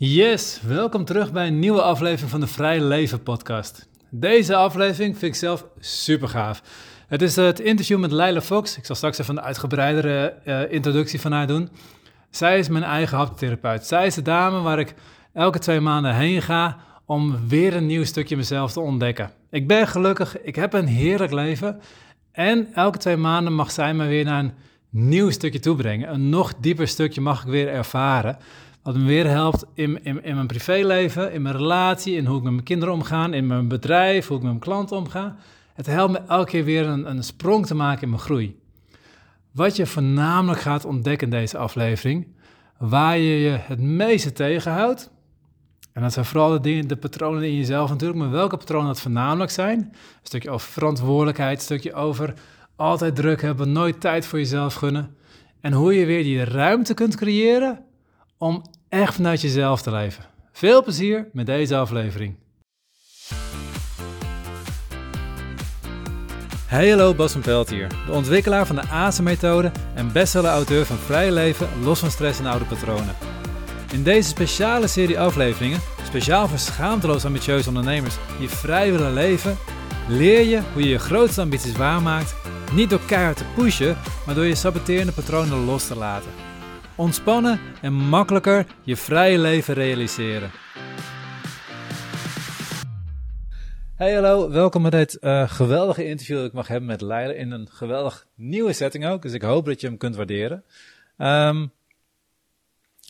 Yes, 0.00 0.60
welkom 0.66 1.04
terug 1.04 1.32
bij 1.32 1.46
een 1.46 1.58
nieuwe 1.58 1.82
aflevering 1.82 2.30
van 2.30 2.40
de 2.40 2.46
Vrij 2.46 2.80
Leven 2.80 3.22
podcast. 3.22 3.88
Deze 4.10 4.56
aflevering 4.56 5.18
vind 5.18 5.32
ik 5.32 5.38
zelf 5.38 5.66
super 5.78 6.28
gaaf. 6.28 6.62
Het 7.08 7.22
is 7.22 7.36
het 7.36 7.60
interview 7.60 7.98
met 7.98 8.12
Leila 8.12 8.40
Fox. 8.40 8.76
Ik 8.76 8.84
zal 8.84 8.96
straks 8.96 9.18
even 9.18 9.36
een 9.36 9.42
uitgebreidere 9.42 10.34
uh, 10.44 10.72
introductie 10.72 11.20
van 11.20 11.32
haar 11.32 11.46
doen. 11.46 11.68
Zij 12.30 12.58
is 12.58 12.68
mijn 12.68 12.84
eigen 12.84 13.16
haptotherapeut. 13.16 13.86
Zij 13.86 14.06
is 14.06 14.14
de 14.14 14.22
dame 14.22 14.60
waar 14.60 14.78
ik 14.78 14.94
elke 15.32 15.58
twee 15.58 15.80
maanden 15.80 16.14
heen 16.14 16.42
ga 16.42 16.76
om 17.06 17.48
weer 17.48 17.76
een 17.76 17.86
nieuw 17.86 18.04
stukje 18.04 18.36
mezelf 18.36 18.72
te 18.72 18.80
ontdekken. 18.80 19.30
Ik 19.50 19.66
ben 19.66 19.88
gelukkig, 19.88 20.42
ik 20.42 20.56
heb 20.56 20.72
een 20.72 20.86
heerlijk 20.86 21.32
leven. 21.32 21.80
En 22.32 22.68
elke 22.74 22.98
twee 22.98 23.16
maanden 23.16 23.54
mag 23.54 23.70
zij 23.70 23.94
me 23.94 24.06
weer 24.06 24.24
naar 24.24 24.40
een 24.40 24.52
nieuw 24.90 25.30
stukje 25.30 25.60
toebrengen. 25.60 26.12
Een 26.12 26.28
nog 26.28 26.54
dieper 26.60 26.88
stukje 26.88 27.20
mag 27.20 27.42
ik 27.42 27.48
weer 27.48 27.68
ervaren. 27.68 28.38
Wat 28.82 28.96
me 28.96 29.04
weer 29.04 29.26
helpt 29.26 29.64
in, 29.74 30.04
in, 30.04 30.24
in 30.24 30.34
mijn 30.34 30.46
privéleven, 30.46 31.32
in 31.32 31.42
mijn 31.42 31.56
relatie, 31.56 32.16
in 32.16 32.26
hoe 32.26 32.36
ik 32.36 32.42
met 32.42 32.52
mijn 32.52 32.64
kinderen 32.64 32.94
omga, 32.94 33.32
in 33.32 33.46
mijn 33.46 33.68
bedrijf, 33.68 34.26
hoe 34.26 34.36
ik 34.36 34.42
met 34.42 34.52
mijn 34.52 34.64
klanten 34.64 34.96
omga. 34.96 35.36
Het 35.74 35.86
helpt 35.86 36.12
me 36.12 36.18
elke 36.18 36.50
keer 36.50 36.64
weer 36.64 36.86
een, 36.86 37.10
een 37.10 37.22
sprong 37.22 37.66
te 37.66 37.74
maken 37.74 38.02
in 38.02 38.08
mijn 38.08 38.20
groei. 38.20 38.58
Wat 39.52 39.76
je 39.76 39.86
voornamelijk 39.86 40.60
gaat 40.60 40.84
ontdekken 40.84 41.30
in 41.30 41.38
deze 41.38 41.58
aflevering, 41.58 42.26
waar 42.78 43.18
je 43.18 43.40
je 43.40 43.50
het 43.50 43.80
meeste 43.80 44.32
tegenhoudt. 44.32 45.10
En 45.92 46.02
dat 46.02 46.12
zijn 46.12 46.24
vooral 46.24 46.50
de, 46.50 46.60
dingen, 46.60 46.88
de 46.88 46.96
patronen 46.96 47.42
in 47.42 47.56
jezelf 47.56 47.90
natuurlijk, 47.90 48.18
maar 48.18 48.30
welke 48.30 48.56
patronen 48.56 48.86
dat 48.86 49.00
voornamelijk 49.00 49.50
zijn. 49.50 49.78
Een 49.78 49.96
stukje 50.22 50.50
over 50.50 50.68
verantwoordelijkheid, 50.68 51.56
een 51.56 51.64
stukje 51.64 51.94
over 51.94 52.34
altijd 52.76 53.16
druk 53.16 53.42
hebben, 53.42 53.72
nooit 53.72 54.00
tijd 54.00 54.26
voor 54.26 54.38
jezelf 54.38 54.74
gunnen. 54.74 55.16
En 55.60 55.72
hoe 55.72 55.94
je 55.94 56.06
weer 56.06 56.22
die 56.22 56.44
ruimte 56.44 56.94
kunt 56.94 57.16
creëren 57.16 57.84
om 58.38 58.62
echt 58.88 59.14
vanuit 59.14 59.40
jezelf 59.40 59.82
te 59.82 59.90
leven. 59.90 60.24
Veel 60.52 60.82
plezier 60.82 61.28
met 61.32 61.46
deze 61.46 61.76
aflevering. 61.76 62.36
Hey 66.66 66.88
hallo, 66.88 67.14
Bas 67.14 67.32
van 67.32 67.40
Pelt 67.40 67.70
hier, 67.70 67.88
de 68.06 68.12
ontwikkelaar 68.12 68.66
van 68.66 68.76
de 68.76 68.88
ASE-methode 68.88 69.72
en 69.94 70.12
bestseller-auteur 70.12 70.86
van 70.86 70.96
Vrije 70.96 71.32
Leven, 71.32 71.68
los 71.82 71.98
van 71.98 72.10
stress 72.10 72.38
en 72.38 72.46
oude 72.46 72.64
patronen. 72.64 73.14
In 73.92 74.02
deze 74.02 74.28
speciale 74.28 74.86
serie 74.86 75.20
afleveringen, 75.20 75.80
speciaal 76.04 76.48
voor 76.48 76.58
schaamteloos 76.58 77.24
ambitieuze 77.24 77.68
ondernemers 77.68 78.16
die 78.38 78.48
vrij 78.48 78.92
willen 78.92 79.12
leven, 79.12 79.56
leer 80.08 80.42
je 80.42 80.60
hoe 80.72 80.82
je 80.82 80.88
je 80.88 80.98
grootste 80.98 81.40
ambities 81.40 81.76
waarmaakt, 81.76 82.34
niet 82.72 82.90
door 82.90 83.04
keihard 83.06 83.36
te 83.36 83.44
pushen, 83.54 83.96
maar 84.26 84.34
door 84.34 84.46
je 84.46 84.54
saboterende 84.54 85.12
patronen 85.12 85.64
los 85.64 85.86
te 85.86 85.96
laten 85.96 86.47
ontspannen 86.98 87.60
en 87.82 87.92
makkelijker 87.92 88.66
je 88.82 88.96
vrije 88.96 89.38
leven 89.38 89.74
realiseren. 89.74 90.50
Hey 93.94 94.14
hallo, 94.14 94.50
welkom 94.50 94.82
bij 94.82 94.90
dit 94.90 95.18
uh, 95.20 95.50
geweldige 95.50 96.04
interview 96.04 96.36
dat 96.36 96.46
ik 96.46 96.52
mag 96.52 96.68
hebben 96.68 96.88
met 96.88 97.00
Leila 97.00 97.32
in 97.32 97.50
een 97.50 97.68
geweldig 97.70 98.26
nieuwe 98.34 98.72
setting 98.72 99.06
ook. 99.06 99.22
Dus 99.22 99.32
ik 99.32 99.42
hoop 99.42 99.64
dat 99.64 99.80
je 99.80 99.86
hem 99.86 99.96
kunt 99.96 100.16
waarderen. 100.16 100.64
Um, 101.16 101.72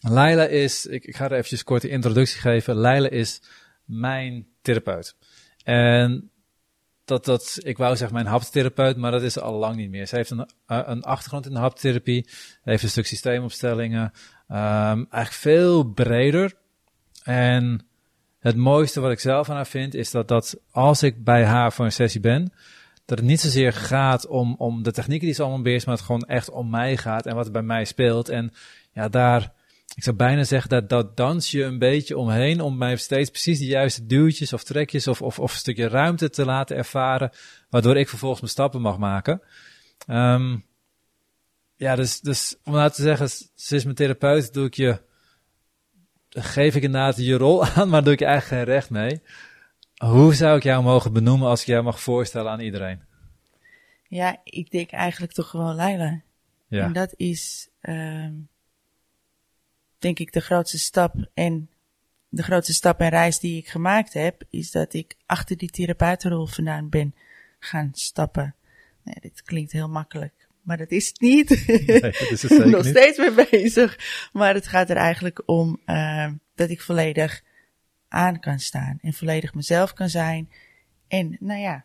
Leila 0.00 0.44
is, 0.44 0.86
ik, 0.86 1.04
ik 1.04 1.16
ga 1.16 1.24
er 1.24 1.32
eventjes 1.32 1.64
kort 1.64 1.82
de 1.82 1.88
introductie 1.88 2.40
geven. 2.40 2.80
Leila 2.80 3.08
is 3.08 3.42
mijn 3.84 4.46
therapeut. 4.62 5.16
En 5.64 6.30
dat, 7.08 7.24
dat, 7.24 7.58
ik 7.62 7.78
wou 7.78 7.96
zeggen 7.96 8.14
mijn 8.14 8.26
haptotherapeut, 8.26 8.96
maar 8.96 9.10
dat 9.10 9.22
is 9.22 9.38
al 9.38 9.52
lang 9.52 9.76
niet 9.76 9.90
meer. 9.90 10.06
Ze 10.06 10.16
heeft 10.16 10.30
een, 10.30 10.48
eh, 10.66 10.80
een 10.84 11.02
achtergrond 11.02 11.46
in 11.46 11.52
de 11.52 11.58
haptherapie, 11.58 12.28
heeft 12.62 12.82
een 12.82 12.88
stuk 12.88 13.06
systeemopstellingen, 13.06 14.12
eigenlijk 14.48 15.32
veel 15.32 15.84
breder. 15.84 16.54
En 17.22 17.86
het 18.38 18.56
mooiste 18.56 19.00
wat 19.00 19.10
ik 19.10 19.20
zelf 19.20 19.50
aan 19.50 19.56
haar 19.56 19.66
vind, 19.66 19.94
is 19.94 20.10
dat, 20.10 20.28
dat 20.28 20.60
als 20.70 21.02
ik 21.02 21.24
bij 21.24 21.44
haar 21.44 21.72
voor 21.72 21.84
een 21.84 21.92
sessie 21.92 22.20
ben, 22.20 22.52
dat 23.04 23.18
het 23.18 23.26
niet 23.26 23.40
zozeer 23.40 23.72
gaat 23.72 24.26
om, 24.26 24.54
om 24.58 24.82
de 24.82 24.92
technieken 24.92 25.26
die 25.26 25.34
ze 25.34 25.42
allemaal 25.42 25.62
beheerst, 25.62 25.86
maar 25.86 25.94
het 25.94 26.04
gewoon 26.04 26.22
echt 26.22 26.50
om 26.50 26.70
mij 26.70 26.96
gaat 26.96 27.26
en 27.26 27.34
wat 27.34 27.46
er 27.46 27.52
bij 27.52 27.62
mij 27.62 27.84
speelt. 27.84 28.28
En 28.28 28.52
ja, 28.92 29.08
daar 29.08 29.52
ik 29.98 30.04
zou 30.04 30.16
bijna 30.16 30.44
zeggen 30.44 30.70
dat 30.70 30.88
dat 30.88 31.16
dans 31.16 31.50
je 31.50 31.62
een 31.62 31.78
beetje 31.78 32.18
omheen 32.18 32.60
om 32.60 32.76
mij 32.76 32.96
steeds 32.96 33.30
precies 33.30 33.58
de 33.58 33.66
juiste 33.66 34.06
duwtjes 34.06 34.52
of 34.52 34.64
trekjes 34.64 35.06
of, 35.06 35.22
of, 35.22 35.38
of 35.38 35.52
een 35.52 35.58
stukje 35.58 35.88
ruimte 35.88 36.30
te 36.30 36.44
laten 36.44 36.76
ervaren, 36.76 37.30
waardoor 37.70 37.96
ik 37.96 38.08
vervolgens 38.08 38.40
mijn 38.40 38.52
stappen 38.52 38.80
mag 38.80 38.98
maken. 38.98 39.42
Um, 40.06 40.64
ja, 41.76 41.96
dus, 41.96 42.20
dus 42.20 42.56
om 42.64 42.72
nou 42.72 42.90
te 42.90 43.02
zeggen, 43.02 43.28
ze 43.54 43.76
is 43.76 43.84
mijn 43.84 43.96
therapeut, 43.96 44.52
doe 44.52 44.66
ik 44.66 44.74
je, 44.74 45.02
geef 46.28 46.74
ik 46.74 46.82
inderdaad 46.82 47.16
je 47.16 47.36
rol 47.36 47.66
aan, 47.74 47.88
maar 47.88 48.04
doe 48.04 48.12
ik 48.12 48.18
je 48.18 48.24
eigenlijk 48.24 48.62
geen 48.62 48.74
recht 48.74 48.90
mee. 48.90 49.22
Hoe 49.96 50.34
zou 50.34 50.56
ik 50.56 50.62
jou 50.62 50.82
mogen 50.82 51.12
benoemen 51.12 51.48
als 51.48 51.60
ik 51.60 51.66
jou 51.66 51.82
mag 51.82 52.00
voorstellen 52.00 52.50
aan 52.50 52.60
iedereen? 52.60 53.02
Ja, 54.08 54.40
ik 54.44 54.70
denk 54.70 54.90
eigenlijk 54.90 55.32
toch 55.32 55.50
gewoon 55.50 55.74
Leila. 55.74 56.22
Ja. 56.68 56.84
En 56.84 56.92
dat 56.92 57.14
is, 57.16 57.68
um, 57.82 58.48
denk 59.98 60.18
ik 60.18 60.32
de 60.32 60.40
grootste 60.40 60.78
stap 60.78 61.30
en 61.34 61.70
de 62.28 62.42
grootste 62.42 62.72
stap 62.72 63.00
en 63.00 63.08
reis 63.08 63.38
die 63.38 63.56
ik 63.56 63.68
gemaakt 63.68 64.12
heb, 64.12 64.44
is 64.50 64.70
dat 64.70 64.94
ik 64.94 65.16
achter 65.26 65.56
die 65.56 65.70
therapeutenrol 65.70 66.46
vandaan 66.46 66.88
ben 66.88 67.14
gaan 67.58 67.90
stappen. 67.92 68.54
Nee, 69.02 69.16
dit 69.20 69.42
klinkt 69.42 69.72
heel 69.72 69.88
makkelijk, 69.88 70.48
maar 70.62 70.76
dat 70.76 70.90
is 70.90 71.08
het 71.08 71.20
niet. 71.20 71.66
Nee, 71.66 72.00
dat 72.00 72.30
is 72.30 72.42
het 72.42 72.64
Nog 72.76 72.86
steeds 72.86 73.18
mee 73.18 73.46
bezig. 73.50 73.98
Maar 74.32 74.54
het 74.54 74.66
gaat 74.66 74.90
er 74.90 74.96
eigenlijk 74.96 75.42
om 75.46 75.80
uh, 75.86 76.30
dat 76.54 76.70
ik 76.70 76.80
volledig 76.80 77.42
aan 78.08 78.40
kan 78.40 78.58
staan 78.58 78.98
en 79.00 79.12
volledig 79.12 79.54
mezelf 79.54 79.92
kan 79.92 80.08
zijn. 80.08 80.50
En 81.08 81.36
nou 81.40 81.60
ja, 81.60 81.84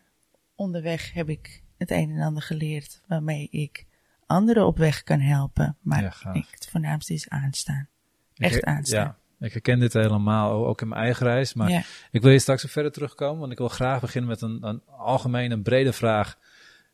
onderweg 0.54 1.12
heb 1.12 1.28
ik 1.28 1.62
het 1.78 1.90
een 1.90 2.10
en 2.10 2.20
ander 2.20 2.42
geleerd 2.42 3.00
waarmee 3.06 3.48
ik 3.50 3.84
anderen 4.26 4.66
op 4.66 4.78
weg 4.78 5.02
kan 5.02 5.20
helpen. 5.20 5.76
Maar 5.80 6.02
ja, 6.02 6.32
ik, 6.32 6.46
het 6.50 6.68
voornaamste 6.70 7.14
is 7.14 7.28
aanstaan 7.28 7.88
echt 8.36 8.64
aanstaan. 8.64 9.16
Ja, 9.38 9.46
ik 9.46 9.52
herken 9.52 9.78
dit 9.78 9.92
helemaal, 9.92 10.66
ook 10.66 10.80
in 10.80 10.88
mijn 10.88 11.00
eigen 11.00 11.26
reis. 11.26 11.54
Maar 11.54 11.86
ik 12.10 12.22
wil 12.22 12.30
hier 12.30 12.40
straks 12.40 12.64
verder 12.68 12.92
terugkomen, 12.92 13.40
want 13.40 13.52
ik 13.52 13.58
wil 13.58 13.68
graag 13.68 14.00
beginnen 14.00 14.30
met 14.30 14.40
een, 14.40 14.58
een 14.60 14.82
algemene, 14.86 15.60
brede 15.60 15.92
vraag. 15.92 16.38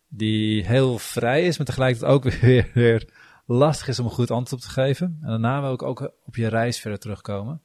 Die 0.08 0.66
heel 0.66 0.98
vrij 0.98 1.46
is, 1.46 1.56
maar 1.56 1.66
tegelijkertijd 1.66 2.12
ook 2.12 2.24
weer, 2.40 2.70
weer 2.74 3.08
lastig 3.46 3.88
is 3.88 3.98
om 3.98 4.04
een 4.04 4.10
goed 4.10 4.30
antwoord 4.30 4.62
op 4.62 4.68
te 4.68 4.74
geven. 4.74 5.18
En 5.22 5.28
daarna 5.28 5.60
wil 5.60 5.72
ik 5.72 5.82
ook 5.82 6.12
op 6.24 6.36
je 6.36 6.48
reis 6.48 6.80
verder 6.80 6.98
terugkomen. 6.98 7.62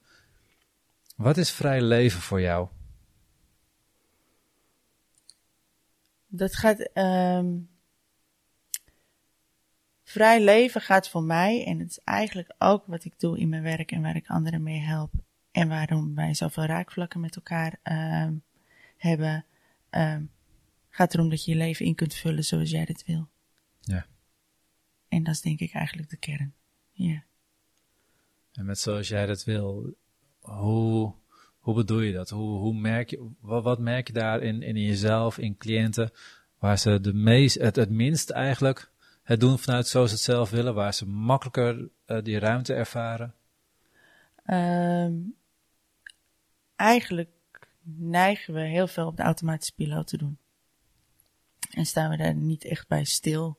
Wat 1.16 1.36
is 1.36 1.50
vrij 1.50 1.80
leven 1.80 2.20
voor 2.20 2.40
jou? 2.40 2.68
Dat 6.26 6.56
gaat 6.56 6.90
um, 6.94 7.68
vrij 10.06 10.44
leven 10.44 10.80
gaat 10.80 11.08
voor 11.08 11.22
mij, 11.22 11.64
en 11.64 11.78
het 11.78 11.90
is 11.90 12.00
eigenlijk 12.04 12.54
ook 12.58 12.86
wat 12.86 13.04
ik 13.04 13.18
doe 13.18 13.38
in 13.38 13.48
mijn 13.48 13.62
werk 13.62 13.92
en 13.92 14.02
waar 14.02 14.16
ik 14.16 14.26
anderen 14.26 14.62
mee 14.62 14.80
help. 14.80 15.12
En 15.50 15.68
waarom 15.68 16.14
wij 16.14 16.34
zoveel 16.34 16.64
raakvlakken 16.64 17.20
met 17.20 17.36
elkaar 17.36 17.78
um, 17.82 18.42
hebben, 18.96 19.44
um, 19.90 20.30
gaat 20.88 21.14
erom 21.14 21.28
dat 21.28 21.44
je 21.44 21.50
je 21.50 21.56
leven 21.56 21.86
in 21.86 21.94
kunt 21.94 22.14
vullen 22.14 22.44
zoals 22.44 22.70
jij 22.70 22.84
dit 22.84 23.04
wil. 23.06 23.28
Ja. 23.80 24.06
En 25.08 25.22
dat 25.22 25.34
is 25.34 25.40
denk 25.40 25.60
ik 25.60 25.72
eigenlijk 25.72 26.10
de 26.10 26.16
kern. 26.16 26.54
Ja. 26.92 27.22
En 28.52 28.64
met 28.64 28.78
zoals 28.78 29.08
jij 29.08 29.26
dat 29.26 29.44
wil, 29.44 29.94
hoe, 30.40 31.14
hoe 31.58 31.74
bedoel 31.74 32.00
je 32.00 32.12
dat? 32.12 32.30
Hoe, 32.30 32.58
hoe 32.58 32.74
merk 32.74 33.10
je, 33.10 33.30
wat, 33.40 33.62
wat 33.62 33.78
merk 33.78 34.06
je 34.06 34.12
daar 34.12 34.42
in, 34.42 34.62
in 34.62 34.76
jezelf, 34.76 35.38
in 35.38 35.56
cliënten, 35.56 36.10
waar 36.58 36.78
ze 36.78 37.00
de 37.00 37.14
meest, 37.14 37.58
het, 37.58 37.76
het 37.76 37.90
minst 37.90 38.30
eigenlijk 38.30 38.90
het 39.26 39.40
doen 39.40 39.58
vanuit 39.58 39.88
zoals 39.88 40.08
ze 40.08 40.14
het 40.14 40.24
zelf 40.24 40.50
willen, 40.50 40.74
waar 40.74 40.94
ze 40.94 41.06
makkelijker 41.06 41.88
uh, 42.06 42.22
die 42.22 42.38
ruimte 42.38 42.74
ervaren? 42.74 43.34
Um, 44.46 45.34
eigenlijk 46.76 47.30
neigen 47.82 48.54
we 48.54 48.60
heel 48.60 48.86
veel 48.86 49.06
op 49.06 49.16
de 49.16 49.22
automatische 49.22 49.74
piloot 49.74 50.06
te 50.06 50.16
doen. 50.16 50.38
En 51.70 51.86
staan 51.86 52.10
we 52.10 52.16
daar 52.16 52.34
niet 52.34 52.64
echt 52.64 52.88
bij 52.88 53.04
stil. 53.04 53.58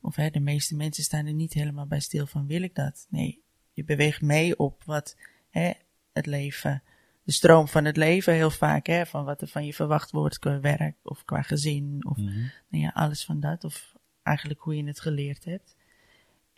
Of 0.00 0.16
hè, 0.16 0.30
de 0.30 0.40
meeste 0.40 0.76
mensen 0.76 1.04
staan 1.04 1.26
er 1.26 1.32
niet 1.32 1.52
helemaal 1.52 1.86
bij 1.86 2.00
stil 2.00 2.26
van 2.26 2.46
wil 2.46 2.62
ik 2.62 2.74
dat? 2.74 3.06
Nee, 3.08 3.42
je 3.72 3.84
beweegt 3.84 4.22
mee 4.22 4.58
op 4.58 4.82
wat 4.84 5.16
hè, 5.50 5.72
het 6.12 6.26
leven, 6.26 6.82
de 7.22 7.32
stroom 7.32 7.68
van 7.68 7.84
het 7.84 7.96
leven 7.96 8.34
heel 8.34 8.50
vaak, 8.50 8.86
hè, 8.86 9.06
van 9.06 9.24
wat 9.24 9.40
er 9.40 9.48
van 9.48 9.66
je 9.66 9.74
verwacht 9.74 10.10
wordt 10.10 10.38
qua 10.38 10.60
werk 10.60 10.96
of 11.02 11.24
qua 11.24 11.42
gezin 11.42 12.04
of 12.04 12.16
mm 12.16 12.50
nou 12.68 12.84
ja, 12.84 12.90
alles 12.94 13.24
van 13.24 13.40
dat. 13.40 13.64
Of 13.64 13.91
eigenlijk 14.22 14.60
hoe 14.60 14.76
je 14.76 14.84
het 14.84 15.00
geleerd 15.00 15.44
hebt. 15.44 15.76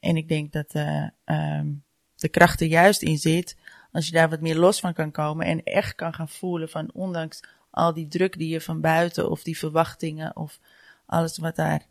En 0.00 0.16
ik 0.16 0.28
denk 0.28 0.52
dat 0.52 0.74
uh, 0.74 1.08
um, 1.24 1.84
de 2.16 2.28
kracht 2.28 2.60
er 2.60 2.66
juist 2.66 3.02
in 3.02 3.18
zit 3.18 3.56
als 3.92 4.06
je 4.06 4.12
daar 4.12 4.30
wat 4.30 4.40
meer 4.40 4.56
los 4.56 4.80
van 4.80 4.92
kan 4.92 5.10
komen 5.10 5.46
en 5.46 5.62
echt 5.62 5.94
kan 5.94 6.14
gaan 6.14 6.28
voelen 6.28 6.68
van 6.68 6.90
ondanks 6.92 7.42
al 7.70 7.94
die 7.94 8.08
druk 8.08 8.38
die 8.38 8.48
je 8.48 8.60
van 8.60 8.80
buiten 8.80 9.30
of 9.30 9.42
die 9.42 9.58
verwachtingen 9.58 10.36
of 10.36 10.60
alles 11.06 11.38
wat 11.38 11.56
daar, 11.56 11.86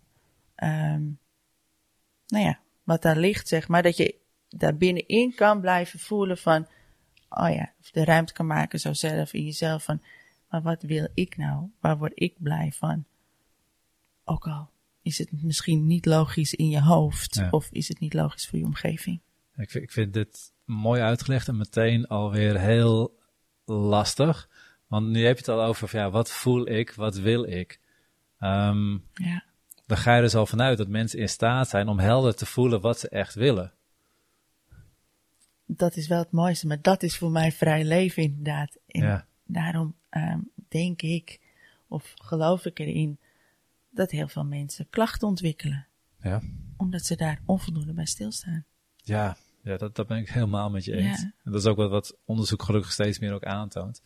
um, 0.55 1.19
nou 2.27 2.45
ja, 2.45 2.59
wat 2.83 3.01
daar 3.01 3.17
ligt, 3.17 3.47
zeg 3.47 3.67
maar, 3.67 3.83
dat 3.83 3.97
je 3.97 4.15
daar 4.49 4.75
binnenin 4.75 5.35
kan 5.35 5.61
blijven 5.61 5.99
voelen 5.99 6.37
van 6.37 6.67
oh 7.29 7.49
ja, 7.49 7.73
of 7.81 7.91
de 7.91 8.03
ruimte 8.03 8.33
kan 8.33 8.47
maken 8.47 8.79
zo 8.79 8.93
zelf 8.93 9.33
in 9.33 9.43
jezelf 9.43 9.83
van, 9.83 10.01
maar 10.49 10.61
wat 10.61 10.81
wil 10.81 11.07
ik 11.13 11.37
nou? 11.37 11.69
Waar 11.79 11.97
word 11.97 12.11
ik 12.15 12.35
blij 12.37 12.71
van? 12.71 13.05
Ook 14.23 14.47
al 14.47 14.69
is 15.03 15.17
het 15.17 15.43
misschien 15.43 15.87
niet 15.87 16.05
logisch 16.05 16.53
in 16.53 16.69
je 16.69 16.81
hoofd, 16.81 17.35
Ja. 17.35 17.47
of 17.51 17.67
is 17.71 17.87
het 17.87 17.99
niet 17.99 18.13
logisch 18.13 18.47
voor 18.47 18.59
je 18.59 18.65
omgeving. 18.65 19.19
Ik 19.55 19.69
vind, 19.69 19.83
ik 19.83 19.91
vind 19.91 20.13
dit 20.13 20.51
mooi 20.65 21.01
uitgelegd 21.01 21.47
en 21.47 21.57
meteen 21.57 22.07
alweer 22.07 22.59
heel 22.59 23.19
lastig. 23.65 24.49
Want 24.87 25.07
nu 25.07 25.25
heb 25.25 25.33
je 25.37 25.39
het 25.45 25.49
al 25.59 25.63
over, 25.63 25.87
van, 25.87 25.99
ja, 25.99 26.09
wat 26.09 26.31
voel 26.31 26.67
ik, 26.69 26.93
wat 26.93 27.15
wil 27.15 27.43
ik? 27.43 27.79
Ehm 28.39 28.91
Ja, 29.13 29.43
dan 29.85 29.97
ga 29.97 30.11
je 30.11 30.15
er 30.17 30.21
dus 30.23 30.35
al 30.35 30.45
vanuit 30.45 30.77
dat 30.77 30.87
mensen 30.87 31.19
in 31.19 31.29
staat 31.29 31.69
zijn 31.69 31.87
om 31.87 31.99
helder 31.99 32.35
te 32.35 32.45
voelen 32.45 32.81
wat 32.81 32.99
ze 32.99 33.09
echt 33.09 33.33
willen. 33.33 33.73
dat 35.65 35.95
is 35.95 36.07
wel 36.07 36.19
het 36.19 36.31
mooiste, 36.31 36.67
maar 36.67 36.81
dat 36.81 37.03
is 37.03 37.17
voor 37.17 37.31
mij 37.31 37.51
vrij 37.51 37.83
leven 37.85 38.23
inderdaad. 38.23 38.77
En 38.87 39.01
Ja. 39.03 39.27
daarom 39.45 39.95
ehm, 40.09 40.39
denk 40.67 41.01
ik, 41.01 41.39
of 41.87 42.11
geloof 42.15 42.65
ik 42.65 42.79
erin, 42.79 43.19
dat 43.93 44.11
heel 44.11 44.27
veel 44.27 44.43
mensen 44.45 44.87
klachten 44.89 45.27
ontwikkelen. 45.27 45.87
Ja, 46.21 46.41
Omdat 46.77 47.05
ze 47.05 47.15
daar 47.15 47.41
onvoldoende 47.45 47.93
bij 47.93 48.05
stilstaan. 48.05 48.65
ja, 48.97 49.37
ja 49.61 49.77
dat, 49.77 49.95
dat 49.95 50.07
ben 50.07 50.17
ik 50.17 50.29
helemaal 50.29 50.69
met 50.69 50.85
je 50.85 50.95
eens. 50.95 51.21
Ja. 51.21 51.33
En 51.43 51.51
dat 51.51 51.61
is 51.61 51.67
ook 51.67 51.77
wat, 51.77 51.89
wat 51.89 52.17
onderzoek 52.25 52.63
gelukkig 52.63 52.91
steeds 52.91 53.19
meer 53.19 53.33
ook 53.33 53.43
aantoont. 53.43 54.01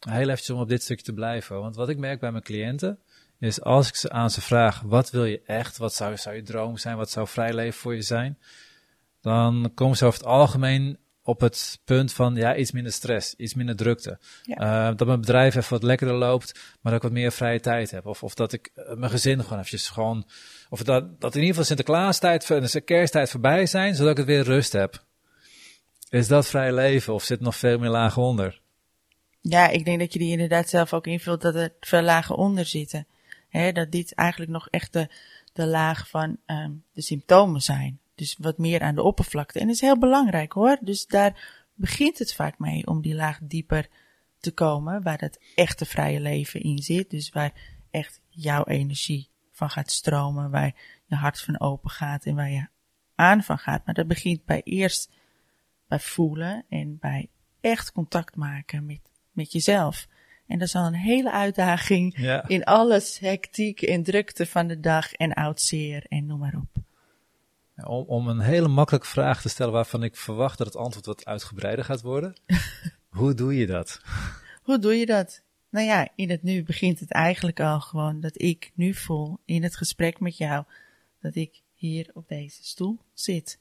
Heel 0.00 0.28
eventjes 0.28 0.50
om 0.50 0.60
op 0.60 0.68
dit 0.68 0.82
stukje 0.82 1.04
te 1.04 1.12
blijven. 1.12 1.60
Want 1.60 1.76
wat 1.76 1.88
ik 1.88 1.98
merk 1.98 2.20
bij 2.20 2.30
mijn 2.30 2.42
cliënten, 2.42 2.98
is 3.38 3.62
als 3.62 3.88
ik 3.88 3.94
ze 3.94 4.10
aan 4.10 4.30
ze 4.30 4.40
vraag, 4.40 4.80
wat 4.80 5.10
wil 5.10 5.24
je 5.24 5.42
echt? 5.42 5.76
Wat 5.76 5.94
zou, 5.94 6.16
zou 6.16 6.36
je 6.36 6.42
droom 6.42 6.76
zijn? 6.76 6.96
Wat 6.96 7.10
zou 7.10 7.28
vrij 7.28 7.54
leven 7.54 7.80
voor 7.80 7.94
je 7.94 8.02
zijn? 8.02 8.38
Dan 9.20 9.70
komen 9.74 9.96
ze 9.96 10.04
over 10.04 10.18
het 10.18 10.28
algemeen 10.28 10.98
op 11.30 11.40
het 11.40 11.80
punt 11.84 12.12
van, 12.12 12.34
ja, 12.34 12.56
iets 12.56 12.72
minder 12.72 12.92
stress, 12.92 13.34
iets 13.34 13.54
minder 13.54 13.76
drukte. 13.76 14.18
Ja. 14.42 14.56
Eh, 14.56 14.96
dat 14.96 15.06
mijn 15.06 15.20
bedrijf 15.20 15.54
even 15.54 15.72
wat 15.72 15.82
lekkerder 15.82 16.16
loopt, 16.16 16.52
maar 16.54 16.92
dat 16.92 16.94
ik 16.94 17.02
wat 17.02 17.18
meer 17.18 17.32
vrije 17.32 17.60
tijd 17.60 17.90
heb. 17.90 18.06
Of, 18.06 18.22
of 18.22 18.34
dat 18.34 18.52
ik 18.52 18.70
eh, 18.74 18.94
mijn 18.94 19.10
gezin 19.10 19.42
gewoon 19.42 19.58
eventjes 19.58 19.88
gewoon, 19.88 20.26
of 20.68 20.82
dat, 20.82 21.20
dat 21.20 21.34
in 21.34 21.40
ieder 21.40 21.48
geval 21.48 21.64
Sinterklaastijd 21.64 22.50
en 22.50 22.62
de 22.62 22.80
kersttijd 22.80 23.30
voorbij 23.30 23.66
zijn, 23.66 23.94
zodat 23.94 24.10
ik 24.10 24.16
het 24.16 24.26
weer 24.26 24.42
rust 24.42 24.72
heb. 24.72 25.04
Is 26.08 26.28
dat 26.28 26.46
vrij 26.46 26.72
leven 26.72 27.14
of 27.14 27.22
zit 27.22 27.40
nog 27.40 27.56
veel 27.56 27.78
meer 27.78 27.90
lagen 27.90 28.22
onder? 28.22 28.60
Ja, 29.40 29.68
ik 29.68 29.84
denk 29.84 29.98
dat 29.98 30.12
je 30.12 30.18
die 30.18 30.30
inderdaad 30.30 30.68
zelf 30.68 30.92
ook 30.92 31.06
invult 31.06 31.40
dat 31.40 31.54
er 31.54 31.72
veel 31.80 32.02
lagen 32.02 32.36
onder 32.36 32.64
zitten. 32.64 33.06
Hè, 33.48 33.72
dat 33.72 33.90
dit 33.90 34.14
eigenlijk 34.14 34.50
nog 34.50 34.68
echt 34.70 34.92
de, 34.92 35.08
de 35.52 35.66
laag 35.66 36.08
van 36.08 36.36
ehm, 36.46 36.70
de 36.92 37.02
symptomen 37.02 37.60
zijn. 37.60 38.00
Dus 38.20 38.36
wat 38.38 38.58
meer 38.58 38.80
aan 38.80 38.94
de 38.94 39.02
oppervlakte. 39.02 39.58
En 39.58 39.66
dat 39.66 39.74
is 39.74 39.80
heel 39.80 39.98
belangrijk 39.98 40.52
hoor. 40.52 40.76
Dus 40.80 41.06
daar 41.06 41.64
begint 41.74 42.18
het 42.18 42.34
vaak 42.34 42.58
mee 42.58 42.86
om 42.86 43.00
die 43.02 43.14
laag 43.14 43.38
dieper 43.42 43.88
te 44.38 44.52
komen. 44.52 45.02
Waar 45.02 45.18
dat 45.18 45.38
echte 45.54 45.84
vrije 45.84 46.20
leven 46.20 46.60
in 46.60 46.78
zit. 46.78 47.10
Dus 47.10 47.30
waar 47.30 47.52
echt 47.90 48.20
jouw 48.28 48.64
energie 48.64 49.28
van 49.52 49.70
gaat 49.70 49.90
stromen. 49.90 50.50
Waar 50.50 50.74
je 51.06 51.14
hart 51.14 51.40
van 51.40 51.60
open 51.60 51.90
gaat 51.90 52.24
en 52.24 52.34
waar 52.34 52.50
je 52.50 52.66
aan 53.14 53.42
van 53.42 53.58
gaat. 53.58 53.84
Maar 53.84 53.94
dat 53.94 54.06
begint 54.06 54.44
bij 54.44 54.60
eerst 54.64 55.10
bij 55.88 56.00
voelen 56.00 56.64
en 56.68 56.98
bij 56.98 57.28
echt 57.60 57.92
contact 57.92 58.36
maken 58.36 58.86
met, 58.86 59.00
met 59.32 59.52
jezelf. 59.52 60.06
En 60.46 60.58
dat 60.58 60.68
is 60.68 60.74
al 60.74 60.86
een 60.86 60.94
hele 60.94 61.32
uitdaging 61.32 62.18
Ja. 62.18 62.48
in 62.48 62.64
alles 62.64 63.18
hectiek 63.18 63.82
en 63.82 64.02
drukte 64.02 64.46
van 64.46 64.66
de 64.66 64.80
dag 64.80 65.12
en 65.12 65.32
oud 65.32 65.60
zeer 65.60 66.04
en 66.08 66.26
noem 66.26 66.38
maar 66.38 66.54
op. 66.56 66.82
Om, 67.86 68.04
om 68.06 68.28
een 68.28 68.40
hele 68.40 68.68
makkelijke 68.68 69.06
vraag 69.06 69.40
te 69.40 69.48
stellen 69.48 69.72
waarvan 69.72 70.02
ik 70.02 70.16
verwacht 70.16 70.58
dat 70.58 70.66
het 70.66 70.76
antwoord 70.76 71.06
wat 71.06 71.24
uitgebreider 71.24 71.84
gaat 71.84 72.00
worden. 72.00 72.34
Hoe 73.08 73.34
doe 73.34 73.56
je 73.56 73.66
dat? 73.66 74.00
Hoe 74.62 74.78
doe 74.78 74.94
je 74.94 75.06
dat? 75.06 75.42
Nou 75.70 75.86
ja, 75.86 76.08
in 76.14 76.30
het 76.30 76.42
nu 76.42 76.62
begint 76.62 77.00
het 77.00 77.10
eigenlijk 77.10 77.60
al 77.60 77.80
gewoon 77.80 78.20
dat 78.20 78.42
ik 78.42 78.70
nu 78.74 78.94
voel 78.94 79.38
in 79.44 79.62
het 79.62 79.76
gesprek 79.76 80.20
met 80.20 80.36
jou 80.36 80.64
dat 81.20 81.34
ik 81.34 81.62
hier 81.74 82.10
op 82.14 82.28
deze 82.28 82.64
stoel 82.64 82.98
zit. 83.12 83.58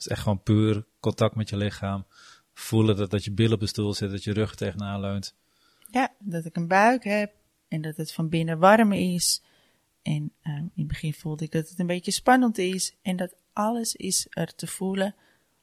Het 0.00 0.08
is 0.08 0.14
echt 0.14 0.22
gewoon 0.22 0.42
puur 0.42 0.84
contact 1.00 1.34
met 1.34 1.48
je 1.48 1.56
lichaam. 1.56 2.06
Voelen 2.52 2.96
dat, 2.96 3.10
dat 3.10 3.24
je 3.24 3.32
billen 3.32 3.54
op 3.54 3.60
de 3.60 3.66
stoel 3.66 3.94
zit, 3.94 4.10
dat 4.10 4.24
je 4.24 4.32
rug 4.32 4.54
tegenaan 4.54 5.00
leunt. 5.00 5.34
Ja, 5.90 6.12
dat 6.18 6.44
ik 6.44 6.56
een 6.56 6.68
buik 6.68 7.04
heb 7.04 7.32
en 7.68 7.80
dat 7.80 7.96
het 7.96 8.12
van 8.12 8.28
binnen 8.28 8.58
warm 8.58 8.92
is. 8.92 9.42
En 10.02 10.32
eh, 10.40 10.54
in 10.54 10.70
het 10.74 10.86
begin 10.86 11.14
voelde 11.14 11.44
ik 11.44 11.52
dat 11.52 11.68
het 11.68 11.78
een 11.78 11.86
beetje 11.86 12.10
spannend 12.10 12.58
is 12.58 12.96
en 13.02 13.16
dat 13.16 13.36
alles 13.52 13.94
is 13.94 14.26
er 14.30 14.54
te 14.54 14.66
voelen 14.66 15.14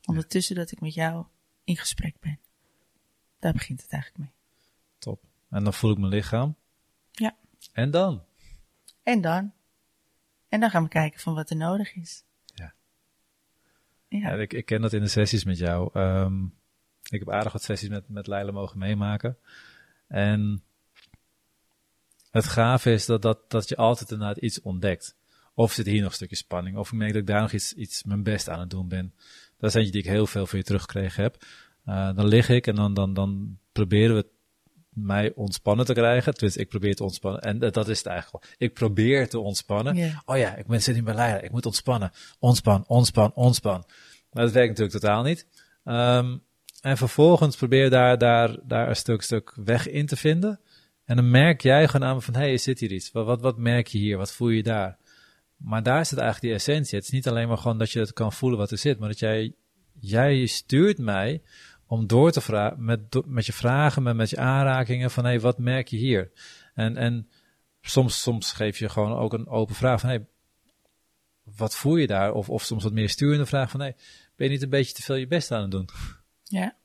ondertussen 0.05 0.55
dat 0.55 0.71
ik 0.71 0.81
met 0.81 0.93
jou 0.93 1.25
in 1.63 1.77
gesprek 1.77 2.19
ben. 2.19 2.39
Daar 3.39 3.53
begint 3.53 3.81
het 3.81 3.91
eigenlijk 3.91 4.23
mee. 4.23 4.33
Top. 4.97 5.23
En 5.49 5.63
dan 5.63 5.73
voel 5.73 5.91
ik 5.91 5.97
mijn 5.97 6.11
lichaam. 6.11 6.55
Ja. 7.11 7.35
En 7.73 7.91
dan? 7.91 8.23
En 9.03 9.21
dan? 9.21 9.53
En 10.49 10.59
dan 10.59 10.69
gaan 10.69 10.83
we 10.83 10.89
kijken 10.89 11.19
van 11.19 11.33
wat 11.33 11.49
er 11.49 11.55
nodig 11.55 11.95
is. 11.95 12.23
Ja. 12.45 12.73
Ja. 14.07 14.17
Ja, 14.17 14.33
ik, 14.33 14.53
ik 14.53 14.65
ken 14.65 14.81
dat 14.81 14.93
in 14.93 15.01
de 15.01 15.07
sessies 15.07 15.43
met 15.43 15.57
jou. 15.57 15.89
Ehm, 15.93 16.43
ik 17.09 17.19
heb 17.19 17.29
aardig 17.29 17.51
wat 17.51 17.63
sessies 17.63 17.89
met, 17.89 18.09
met 18.09 18.27
Leila 18.27 18.51
mogen 18.51 18.77
meemaken. 18.77 19.37
En 20.07 20.63
het 22.37 22.47
gave 22.47 22.91
is 22.91 23.05
dat, 23.05 23.21
dat, 23.21 23.39
dat 23.47 23.69
je 23.69 23.75
altijd 23.75 24.11
inderdaad 24.11 24.37
iets 24.37 24.61
ontdekt. 24.61 25.15
Of 25.53 25.71
zit 25.71 25.85
hier 25.85 26.01
nog 26.01 26.09
een 26.09 26.15
stukje 26.15 26.35
spanning. 26.35 26.77
Of 26.77 26.87
ik 26.87 26.97
merk 26.97 27.11
dat 27.11 27.21
ik 27.21 27.27
daar 27.27 27.41
nog 27.41 27.51
iets, 27.51 27.73
iets 27.73 28.03
mijn 28.03 28.23
best 28.23 28.49
aan 28.49 28.59
het 28.59 28.69
doen 28.69 28.87
ben. 28.87 29.13
Dat 29.57 29.69
is 29.69 29.75
eentje 29.75 29.91
die 29.91 30.01
ik 30.01 30.07
heel 30.07 30.27
veel 30.27 30.47
van 30.47 30.59
je 30.59 30.65
teruggekregen 30.65 31.23
heb. 31.23 31.43
Eh, 31.85 32.15
dan 32.15 32.27
lig 32.27 32.49
ik 32.49 32.67
en 32.67 32.75
dan, 32.75 32.93
dan, 32.93 33.13
dan 33.13 33.57
proberen 33.71 34.15
we 34.15 34.25
mij 34.89 35.31
ontspannen 35.35 35.85
te 35.85 35.93
krijgen. 35.93 36.33
Tenminste, 36.33 36.61
ik 36.61 36.69
probeer 36.69 36.95
te 36.95 37.03
ontspannen. 37.03 37.41
En 37.41 37.59
dat 37.59 37.87
is 37.87 37.97
het 37.97 38.07
eigenlijk 38.07 38.43
wel. 38.43 38.53
Ik 38.57 38.73
probeer 38.73 39.29
te 39.29 39.39
ontspannen. 39.39 40.21
Oh 40.25 40.37
ja, 40.37 40.55
ik 40.55 40.67
ben 40.67 40.81
zit 40.81 40.95
in 40.95 41.03
bij 41.03 41.15
Leila. 41.15 41.39
Ik 41.39 41.51
moet 41.51 41.65
ontspannen. 41.65 42.11
Ontspan, 42.39 42.83
ontspan, 42.87 43.31
ontspan. 43.33 43.85
Maar 44.31 44.43
dat 44.43 44.53
werkt 44.53 44.69
natuurlijk 44.69 44.99
totaal 44.99 45.23
niet. 45.23 45.47
Ehm, 45.83 46.37
en 46.81 46.97
vervolgens 46.97 47.55
probeer 47.55 47.83
je 47.83 47.89
daar, 47.89 48.17
daar, 48.17 48.57
daar 48.63 48.89
een 48.89 48.95
stuk, 48.95 49.21
stuk 49.21 49.53
weg 49.55 49.87
in 49.87 50.05
te 50.05 50.15
vinden. 50.15 50.59
En 51.07 51.15
dan 51.15 51.30
merk 51.30 51.62
jij 51.62 51.88
gewoon 51.88 52.07
aan 52.07 52.21
van, 52.21 52.33
hé, 52.33 52.39
hey, 52.39 52.57
zit 52.57 52.80
hier 52.80 52.92
iets? 52.92 53.12
Wat, 53.12 53.25
wat, 53.25 53.42
wat 53.42 53.57
merk 53.57 53.88
je 53.88 53.98
hier? 53.98 54.18
Wat 54.18 54.31
voel 54.31 54.50
je 54.50 54.63
daar? 54.63 54.98
Maar 55.57 55.83
daar 55.83 56.06
zit 56.06 56.18
eigenlijk 56.18 56.48
die 56.48 56.54
essentie. 56.54 56.98
Het 56.98 57.07
is 57.07 57.13
niet 57.13 57.27
alleen 57.27 57.48
maar 57.48 57.57
gewoon 57.57 57.77
dat 57.77 57.92
je 57.92 58.00
het 58.00 58.13
kan 58.13 58.33
voelen 58.33 58.59
wat 58.59 58.71
er 58.71 58.77
zit, 58.77 59.00
maar 59.00 59.09
dat 59.09 59.19
jij, 59.19 59.54
jij 60.00 60.45
stuurt 60.45 60.98
mij 60.98 61.42
om 61.86 62.07
door 62.07 62.31
te 62.31 62.42
vragen, 62.42 62.86
met, 62.86 63.25
met 63.25 63.45
je 63.45 63.54
vragen, 63.54 64.04
met, 64.04 64.16
met 64.16 64.30
je 64.30 64.37
aanrakingen 64.37 65.11
van, 65.11 65.23
hé, 65.23 65.30
hey, 65.30 65.40
wat 65.40 65.57
merk 65.57 65.87
je 65.87 65.97
hier? 65.97 66.31
En, 66.73 66.97
en 66.97 67.30
soms, 67.81 68.21
soms 68.21 68.52
geef 68.52 68.80
je 68.80 68.90
gewoon 68.90 69.18
ook 69.18 69.33
een 69.33 69.47
open 69.47 69.76
vraag 69.76 69.99
van, 69.99 70.09
hé, 70.09 70.16
hey, 70.16 70.26
wat 71.56 71.76
voel 71.76 71.95
je 71.95 72.07
daar? 72.07 72.33
Of, 72.33 72.49
of 72.49 72.64
soms 72.64 72.83
wat 72.83 72.94
meer 72.94 73.09
sturende 73.09 73.45
vraag 73.45 73.69
van, 73.69 73.80
hé, 73.80 73.85
hey, 73.85 73.95
ben 74.35 74.47
je 74.47 74.54
niet 74.54 74.64
een 74.64 74.69
beetje 74.69 74.94
te 74.94 75.02
veel 75.02 75.16
je 75.16 75.28
best 75.28 75.52
aan 75.52 75.61
het 75.61 75.71
doen? 75.71 75.90
Ja. 76.44 76.76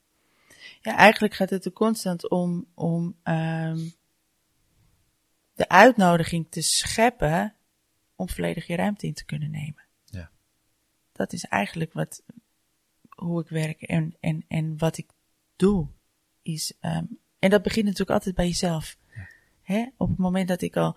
Ja, 0.81 0.97
eigenlijk 0.97 1.35
gaat 1.35 1.51
het 1.51 1.65
er 1.65 1.73
constant 1.73 2.29
om, 2.29 2.67
om 2.75 3.17
ehm, 3.23 3.79
de 5.55 5.69
uitnodiging 5.69 6.47
te 6.51 6.63
scheppen 6.63 7.55
om 8.17 8.29
volledig 8.29 8.67
je 8.67 8.77
ruimte 8.77 9.07
in 9.07 9.15
te 9.15 9.25
kunnen 9.25 9.51
nemen. 9.51 9.85
Ja. 10.05 10.31
Dat 11.13 11.33
is 11.33 11.45
eigenlijk 11.45 11.93
wat, 11.93 12.23
hoe 13.09 13.41
ik 13.43 13.49
werk 13.49 13.83
en, 13.83 14.17
en, 14.21 14.45
en 14.49 14.79
wat 14.79 14.99
ik 14.99 15.11
doe. 15.57 15.89
Is, 16.43 16.73
ehm, 16.81 17.05
en 17.39 17.51
dat 17.51 17.63
begint 17.63 17.85
natuurlijk 17.85 18.11
altijd 18.11 18.35
bij 18.35 18.47
jezelf. 18.47 18.97
Hè? 19.63 19.87
Op 19.97 20.09
het 20.09 20.19
moment 20.19 20.49
dat 20.49 20.63
ik 20.63 20.77
al 20.77 20.97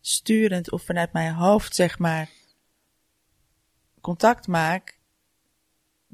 sturend 0.00 0.70
of 0.70 0.82
vanuit 0.82 1.12
mijn 1.12 1.34
hoofd, 1.34 1.74
zeg 1.74 1.98
maar, 1.98 2.30
contact 4.00 4.46
maak, 4.46 4.98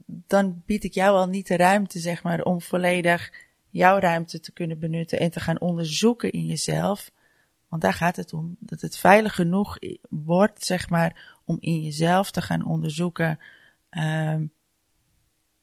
dan 0.06 0.62
bied 0.66 0.84
ik 0.84 0.94
jou 0.94 1.16
al 1.16 1.26
niet 1.26 1.46
de 1.46 1.56
ruimte, 1.56 1.98
zeg 1.98 2.22
maar, 2.22 2.42
om 2.42 2.60
volledig 2.60 3.32
jouw 3.70 3.98
ruimte 3.98 4.40
te 4.40 4.52
kunnen 4.52 4.78
benutten 4.78 5.18
en 5.18 5.30
te 5.30 5.40
gaan 5.40 5.60
onderzoeken 5.60 6.32
in 6.32 6.46
jezelf. 6.46 7.10
Want 7.68 7.82
daar 7.82 7.92
gaat 7.94 8.16
het 8.16 8.32
om. 8.32 8.56
Dat 8.60 8.80
het 8.80 8.96
veilig 8.98 9.34
genoeg 9.34 9.76
wordt, 10.08 10.64
zeg 10.64 10.88
maar, 10.88 11.38
om 11.44 11.56
in 11.60 11.82
jezelf 11.82 12.30
te 12.30 12.42
gaan 12.42 12.64
onderzoeken. 12.64 13.38
ehm, 13.90 14.46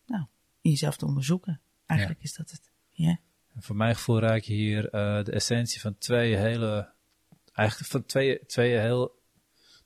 nou, 0.05 0.25
in 0.61 0.69
jezelf 0.71 0.97
te 0.97 1.05
onderzoeken. 1.05 1.61
Eigenlijk 1.85 2.21
is 2.23 2.33
dat 2.35 2.51
het. 2.51 2.71
Ja. 2.91 3.17
Voor 3.59 3.75
mijn 3.75 3.95
gevoel 3.95 4.19
raak 4.19 4.41
je 4.41 4.53
hier 4.53 4.89
eh, 4.89 5.23
de 5.23 5.31
essentie 5.31 5.81
van 5.81 5.97
twee 5.97 6.35
hele, 6.35 6.89
eigenlijk 7.53 7.89
van 7.91 8.05
twee, 8.05 8.45
twee 8.45 8.77
heel, 8.77 9.19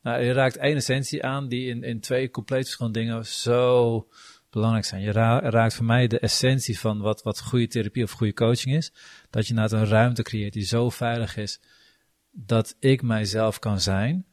nou 0.02 0.24
je 0.24 0.32
raakt 0.34 0.58
één 0.58 0.76
essentie 0.76 1.24
aan 1.24 1.48
die 1.48 1.70
in, 1.70 1.84
in 1.84 2.00
twee 2.00 2.30
compleet 2.30 2.64
verschillende 2.64 3.00
dingen 3.00 3.26
zo 3.26 4.08
belangrijk 4.50 4.86
zijn. 4.86 5.02
Je 5.02 5.12
ra- 5.12 5.50
raakt 5.50 5.76
voor 5.76 5.86
mij 5.86 6.08
de 6.08 6.20
essentie 6.20 6.80
van 6.80 7.00
wat, 7.00 7.24
wat 7.24 7.42
goede 7.42 7.68
therapie 7.68 8.04
of 8.04 8.12
goede 8.12 8.34
coaching 8.34 8.76
is. 8.76 8.92
Dat 9.30 9.48
je 9.48 9.54
naar 9.54 9.72
een 9.72 9.86
ruimte 9.88 10.24
creëert 10.24 10.54
die 10.54 10.66
zo 10.66 10.90
veilig 10.90 11.38
is 11.38 11.60
dat 12.46 12.76
ik 12.80 13.02
mijzelf 13.02 13.60
kan 13.60 13.80
zijn. 13.80 14.26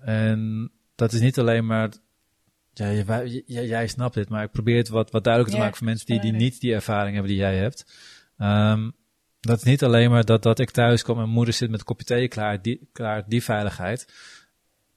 En 0.00 0.70
dat 0.94 1.12
is 1.12 1.20
niet 1.20 1.38
alleen 1.38 1.66
maar 1.66 1.90
ja, 2.72 2.86
je- 2.88 3.42
jij- 3.46 3.66
jij 3.66 3.86
snapt 3.86 4.14
dit, 4.14 4.28
maar 4.28 4.44
ik 4.44 4.50
probeer 4.50 4.76
het 4.76 4.88
wat, 4.88 5.10
wat 5.10 5.24
duidelijker 5.24 5.54
te 5.58 5.62
maken 5.64 5.78
voor 5.78 5.86
mensen 5.86 6.06
die, 6.06 6.20
die 6.20 6.32
niet 6.32 6.60
die 6.60 6.74
ervaring 6.74 7.12
hebben 7.14 7.32
die 7.32 7.40
jij 7.40 7.56
hebt. 7.56 7.92
Ehm, 8.38 8.90
dat 9.40 9.56
is 9.58 9.62
niet 9.64 9.82
alleen 9.84 10.10
maar 10.10 10.24
dat, 10.24 10.42
dat 10.42 10.58
ik 10.58 10.70
thuis 10.70 11.02
kom 11.02 11.20
en 11.20 11.28
moeder 11.28 11.54
zit 11.54 11.70
met 11.70 11.78
een 11.80 11.86
kopje 11.86 12.04
thee 12.06 12.28
klaar, 12.28 12.62
die, 12.62 12.88
klaar, 12.92 13.24
die 13.28 13.42
veiligheid. 13.42 14.12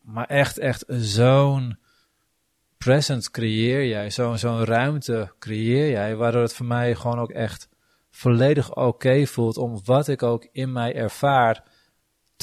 Maar 0.02 0.26
echt, 0.28 0.58
echt 0.58 0.84
zo'n 0.88 1.78
present 2.78 3.32
creëer 3.32 3.88
jij, 3.88 4.12
zo'n 4.12 4.38
zo'n 4.38 4.64
ruimte 4.66 5.34
creëer 5.40 5.90
jij, 5.90 6.16
waardoor 6.16 6.42
het 6.42 6.54
voor 6.54 6.66
mij 6.66 6.96
gewoon 6.96 7.20
ook 7.20 7.32
echt 7.32 7.70
volledig 8.12 8.76
oké 8.76 9.26
voelt 9.26 9.58
om 9.58 9.82
wat 9.86 10.08
ik 10.08 10.24
ook 10.24 10.48
in 10.52 10.72
mij 10.72 10.96
ervaar 10.96 11.64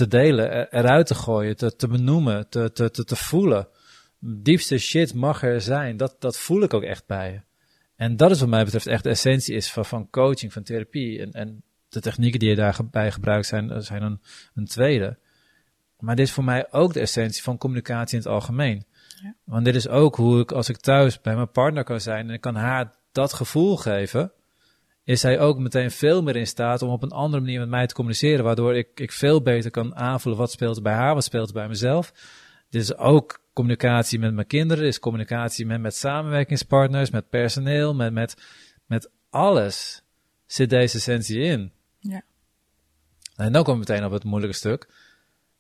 te 0.01 0.09
delen, 0.09 0.51
er- 0.51 0.73
eruit 0.73 1.07
te 1.07 1.15
gooien, 1.15 1.57
te, 1.57 1.77
te 1.77 1.89
benoemen, 1.89 2.49
te, 2.49 2.73
te, 2.73 2.91
te, 2.91 3.05
te 3.05 3.17
voelen. 3.17 3.69
Diepste 4.19 4.79
shit 4.79 5.15
mag 5.15 5.43
er 5.43 5.61
zijn. 5.61 5.97
Dat, 5.97 6.17
dat 6.19 6.39
voel 6.39 6.63
ik 6.63 6.75
ook 6.75 6.83
echt 6.83 7.07
bij 7.07 7.33
je. 7.33 7.41
En 7.97 8.17
dat 8.17 8.31
is 8.31 8.41
wat 8.41 8.49
mij 8.49 8.65
betreft 8.65 8.87
echt 8.87 9.03
de 9.03 9.11
essentie 9.11 9.55
is 9.55 9.73
van, 9.73 9.85
van 9.85 10.11
coaching, 10.11 10.53
van 10.53 10.63
therapie. 10.63 11.21
En, 11.21 11.33
en 11.33 11.63
de 11.89 12.01
technieken 12.01 12.39
die 12.39 12.49
je 12.49 12.55
daarbij 12.55 13.13
gebruikt 13.13 13.47
zijn, 13.47 13.83
zijn 13.83 14.03
een, 14.03 14.21
een 14.55 14.67
tweede. 14.67 15.19
Maar 15.99 16.17
dit 16.17 16.27
is 16.27 16.33
voor 16.33 16.45
mij 16.45 16.73
ook 16.73 16.93
de 16.93 17.01
essentie 17.01 17.43
van 17.43 17.59
communicatie 17.59 18.19
in 18.19 18.25
het 18.25 18.33
algemeen. 18.33 18.85
Ja. 19.23 19.35
Want 19.45 19.65
dit 19.65 19.75
is 19.75 19.89
ook 19.89 20.17
hoe 20.17 20.41
ik, 20.41 20.53
als 20.53 20.69
ik 20.69 20.77
thuis 20.77 21.21
bij 21.21 21.35
mijn 21.35 21.51
partner 21.51 21.85
kan 21.85 22.01
zijn 22.01 22.29
en 22.29 22.35
ik 22.35 22.41
kan 22.41 22.55
haar 22.55 22.95
dat 23.13 23.33
gevoel 23.33 23.77
geven, 23.77 24.33
is 25.05 25.21
zij 25.21 25.39
ook 25.39 25.59
meteen 25.59 25.91
veel 25.91 26.23
meer 26.23 26.37
in 26.37 26.47
staat 26.47 26.83
om 26.83 26.91
op 26.91 27.03
een 27.03 27.11
andere 27.11 27.43
manier 27.43 27.59
met 27.59 27.69
mij 27.69 27.87
te 27.87 27.95
communiceren, 27.95 28.45
waardoor 28.45 28.77
ik, 28.77 28.89
ik 28.95 29.13
veel 29.13 29.43
beter 29.43 29.71
kan 29.71 29.97
aanvoelen 29.97 30.41
wat 30.41 30.51
speelt 30.51 30.83
bij 30.83 30.93
haar, 30.93 31.15
wat 31.15 31.25
speelt 31.25 31.53
bij 31.53 31.69
mezelf. 31.69 32.13
Dit 32.69 32.83
is 32.83 32.97
ook 32.97 33.41
communicatie 33.53 34.19
met 34.19 34.35
mijn 34.35 34.47
kinderen, 34.47 34.87
is 34.87 34.99
communicatie 34.99 35.67
met, 35.67 35.81
met 35.81 35.95
samenwerkingspartners, 35.95 37.11
met 37.11 37.29
personeel, 37.29 37.95
met, 37.95 38.13
met, 38.13 38.37
met 38.87 39.11
alles 39.31 40.03
zit 40.47 40.71
deze 40.71 40.97
essentie 40.97 41.41
in. 41.41 41.73
Ja. 41.99 42.23
En 43.37 43.53
dan 43.53 43.65
kom 43.65 43.73
ik 43.73 43.89
meteen 43.89 44.05
op 44.05 44.13
het 44.13 44.25
moeilijke 44.25 44.57
stuk. 44.57 44.89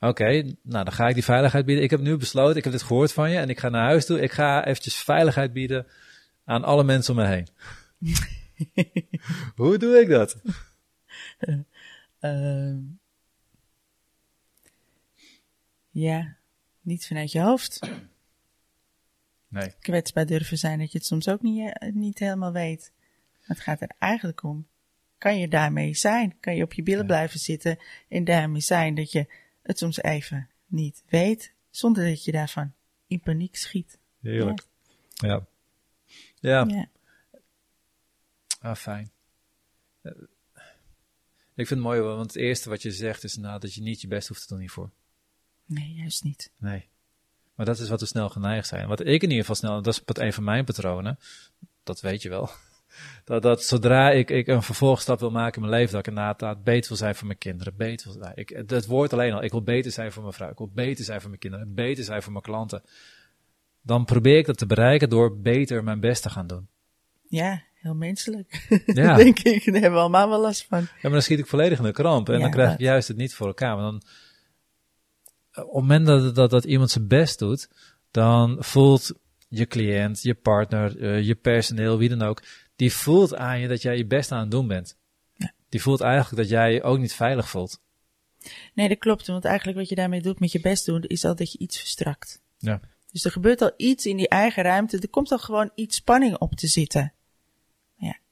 Oké, 0.00 0.42
nou 0.62 0.84
dan 0.84 0.92
ga 0.92 1.08
ik 1.08 1.14
die 1.14 1.24
veiligheid 1.24 1.64
bieden. 1.64 1.84
Ik 1.84 1.90
heb 1.90 2.00
nu 2.00 2.16
besloten, 2.16 2.56
ik 2.56 2.64
heb 2.64 2.72
dit 2.72 2.82
gehoord 2.82 3.12
van 3.12 3.30
je 3.30 3.38
en 3.38 3.48
ik 3.48 3.58
ga 3.58 3.68
naar 3.68 3.84
huis 3.84 4.06
toe. 4.06 4.20
Ik 4.20 4.32
ga 4.32 4.66
eventjes 4.66 4.96
veiligheid 4.96 5.52
bieden 5.52 5.86
aan 6.44 6.64
alle 6.64 6.84
mensen 6.84 7.14
om 7.14 7.20
me 7.20 7.26
heen. 7.26 7.48
Hoe 9.56 9.78
doe 9.78 10.00
ik 10.00 10.08
dat? 10.08 10.36
Ehm, 12.20 12.78
ja, 15.90 16.36
niet 16.80 17.06
vanuit 17.06 17.32
je 17.32 17.40
hoofd. 17.40 17.80
Nee. 19.48 19.72
Kwetsbaar 19.80 20.26
durven 20.26 20.58
zijn 20.58 20.78
dat 20.78 20.92
je 20.92 20.98
het 20.98 21.06
soms 21.06 21.28
ook 21.28 21.42
niet, 21.42 21.72
eh, 21.78 21.92
niet 21.92 22.18
helemaal 22.18 22.52
weet. 22.52 22.92
Maar 23.32 23.56
het 23.56 23.60
gaat 23.60 23.80
er 23.80 23.90
eigenlijk 23.98 24.42
om. 24.42 24.66
Kan 25.18 25.38
je 25.38 25.48
daarmee 25.48 25.94
zijn? 25.94 26.40
Kan 26.40 26.56
je 26.56 26.62
op 26.62 26.72
je 26.72 26.82
billen 26.82 27.00
Ja. 27.00 27.06
blijven 27.06 27.40
zitten 27.40 27.78
en 28.08 28.24
daarmee 28.24 28.60
zijn 28.60 28.94
dat 28.94 29.12
je 29.12 29.26
het 29.62 29.78
soms 29.78 30.02
even 30.02 30.48
niet 30.66 31.02
weet, 31.08 31.52
zonder 31.70 32.04
dat 32.08 32.24
je 32.24 32.32
daarvan 32.32 32.72
in 33.06 33.20
paniek 33.20 33.56
schiet? 33.56 33.98
Heerlijk. 34.20 34.66
Ja. 35.12 35.46
Ja, 36.34 36.64
Ja. 36.68 36.88
Ah, 38.60 38.74
fijn. 38.74 39.10
Eh, 40.02 40.12
Ik 41.54 41.66
vind 41.66 41.80
het 41.80 41.88
mooi, 41.88 42.00
want 42.00 42.32
het 42.32 42.36
eerste 42.36 42.68
wat 42.68 42.82
je 42.82 42.90
zegt 42.90 43.24
is 43.24 43.36
nou, 43.36 43.60
dat 43.60 43.74
je 43.74 43.82
niet 43.82 44.00
je 44.00 44.08
best 44.08 44.28
hoeft 44.28 44.40
te 44.40 44.48
doen 44.48 44.58
hiervoor. 44.58 44.90
Nee, 45.64 45.94
juist 45.94 46.24
niet. 46.24 46.50
Nee. 46.58 46.88
Maar 47.54 47.66
dat 47.66 47.78
is 47.78 47.88
wat 47.88 48.00
we 48.00 48.06
snel 48.06 48.28
geneigd 48.28 48.66
zijn. 48.68 48.88
Wat 48.88 49.00
ik 49.00 49.22
in 49.22 49.28
ieder 49.28 49.38
geval 49.38 49.54
snel, 49.54 49.82
dat 49.82 49.94
is 49.94 50.02
een 50.04 50.32
van 50.32 50.44
mijn 50.44 50.64
patronen, 50.64 51.18
dat 51.82 52.00
weet 52.00 52.22
je 52.22 52.28
wel. 52.28 52.50
Dat, 53.24 53.42
dat 53.42 53.64
zodra 53.64 54.10
ik, 54.10 54.30
ik 54.30 54.46
een 54.46 54.62
vervolgstap 54.62 55.20
wil 55.20 55.30
maken 55.30 55.54
in 55.62 55.68
mijn 55.68 55.80
leven, 55.80 55.92
dat 55.92 56.06
ik 56.06 56.14
inderdaad 56.14 56.64
beter 56.64 56.88
wil 56.88 56.96
zijn 56.96 57.14
voor 57.14 57.26
mijn 57.26 57.38
kinderen. 57.38 57.76
Beter 57.76 58.12
wil, 58.12 58.20
nou, 58.20 58.32
ik, 58.34 58.48
het 58.48 58.86
woord 58.86 59.12
alleen 59.12 59.32
al, 59.32 59.42
ik 59.42 59.50
wil 59.50 59.62
beter 59.62 59.92
zijn 59.92 60.12
voor 60.12 60.22
mijn 60.22 60.34
vrouw, 60.34 60.50
ik 60.50 60.58
wil 60.58 60.70
beter 60.74 61.04
zijn 61.04 61.20
voor 61.20 61.28
mijn 61.28 61.40
kinderen, 61.40 61.74
beter 61.74 62.04
zijn 62.04 62.22
voor 62.22 62.32
mijn 62.32 62.44
klanten. 62.44 62.82
Dan 63.82 64.04
probeer 64.04 64.38
ik 64.38 64.46
dat 64.46 64.58
te 64.58 64.66
bereiken 64.66 65.08
door 65.08 65.40
beter 65.40 65.84
mijn 65.84 66.00
best 66.00 66.22
te 66.22 66.30
gaan 66.30 66.46
doen. 66.46 66.68
Ja, 67.28 67.62
heel 67.80 67.94
menselijk. 67.94 68.66
Ja. 68.86 69.16
Denk 69.16 69.38
ik, 69.38 69.64
daar 69.64 69.80
hebben 69.80 69.92
we 69.92 69.98
allemaal 69.98 70.28
wel 70.28 70.40
last 70.40 70.66
van. 70.68 70.80
Ja, 70.80 70.86
maar 71.02 71.10
dan 71.10 71.22
schiet 71.22 71.38
ik 71.38 71.46
volledig 71.46 71.78
in 71.78 71.84
de 71.84 71.92
kramp. 71.92 72.28
En 72.28 72.34
Ja, 72.34 72.40
dan 72.40 72.50
krijg 72.50 72.72
ik 72.72 72.78
juist 72.78 73.08
het 73.08 73.16
niet 73.16 73.34
voor 73.34 73.46
elkaar. 73.46 73.76
Want 73.76 73.90
dan, 73.90 74.10
eh, 75.50 75.62
op 75.68 75.72
het 75.72 75.80
moment 75.80 76.06
dat, 76.06 76.34
dat, 76.34 76.50
dat 76.50 76.64
iemand 76.64 76.90
zijn 76.90 77.06
best 77.06 77.38
doet, 77.38 77.68
dan 78.10 78.56
voelt 78.58 79.12
je 79.48 79.66
cliënt, 79.66 80.22
je 80.22 80.34
partner, 80.34 81.02
eh, 81.02 81.22
je 81.22 81.34
personeel, 81.34 81.98
wie 81.98 82.08
dan 82.08 82.22
ook, 82.22 82.42
die 82.76 82.92
voelt 82.92 83.34
aan 83.34 83.60
je 83.60 83.68
dat 83.68 83.82
jij 83.82 83.96
je 83.96 84.06
best 84.06 84.32
aan 84.32 84.40
het 84.40 84.50
doen 84.50 84.66
bent. 84.66 84.96
Ja. 85.34 85.52
Die 85.68 85.82
voelt 85.82 86.00
eigenlijk 86.00 86.42
dat 86.42 86.48
jij 86.50 86.72
je 86.72 86.82
ook 86.82 86.98
niet 86.98 87.14
veilig 87.14 87.48
voelt. 87.48 87.80
Nee, 88.74 88.88
dat 88.88 88.98
klopt. 88.98 89.26
Want 89.26 89.44
eigenlijk 89.44 89.78
wat 89.78 89.88
je 89.88 89.94
daarmee 89.94 90.22
doet 90.22 90.40
met 90.40 90.52
je 90.52 90.60
best 90.60 90.86
doen, 90.86 91.02
is 91.02 91.24
al 91.24 91.34
dat 91.34 91.52
je 91.52 91.58
iets 91.58 91.78
verstrakt. 91.78 92.40
Ja. 92.58 92.80
Dus 93.12 93.24
er 93.24 93.30
gebeurt 93.30 93.62
al 93.62 93.72
iets 93.76 94.06
in 94.06 94.16
die 94.16 94.28
eigen 94.28 94.62
ruimte. 94.62 94.98
Er 94.98 95.08
komt 95.08 95.32
al 95.32 95.38
gewoon 95.38 95.70
iets 95.74 95.96
spanning 95.96 96.38
op 96.38 96.54
te 96.54 96.66
zitten. 96.66 97.12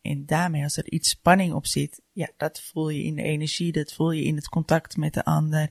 Ja, 0.08 0.14
en 0.14 0.26
daarmee, 0.26 0.62
als 0.62 0.76
er 0.76 0.90
iets 0.90 1.08
spanning 1.08 1.52
op 1.52 1.66
zit, 1.66 2.00
ja, 2.12 2.30
dat 2.36 2.60
voel 2.60 2.88
je 2.88 3.02
in 3.02 3.14
de 3.14 3.22
energie, 3.22 3.72
dat 3.72 3.92
voel 3.92 4.10
je 4.10 4.24
in 4.24 4.36
het 4.36 4.48
contact 4.48 4.96
met 4.96 5.14
de 5.14 5.24
ander. 5.24 5.70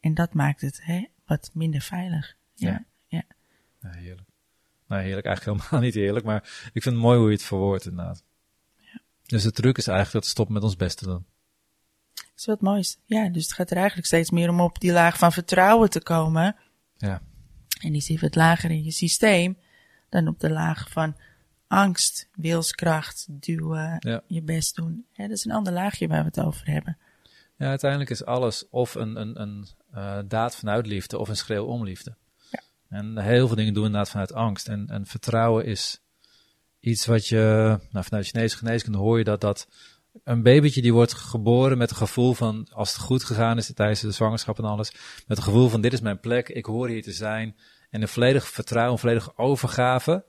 En 0.00 0.14
dat 0.14 0.34
maakt 0.34 0.60
het 0.60 0.80
hè, 0.82 1.04
wat 1.26 1.50
minder 1.52 1.80
veilig. 1.80 2.36
Ja, 2.54 2.68
Ja. 2.68 2.84
ja. 3.06 3.24
Ja, 3.80 3.98
heerlijk. 3.98 4.28
Nou, 4.86 5.02
heerlijk, 5.02 5.26
eigenlijk 5.26 5.58
helemaal 5.58 5.84
niet 5.86 5.94
heerlijk, 5.94 6.24
maar 6.24 6.70
ik 6.72 6.82
vind 6.82 6.94
het 6.94 7.04
mooi 7.04 7.18
hoe 7.18 7.26
je 7.26 7.32
het 7.32 7.42
verwoordt 7.42 7.86
inderdaad. 7.86 8.24
Dus 9.26 9.42
de 9.42 9.52
truc 9.52 9.78
is 9.78 9.86
eigenlijk 9.86 10.14
dat 10.14 10.24
we 10.24 10.30
stoppen 10.30 10.54
met 10.54 10.62
ons 10.62 10.76
best 10.76 10.98
te 10.98 11.04
doen. 11.04 11.26
Dat 12.14 12.32
is 12.36 12.46
wat 12.46 12.60
moois. 12.60 12.98
Ja, 13.04 13.28
dus 13.28 13.42
het 13.42 13.52
gaat 13.52 13.70
er 13.70 13.76
eigenlijk 13.76 14.06
steeds 14.06 14.30
meer 14.30 14.48
om 14.48 14.60
op 14.60 14.80
die 14.80 14.92
laag 14.92 15.18
van 15.18 15.32
vertrouwen 15.32 15.90
te 15.90 16.02
komen. 16.02 16.56
Ja, 16.96 17.22
En 17.80 17.92
die 17.92 18.00
zit 18.00 18.20
wat 18.20 18.34
lager 18.34 18.70
in 18.70 18.84
je 18.84 18.90
systeem 18.90 19.58
dan 20.08 20.28
op 20.28 20.40
de 20.40 20.50
laag 20.50 20.90
van 20.90 21.16
angst, 21.68 22.28
wilskracht, 22.34 23.26
duwen, 23.30 23.96
Ja. 23.98 24.22
je 24.26 24.42
best 24.42 24.74
doen. 24.76 25.06
Dat 25.16 25.30
is 25.30 25.44
een 25.44 25.52
ander 25.52 25.72
laagje 25.72 26.08
waar 26.08 26.20
we 26.20 26.26
het 26.34 26.40
over 26.40 26.66
hebben. 26.66 26.98
Ja, 27.56 27.68
uiteindelijk 27.68 28.10
is 28.10 28.24
alles 28.24 28.68
of 28.70 28.94
een, 28.94 29.20
een, 29.20 29.40
een 29.40 29.66
eh, 29.92 30.18
daad 30.28 30.56
vanuit 30.56 30.86
liefde 30.86 31.18
of 31.18 31.28
een 31.28 31.36
schreeuw 31.36 31.64
om 31.64 31.84
liefde. 31.84 32.14
Ja. 32.50 32.60
En 32.88 33.18
heel 33.18 33.46
veel 33.46 33.56
dingen 33.56 33.72
doen 33.72 33.82
we 33.82 33.88
inderdaad 33.88 34.10
vanuit 34.10 34.32
angst. 34.32 34.68
En, 34.68 34.86
en 34.88 35.06
vertrouwen 35.06 35.64
is 35.64 36.00
iets 36.80 37.06
wat 37.06 37.26
je, 37.26 37.78
nou, 37.90 38.04
vanuit 38.04 38.26
Chinese 38.26 38.56
geneeskunde 38.56 38.98
hoor 38.98 39.18
je 39.18 39.24
dat, 39.24 39.40
dat 39.40 39.68
een 40.24 40.42
babytje 40.42 40.82
die 40.82 40.92
wordt 40.92 41.12
geboren 41.12 41.78
met 41.78 41.90
een 41.90 41.96
gevoel 41.96 42.34
van, 42.34 42.68
als 42.72 42.92
het 42.92 43.00
goed 43.00 43.24
gegaan 43.24 43.56
is 43.56 43.72
tijdens 43.74 44.00
de 44.00 44.10
zwangerschap 44.10 44.58
en 44.58 44.64
alles, 44.64 44.92
met 45.26 45.36
een 45.36 45.44
gevoel 45.44 45.68
van 45.68 45.80
dit 45.80 45.92
is 45.92 46.00
mijn 46.00 46.20
plek, 46.20 46.48
ik 46.48 46.64
hoor 46.64 46.88
hier 46.88 47.02
te 47.02 47.12
zijn. 47.12 47.56
En 47.90 48.02
een 48.02 48.08
volledig 48.08 48.46
vertrouwen, 48.48 48.92
een 48.92 48.98
volledige 48.98 49.36
overgave, 49.36 50.24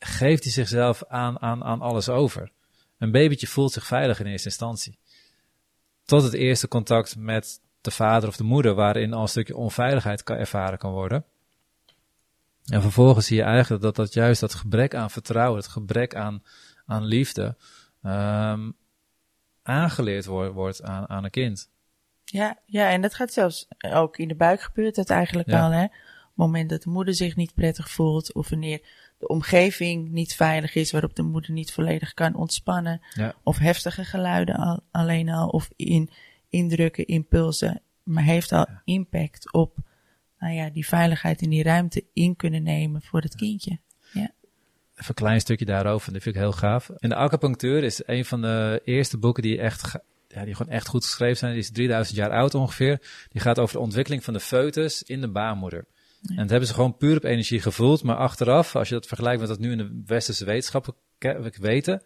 geeft 0.00 0.42
hij 0.44 0.52
zichzelf 0.52 1.04
aan, 1.08 1.40
aan, 1.40 1.64
aan 1.64 1.80
alles 1.80 2.08
over. 2.08 2.52
Een 2.98 3.10
babytje 3.10 3.46
voelt 3.46 3.72
zich 3.72 3.86
veilig 3.86 4.20
in 4.20 4.26
eerste 4.26 4.48
instantie 4.48 4.98
tot 6.10 6.22
het 6.22 6.32
eerste 6.32 6.68
contact 6.68 7.16
met 7.16 7.60
de 7.80 7.90
vader 7.90 8.28
of 8.28 8.36
de 8.36 8.44
moeder, 8.44 8.74
waarin 8.74 9.12
al 9.12 9.22
een 9.22 9.28
stukje 9.28 9.56
onveiligheid 9.56 10.22
kan 10.22 10.36
ervaren 10.36 10.78
kan 10.78 10.92
worden. 10.92 11.24
En 12.66 12.82
vervolgens 12.82 13.26
zie 13.26 13.36
je 13.36 13.42
eigenlijk 13.42 13.82
dat 13.82 13.96
dat 13.96 14.12
juist 14.14 14.40
dat 14.40 14.54
gebrek 14.54 14.94
aan 14.94 15.10
vertrouwen, 15.10 15.58
het 15.60 15.68
gebrek 15.68 16.14
aan, 16.14 16.42
aan 16.86 17.04
liefde, 17.04 17.56
ehm, 18.02 18.70
aangeleerd 19.62 20.26
wordt, 20.26 20.52
wordt 20.52 20.82
aan, 20.82 21.08
aan 21.08 21.24
een 21.24 21.30
kind. 21.30 21.70
Ja, 22.24 22.58
ja, 22.66 22.90
en 22.90 23.00
dat 23.00 23.14
gaat 23.14 23.32
zelfs 23.32 23.68
ook 23.78 24.16
in 24.18 24.28
de 24.28 24.36
buik 24.36 24.60
gebeurt 24.60 24.94
dat 24.94 25.10
eigenlijk 25.10 25.48
Ja. 25.48 25.64
al, 25.64 25.70
hè. 25.70 25.84
Op 25.84 25.90
het 25.90 26.36
moment 26.36 26.70
dat 26.70 26.82
de 26.82 26.90
moeder 26.90 27.14
zich 27.14 27.36
niet 27.36 27.54
prettig 27.54 27.90
voelt, 27.90 28.34
of 28.34 28.48
wanneer 28.48 28.80
de 29.20 29.28
omgeving 29.28 30.10
niet 30.10 30.34
veilig 30.34 30.74
is, 30.74 30.90
waarop 30.90 31.14
de 31.16 31.22
moeder 31.22 31.50
niet 31.52 31.72
volledig 31.72 32.14
kan 32.14 32.34
ontspannen, 32.34 33.00
Ja. 33.14 33.34
of 33.42 33.58
heftige 33.58 34.04
geluiden 34.04 34.54
al, 34.54 34.80
alleen 34.90 35.28
al, 35.28 35.48
of 35.48 35.70
in, 35.76 36.10
indrukken, 36.48 37.06
impulsen, 37.06 37.82
maar 38.02 38.22
heeft 38.22 38.52
al 38.52 38.66
impact 38.84 39.52
op, 39.52 39.78
nou 40.38 40.54
ja, 40.54 40.70
die 40.70 40.86
veiligheid 40.86 41.42
in 41.42 41.50
die 41.50 41.62
ruimte 41.62 42.04
in 42.12 42.36
kunnen 42.36 42.62
nemen 42.62 43.02
voor 43.02 43.20
het 43.20 43.36
kindje. 43.36 43.78
Ja, 44.12 44.30
Even 44.92 45.08
een 45.08 45.14
klein 45.14 45.40
stukje 45.40 45.64
daarover, 45.64 46.12
dat 46.12 46.22
vind 46.22 46.34
ik 46.34 46.40
heel 46.40 46.52
gaaf. 46.52 46.90
In 46.98 47.08
de 47.08 47.14
acupunctuur 47.14 47.84
is 47.84 48.02
een 48.06 48.24
van 48.24 48.40
de 48.40 48.80
eerste 48.84 49.18
boeken 49.18 49.42
die 49.42 49.58
echt, 49.60 49.98
ja, 50.28 50.44
die 50.44 50.54
gewoon 50.54 50.72
echt 50.72 50.88
goed 50.88 51.04
geschreven 51.04 51.36
zijn. 51.36 51.52
Die 51.52 51.60
is 51.60 51.70
3000 51.70 52.16
jaar 52.16 52.30
oud 52.30 52.54
ongeveer. 52.54 53.00
Die 53.28 53.40
gaat 53.40 53.58
over 53.58 53.74
de 53.76 53.82
ontwikkeling 53.82 54.24
van 54.24 54.32
de 54.34 54.40
foetus 54.40 55.02
in 55.02 55.20
de 55.20 55.30
baarmoeder. 55.30 55.86
En 56.28 56.36
dat 56.36 56.50
hebben 56.50 56.68
ze 56.68 56.74
gewoon 56.74 56.96
puur 56.96 57.16
op 57.16 57.24
energie 57.24 57.60
gevoeld. 57.60 58.02
Maar 58.02 58.16
achteraf, 58.16 58.76
als 58.76 58.88
je 58.88 58.94
dat 58.94 59.06
vergelijkt 59.06 59.40
met 59.40 59.48
wat 59.48 59.58
nu 59.58 59.70
in 59.70 59.78
de 59.78 60.02
westerse 60.06 60.44
wetenschappen 60.44 60.94
weten, 61.60 62.02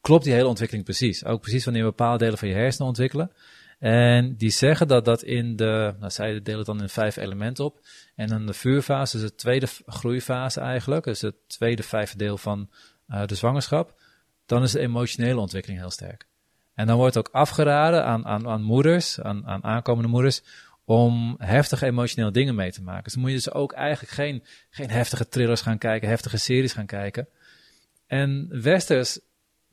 klopt 0.00 0.24
die 0.24 0.32
hele 0.32 0.46
ontwikkeling 0.46 0.84
precies. 0.84 1.24
Ook 1.24 1.40
precies 1.40 1.64
wanneer 1.64 1.84
bepaalde 1.84 2.18
delen 2.18 2.38
van 2.38 2.48
je 2.48 2.54
hersenen 2.54 2.88
ontwikkelen. 2.88 3.32
En 3.78 4.36
die 4.36 4.50
zeggen 4.50 4.88
dat 4.88 5.04
dat 5.04 5.22
in 5.22 5.56
de, 5.56 5.94
nou 5.98 6.10
zij 6.10 6.42
delen 6.42 6.58
het 6.58 6.66
dan 6.66 6.80
in 6.80 6.88
vijf 6.88 7.16
elementen 7.16 7.64
op. 7.64 7.80
En 8.14 8.28
dan 8.28 8.46
de 8.46 8.52
vuurfase 8.52 9.16
is 9.16 9.22
de 9.22 9.34
tweede 9.34 9.66
groeifase 9.86 10.60
eigenlijk. 10.60 11.04
Dus 11.04 11.20
het 11.20 11.34
tweede 11.46 11.82
vijfde 11.82 12.18
deel 12.18 12.38
van 12.38 12.68
uh, 13.08 13.26
de 13.26 13.34
zwangerschap. 13.34 14.00
Dan 14.46 14.62
is 14.62 14.72
de 14.72 14.80
emotionele 14.80 15.40
ontwikkeling 15.40 15.80
heel 15.80 15.90
sterk. 15.90 16.26
En 16.74 16.86
dan 16.86 16.96
wordt 16.96 17.16
ook 17.16 17.28
afgeraden 17.32 18.04
aan, 18.04 18.26
aan, 18.26 18.48
aan 18.48 18.62
moeders, 18.62 19.20
aan, 19.20 19.46
aan 19.46 19.64
aankomende 19.64 20.08
moeders, 20.08 20.42
om 20.88 21.34
heftige 21.38 21.86
emotionele 21.86 22.32
dingen 22.32 22.54
mee 22.54 22.72
te 22.72 22.82
maken. 22.82 23.04
Dus 23.04 23.16
moet 23.16 23.28
je 23.28 23.36
dus 23.36 23.52
ook 23.52 23.72
eigenlijk 23.72 24.12
geen, 24.12 24.44
geen 24.70 24.90
heftige 24.90 25.28
thrillers 25.28 25.60
gaan 25.60 25.78
kijken, 25.78 26.08
heftige 26.08 26.36
series 26.36 26.72
gaan 26.72 26.86
kijken. 26.86 27.28
En 28.06 28.48
westers 28.62 29.20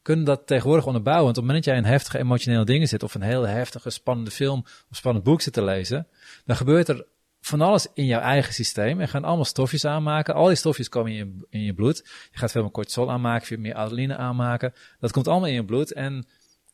kunnen 0.01 0.25
dat 0.25 0.48
tegenwoordig 0.48 0.86
onderbouwen. 0.86 1.25
Want 1.25 1.38
op 1.38 1.43
het 1.43 1.51
moment 1.51 1.65
dat 1.65 1.74
jij 1.74 1.84
in 1.84 1.89
heftige 1.89 2.17
emotionele 2.17 2.65
dingen 2.65 2.88
zit, 2.88 3.03
of 3.03 3.15
een 3.15 3.22
heel 3.22 3.48
heftige, 3.48 3.89
spannende 3.89 4.31
film 4.31 4.65
of 4.89 4.98
spannend 4.98 5.25
boek 5.25 5.41
zit 5.41 5.53
te 5.53 5.63
lezen, 5.63 6.07
dan 6.45 6.55
gebeurt 6.55 6.88
er 6.88 7.05
van 7.41 7.62
alles 7.62 7.88
in 7.93 8.05
jouw 8.05 8.22
eigen 8.22 8.53
systeem. 8.53 9.01
En 9.01 9.07
gaan 9.07 9.24
allemaal 9.24 9.45
stofjes 9.45 9.86
aanmaken. 9.86 10.34
Al 10.34 10.48
die 10.48 10.55
stofjes 10.55 10.89
komen 10.89 11.12
in 11.12 11.17
je, 11.17 11.45
in 11.50 11.62
je 11.62 11.74
bloed. 11.74 11.98
Je 12.31 12.38
gaat 12.38 12.51
veel 12.51 12.62
meer 12.62 12.72
cortisol 12.72 13.12
aanmaken, 13.12 13.48
veel 13.48 13.57
meer 13.57 13.74
adrenaline 13.74 14.17
aanmaken. 14.17 14.74
Dat 15.00 15.12
komt 15.12 15.27
allemaal 15.27 15.50
in 15.50 15.55
je 15.55 15.65
bloed. 15.65 15.93
En 15.93 16.27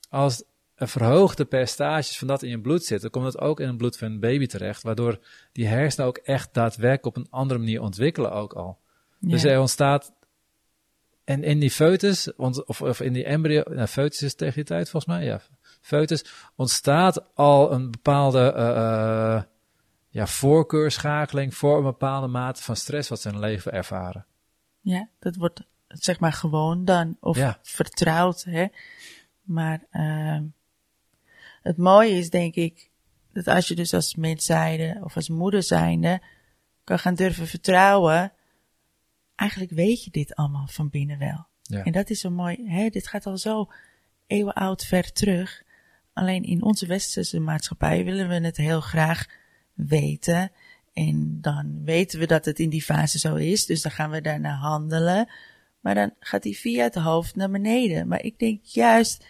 als 0.09 0.43
verhoogde 0.87 1.45
percentages 1.45 2.17
van 2.17 2.27
dat 2.27 2.43
in 2.43 2.49
je 2.49 2.61
bloed 2.61 2.83
zit, 2.83 3.01
dan 3.01 3.09
komt 3.09 3.25
dat 3.25 3.39
ook 3.39 3.59
in 3.59 3.67
het 3.67 3.77
bloed 3.77 3.97
van 3.97 4.11
een 4.11 4.19
baby 4.19 4.45
terecht. 4.45 4.83
Waardoor 4.83 5.19
die 5.51 5.67
hersenen 5.67 6.07
ook 6.07 6.17
echt 6.17 6.53
daadwerkelijk 6.53 7.05
op 7.05 7.23
een 7.23 7.31
andere 7.31 7.59
manier 7.59 7.81
ontwikkelen 7.81 8.31
ook 8.31 8.53
al. 8.53 8.79
Dus 9.19 9.43
er 9.43 9.59
ontstaat 9.59 10.13
en 11.23 11.43
in 11.43 11.59
die 11.59 11.71
foetus, 11.71 12.35
of, 12.35 12.81
of 12.81 12.99
in 13.01 13.13
die 13.13 13.23
embryo, 13.23 13.63
nou, 13.69 13.87
foetus 13.87 14.21
is 14.21 14.35
tegen 14.35 14.55
die 14.55 14.63
tijd 14.63 14.89
volgens 14.89 15.15
mij, 15.15 15.25
ja, 15.25 15.41
foetus, 15.81 16.25
ontstaat 16.55 17.35
al 17.35 17.71
een 17.71 17.91
bepaalde 17.91 18.53
uh, 18.57 18.63
uh, 18.63 19.41
ja, 20.09 20.27
voorkeurschakeling 20.27 21.55
voor 21.55 21.77
een 21.77 21.83
bepaalde 21.83 22.27
mate 22.27 22.63
van 22.63 22.75
stress 22.75 23.09
wat 23.09 23.21
ze 23.21 23.27
in 23.27 23.33
hun 23.33 23.43
leven 23.43 23.71
ervaren. 23.71 24.25
Ja, 24.79 25.09
dat 25.19 25.35
wordt 25.35 25.63
zeg 25.87 26.19
maar 26.19 26.33
gewoon 26.33 26.85
dan, 26.85 27.17
of 27.19 27.37
ja. 27.37 27.59
vertrouwd, 27.61 28.43
hè. 28.43 28.65
Maar 29.41 29.83
uh, 29.91 30.39
het 31.61 31.77
mooie 31.77 32.17
is 32.17 32.29
denk 32.29 32.55
ik, 32.55 32.89
dat 33.33 33.47
als 33.47 33.67
je 33.67 33.75
dus 33.75 33.93
als 33.93 34.15
mens 34.15 34.45
zijnde, 34.45 34.99
of 35.03 35.15
als 35.15 35.29
moeder 35.29 35.63
zijnde, 35.63 36.21
kan 36.83 36.99
gaan 36.99 37.15
durven 37.15 37.47
vertrouwen, 37.47 38.33
eigenlijk 39.35 39.71
weet 39.71 40.03
je 40.03 40.11
dit 40.11 40.35
allemaal 40.35 40.67
van 40.67 40.89
binnen 40.89 41.17
wel. 41.17 41.47
Ja. 41.61 41.83
En 41.83 41.91
dat 41.91 42.09
is 42.09 42.19
zo 42.19 42.29
mooi. 42.29 42.69
Hè? 42.69 42.89
Dit 42.89 43.07
gaat 43.07 43.25
al 43.25 43.37
zo 43.37 43.71
eeuwen 44.27 44.53
oud 44.53 44.85
ver 44.85 45.11
terug. 45.11 45.63
Alleen 46.13 46.43
in 46.43 46.63
onze 46.63 46.85
westerse 46.85 47.39
maatschappij 47.39 48.03
willen 48.03 48.27
we 48.27 48.33
het 48.33 48.57
heel 48.57 48.81
graag 48.81 49.27
weten. 49.73 50.51
En 50.93 51.37
dan 51.41 51.83
weten 51.83 52.19
we 52.19 52.27
dat 52.27 52.45
het 52.45 52.59
in 52.59 52.69
die 52.69 52.81
fase 52.81 53.19
zo 53.19 53.35
is. 53.35 53.65
Dus 53.65 53.81
dan 53.81 53.91
gaan 53.91 54.09
we 54.09 54.21
daarna 54.21 54.55
handelen. 54.55 55.29
Maar 55.79 55.95
dan 55.95 56.13
gaat 56.19 56.43
die 56.43 56.57
via 56.57 56.83
het 56.83 56.95
hoofd 56.95 57.35
naar 57.35 57.49
beneden. 57.49 58.07
Maar 58.07 58.23
ik 58.23 58.39
denk 58.39 58.65
juist, 58.65 59.25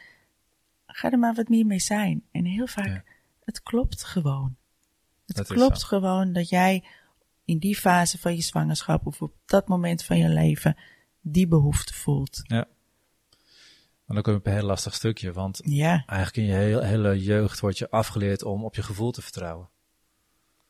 ga 0.92 1.12
er 1.12 1.20
maar 1.20 1.34
wat 1.34 1.50
meer 1.50 1.66
mee 1.66 1.80
zijn. 1.80 2.24
En 2.32 2.46
heel 2.46 2.68
vaak, 2.68 3.04
het 3.44 3.62
klopt 3.62 4.04
gewoon. 4.04 4.56
Het 5.26 5.48
klopt 5.48 5.84
gewoon 5.84 6.34
dat 6.34 6.50
jij 6.50 6.84
in 7.46 7.58
die 7.58 7.76
fase 7.76 8.18
van 8.18 8.36
je 8.36 8.42
zwangerschap 8.42 9.06
of 9.06 9.22
op 9.22 9.34
dat 9.46 9.68
moment 9.68 10.04
van 10.04 10.18
je 10.18 10.30
leven 10.30 10.78
die 11.22 11.48
behoefte 11.48 11.94
voelt. 11.94 12.40
Ja. 12.44 12.68
En 14.08 14.18
dan 14.18 14.22
kom 14.22 14.34
je 14.34 14.40
op 14.40 14.46
een 14.46 14.54
heel 14.54 14.66
lastig 14.66 14.94
stukje, 14.94 15.32
want 15.32 15.62
ja. 15.64 16.04
eigenlijk 16.06 16.38
in 16.38 16.44
je 16.44 16.60
hele, 16.60 16.86
hele 16.86 17.24
jeugd 17.24 17.60
word 17.60 17.78
je 17.78 17.90
afgeleerd 17.90 18.44
om 18.44 18.64
op 18.66 18.76
je 18.76 18.84
gevoel 18.84 19.12
te 19.12 19.22
vertrouwen. 19.22 19.70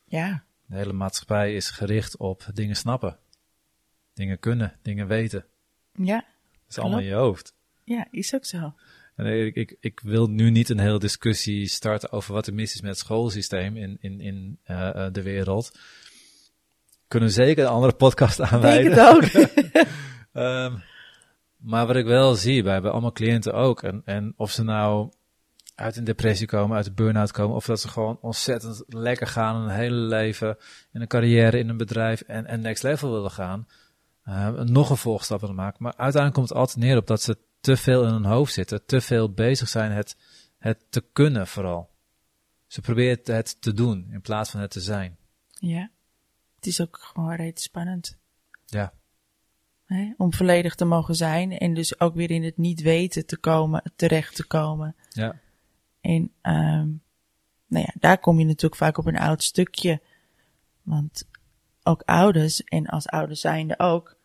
Ja. 0.06 0.44
De 0.66 0.76
hele 0.76 0.94
maatschappij 0.94 1.56
is 1.56 1.70
gericht 1.70 2.18
op 2.18 2.46
dingen 2.54 2.76
snappen, 2.76 3.18
dingen 4.14 4.40
kunnen, 4.40 4.80
dingen 4.82 5.08
weten. 5.08 5.46
Ja. 5.94 6.16
Dat 6.16 6.70
is 6.70 6.78
allemaal 6.78 7.00
in 7.00 7.06
je 7.06 7.14
hoofd. 7.14 7.56
Ja, 7.84 8.08
is 8.12 8.36
ook 8.36 8.46
zo. 8.46 8.74
En 9.16 9.26
ik, 9.26 9.56
ik, 9.56 9.76
ik 9.80 10.00
wil 10.04 10.28
nu 10.28 10.50
niet 10.50 10.70
een 10.70 10.80
hele 10.80 11.00
discussie 11.00 11.68
starten 11.68 12.12
over 12.12 12.34
wat 12.34 12.48
er 12.48 12.54
mis 12.54 12.74
is 12.74 12.82
met 12.82 12.90
het 12.90 13.00
schoolsysteem 13.00 13.78
in, 13.78 13.98
in, 14.02 14.20
in 14.20 14.60
uh, 14.68 15.08
de 15.12 15.22
wereld 15.22 15.72
kunnen 17.12 17.30
we 17.30 17.36
zeker 17.36 17.64
een 17.64 17.70
andere 17.70 17.94
podcast 17.94 18.42
aanwijden. 18.42 18.92
Ik 18.92 18.98
het 18.98 19.08
ook. 19.08 19.50
um, 20.34 20.84
maar 21.72 21.88
wat 21.88 21.96
ik 21.96 22.06
wel 22.06 22.36
zie 22.36 22.64
bij, 22.64 22.82
bij 22.82 22.92
allemaal 22.92 23.12
cliënten 23.12 23.54
ook, 23.54 23.84
en, 23.84 24.02
en 24.06 24.34
of 24.38 24.52
ze 24.52 24.64
nou 24.64 25.12
uit 25.76 25.98
een 25.98 26.04
depressie 26.04 26.48
komen, 26.48 26.78
uit 26.78 26.88
een 26.88 26.96
burn-out 26.96 27.32
komen, 27.32 27.56
of 27.56 27.66
dat 27.66 27.82
ze 27.82 27.88
gewoon 27.88 28.18
ontzettend 28.22 28.84
lekker 28.88 29.28
gaan 29.28 29.62
hun 29.62 29.70
hele 29.70 29.96
leven, 29.96 30.58
in 30.92 31.02
een 31.02 31.08
carrière, 31.08 31.60
in 31.60 31.70
een 31.70 31.78
bedrijf 31.78 32.22
en, 32.22 32.46
en 32.46 32.62
next 32.62 32.84
level 32.84 33.12
willen 33.12 33.32
gaan, 33.32 33.68
uh, 34.26 34.50
nog 34.60 34.90
een 34.90 34.98
volgstap 34.98 35.40
willen 35.40 35.56
maken. 35.56 35.84
Maar 35.84 35.94
uiteindelijk 35.96 36.34
komt 36.34 36.50
het 36.50 36.58
altijd 36.58 36.78
neer 36.78 36.98
op 36.98 37.08
dat 37.08 37.22
ze 37.22 37.38
te 37.62 37.78
veel 37.78 38.06
in 38.06 38.14
hun 38.14 38.26
hoofd 38.26 38.54
zitten, 38.54 38.86
te 38.86 39.02
veel 39.02 39.32
bezig 39.32 39.68
zijn 39.68 39.92
het, 39.92 40.18
het 40.58 40.86
te 40.90 41.04
kunnen 41.14 41.48
vooral. 41.48 41.90
Ze 42.68 42.82
proberen 42.82 43.36
het 43.36 43.62
te 43.62 43.74
doen 43.74 44.08
in 44.12 44.22
plaats 44.22 44.50
van 44.50 44.60
het 44.60 44.72
te 44.72 44.82
zijn. 44.82 45.18
Ja 45.60 45.90
het 46.62 46.70
is 46.70 46.82
ook 46.82 47.00
gewoon 47.02 47.36
reeds 47.36 47.64
spannend. 47.64 48.18
Ja. 48.66 48.94
Om 50.18 50.34
volledig 50.34 50.76
te 50.76 50.86
mogen 50.86 51.16
zijn 51.16 51.58
en 51.58 51.74
dus 51.74 52.00
ook 52.00 52.16
weer 52.16 52.32
in 52.32 52.44
het 52.44 52.58
niet 52.58 52.82
weten 52.82 53.26
te 53.26 53.38
komen, 53.38 53.92
terecht 53.96 54.36
te 54.36 54.48
komen. 54.48 54.96
Ja. 55.10 55.40
En 56.02 56.22
um, 56.42 57.02
nou 57.68 57.86
ja, 57.86 57.94
daar 58.00 58.18
kom 58.20 58.40
je 58.40 58.46
natuurlijk 58.46 58.76
vaak 58.76 58.98
op 58.98 59.06
een 59.06 59.18
oud 59.18 59.44
stukje. 59.44 60.02
Want 60.82 61.28
ook 61.84 62.02
ouders, 62.02 62.64
en 62.64 62.86
als 62.86 63.08
ouders 63.08 63.42
zijnde 63.42 63.80
ook, 63.80 64.18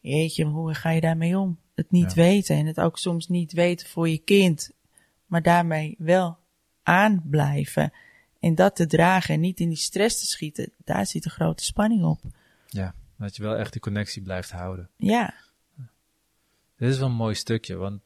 jeetje, 0.00 0.44
hoe 0.44 0.74
ga 0.74 0.90
je 0.90 1.00
daarmee 1.00 1.38
om? 1.38 1.58
Het 1.76 1.90
niet 1.90 2.14
weten 2.14 2.56
en 2.56 2.66
het 2.66 2.80
ook 2.80 2.98
soms 2.98 3.28
niet 3.28 3.52
weten 3.52 3.88
voor 3.88 4.08
je 4.08 4.18
kind, 4.18 4.70
maar 5.26 5.42
daarmee 5.42 5.94
wel 5.98 6.38
aanblijven. 6.82 7.92
En 8.40 8.54
dat 8.54 8.76
te 8.76 8.86
dragen 8.86 9.34
en 9.34 9.40
niet 9.40 9.60
in 9.60 9.68
die 9.68 9.78
stress 9.78 10.18
te 10.18 10.26
schieten, 10.26 10.72
daar 10.84 11.06
zit 11.06 11.24
een 11.24 11.30
grote 11.30 11.64
spanning 11.64 12.04
op. 12.04 12.20
Ja, 12.68 12.94
dat 13.18 13.36
je 13.36 13.42
wel 13.42 13.56
echt 13.56 13.72
die 13.72 13.80
connectie 13.80 14.22
blijft 14.22 14.50
houden. 14.50 14.90
Ja. 14.96 15.34
Dit 16.76 16.90
is 16.90 16.98
wel 16.98 17.08
een 17.08 17.14
mooi 17.14 17.34
stukje, 17.34 17.76
want 17.76 18.00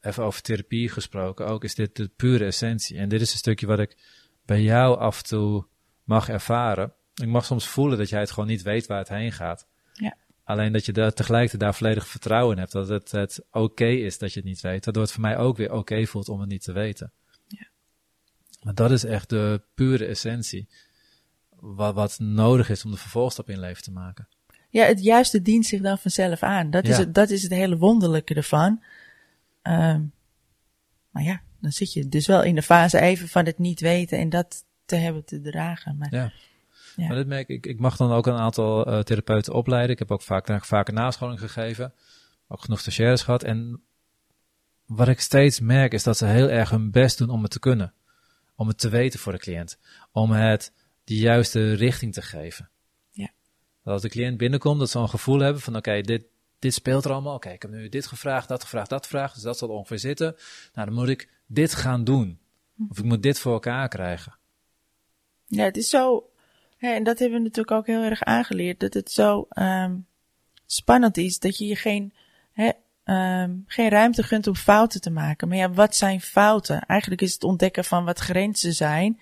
even 0.00 0.24
over 0.24 0.42
therapie 0.42 0.88
gesproken 0.88 1.46
ook, 1.46 1.64
is 1.64 1.74
dit 1.74 1.96
de 1.96 2.10
pure 2.16 2.44
essentie. 2.44 2.98
En 2.98 3.08
dit 3.08 3.20
is 3.20 3.32
een 3.32 3.38
stukje 3.38 3.66
wat 3.66 3.78
ik 3.78 3.96
bij 4.44 4.62
jou 4.62 4.98
af 4.98 5.18
en 5.18 5.24
toe 5.24 5.66
mag 6.04 6.28
ervaren. 6.28 6.92
Ik 7.14 7.28
mag 7.28 7.44
soms 7.44 7.66
voelen 7.66 7.98
dat 7.98 8.08
jij 8.08 8.20
het 8.20 8.30
gewoon 8.30 8.48
niet 8.48 8.62
weet 8.62 8.86
waar 8.86 8.98
het 8.98 9.08
heen 9.08 9.32
gaat. 9.32 9.66
Ja. 10.46 10.52
Alleen 10.52 10.72
dat 10.72 10.86
je 10.86 10.92
daar 10.92 11.12
tegelijkertijd 11.12 11.62
daar 11.62 11.74
volledig 11.74 12.06
vertrouwen 12.06 12.54
in 12.54 12.60
hebt. 12.60 12.72
Dat 12.72 12.88
het, 12.88 13.10
het 13.10 13.44
oké 13.50 13.86
is 13.86 14.18
dat 14.18 14.32
je 14.32 14.40
het 14.40 14.48
niet 14.48 14.60
weet. 14.60 14.84
Waardoor 14.84 15.02
het 15.02 15.12
voor 15.12 15.20
mij 15.20 15.36
ook 15.36 15.56
weer 15.56 15.72
oké 15.72 16.06
voelt 16.06 16.28
om 16.28 16.40
het 16.40 16.48
niet 16.48 16.62
te 16.62 16.72
weten. 16.72 17.12
Maar 18.62 18.74
dat 18.74 18.90
is 18.90 19.04
echt 19.04 19.28
de 19.28 19.62
pure 19.74 20.06
essentie. 20.06 20.68
Wat, 21.56 21.94
wat 21.94 22.18
nodig 22.18 22.68
is 22.68 22.84
om 22.84 22.90
de 22.90 22.96
vervolgstap 22.96 23.50
in 23.50 23.60
leven 23.60 23.82
te 23.82 23.92
maken. 23.92 24.28
Ja, 24.70 24.84
het 24.84 25.02
juiste 25.02 25.42
dient 25.42 25.66
zich 25.66 25.80
dan 25.80 25.98
vanzelf 25.98 26.42
aan. 26.42 26.70
Dat, 26.70 26.84
is, 26.84 26.96
het, 26.96 27.14
dat 27.14 27.30
is 27.30 27.42
het 27.42 27.52
hele 27.52 27.76
wonderlijke 27.76 28.34
ervan. 28.34 28.82
Um, 29.62 30.12
maar 31.10 31.22
ja, 31.22 31.40
dan 31.60 31.72
zit 31.72 31.92
je 31.92 32.08
dus 32.08 32.26
wel 32.26 32.42
in 32.42 32.54
de 32.54 32.62
fase 32.62 33.00
even 33.00 33.28
van 33.28 33.44
het 33.44 33.58
niet 33.58 33.80
weten 33.80 34.18
en 34.18 34.28
dat 34.28 34.64
te 34.84 34.96
hebben 34.96 35.24
te 35.24 35.40
dragen. 35.40 35.96
Maar, 35.96 36.14
ja. 36.14 36.32
Ja. 36.96 37.06
Maar 37.06 37.16
dit 37.16 37.26
merk 37.26 37.48
ik, 37.48 37.66
ik 37.66 37.78
mag 37.78 37.96
dan 37.96 38.12
ook 38.12 38.26
een 38.26 38.38
aantal 38.38 38.88
uh, 38.88 39.00
therapeuten 39.00 39.52
opleiden. 39.52 39.90
Ik 39.90 39.98
heb 39.98 40.10
ook 40.10 40.22
vaak, 40.22 40.64
vaak 40.64 40.88
een 40.88 40.94
nascholing 40.94 41.40
gegeven. 41.40 41.94
Ook 42.48 42.60
genoeg 42.60 42.80
stagiaires 42.80 43.22
gehad. 43.22 43.42
En 43.42 43.82
wat 44.86 45.08
ik 45.08 45.20
steeds 45.20 45.60
merk 45.60 45.92
is 45.92 46.02
dat 46.02 46.16
ze 46.16 46.26
heel 46.26 46.48
erg 46.48 46.70
hun 46.70 46.90
best 46.90 47.18
doen 47.18 47.30
om 47.30 47.42
het 47.42 47.50
te 47.50 47.58
kunnen 47.58 47.94
om 48.56 48.68
het 48.68 48.78
te 48.78 48.88
weten 48.88 49.20
voor 49.20 49.32
de 49.32 49.38
cliënt. 49.38 49.78
Om 50.12 50.30
het 50.30 50.72
de 51.04 51.16
juiste 51.16 51.72
richting 51.72 52.12
te 52.12 52.22
geven. 52.22 52.70
Ja. 53.10 53.30
Dat 53.82 53.92
als 53.92 54.02
de 54.02 54.08
cliënt 54.08 54.36
binnenkomt, 54.36 54.78
dat 54.78 54.90
ze 54.90 54.98
een 54.98 55.08
gevoel 55.08 55.38
hebben 55.38 55.62
van 55.62 55.76
oké, 55.76 56.00
dit, 56.00 56.24
dit 56.58 56.74
speelt 56.74 57.04
er 57.04 57.12
allemaal. 57.12 57.34
Oké, 57.34 57.50
ik 57.50 57.62
heb 57.62 57.70
nu 57.70 57.88
dit 57.88 58.06
gevraagd, 58.06 58.48
dat 58.48 58.62
gevraagd, 58.62 58.90
dat 58.90 59.02
gevraagd. 59.02 59.34
Dus 59.34 59.42
dat 59.42 59.58
zal 59.58 59.68
ongeveer 59.68 59.98
zitten. 59.98 60.36
Nou, 60.74 60.86
dan 60.86 60.96
moet 60.96 61.08
ik 61.08 61.28
dit 61.46 61.74
gaan 61.74 62.04
doen. 62.04 62.38
Of 62.88 62.98
ik 62.98 63.04
moet 63.04 63.22
dit 63.22 63.38
voor 63.38 63.52
elkaar 63.52 63.88
krijgen. 63.88 64.36
Ja, 65.46 65.64
het 65.64 65.76
is 65.76 65.88
zo. 65.88 66.30
Hè, 66.86 66.92
en 66.92 67.04
dat 67.04 67.18
hebben 67.18 67.38
we 67.38 67.44
natuurlijk 67.44 67.76
ook 67.76 67.86
heel 67.86 68.02
erg 68.02 68.22
aangeleerd. 68.22 68.80
Dat 68.80 68.94
het 68.94 69.10
zo 69.10 69.46
um, 69.58 70.06
spannend 70.66 71.16
is 71.16 71.38
dat 71.38 71.58
je 71.58 71.66
je 71.66 71.76
geen. 71.76 72.12
Um, 73.08 73.64
geen 73.66 73.88
ruimte 73.88 74.22
gunt 74.22 74.46
om 74.46 74.54
fouten 74.54 75.00
te 75.00 75.10
maken. 75.10 75.48
Maar 75.48 75.56
ja, 75.56 75.70
wat 75.70 75.96
zijn 75.96 76.20
fouten? 76.20 76.86
Eigenlijk 76.86 77.20
is 77.20 77.32
het 77.32 77.44
ontdekken 77.44 77.84
van 77.84 78.04
wat 78.04 78.18
grenzen 78.18 78.72
zijn. 78.72 79.20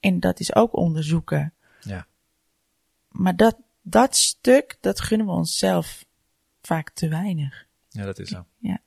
En 0.00 0.20
dat 0.20 0.40
is 0.40 0.54
ook 0.54 0.76
onderzoeken. 0.76 1.52
Ja. 1.80 2.06
Maar 3.08 3.36
dat, 3.36 3.56
dat 3.82 4.16
stuk, 4.16 4.76
dat 4.80 5.00
gunnen 5.00 5.26
we 5.26 5.32
onszelf 5.32 6.04
vaak 6.62 6.90
te 6.90 7.08
weinig. 7.08 7.66
Ja, 7.88 8.04
dat 8.04 8.18
is 8.18 8.28
zo. 8.28 8.46
Ja. 8.58 8.78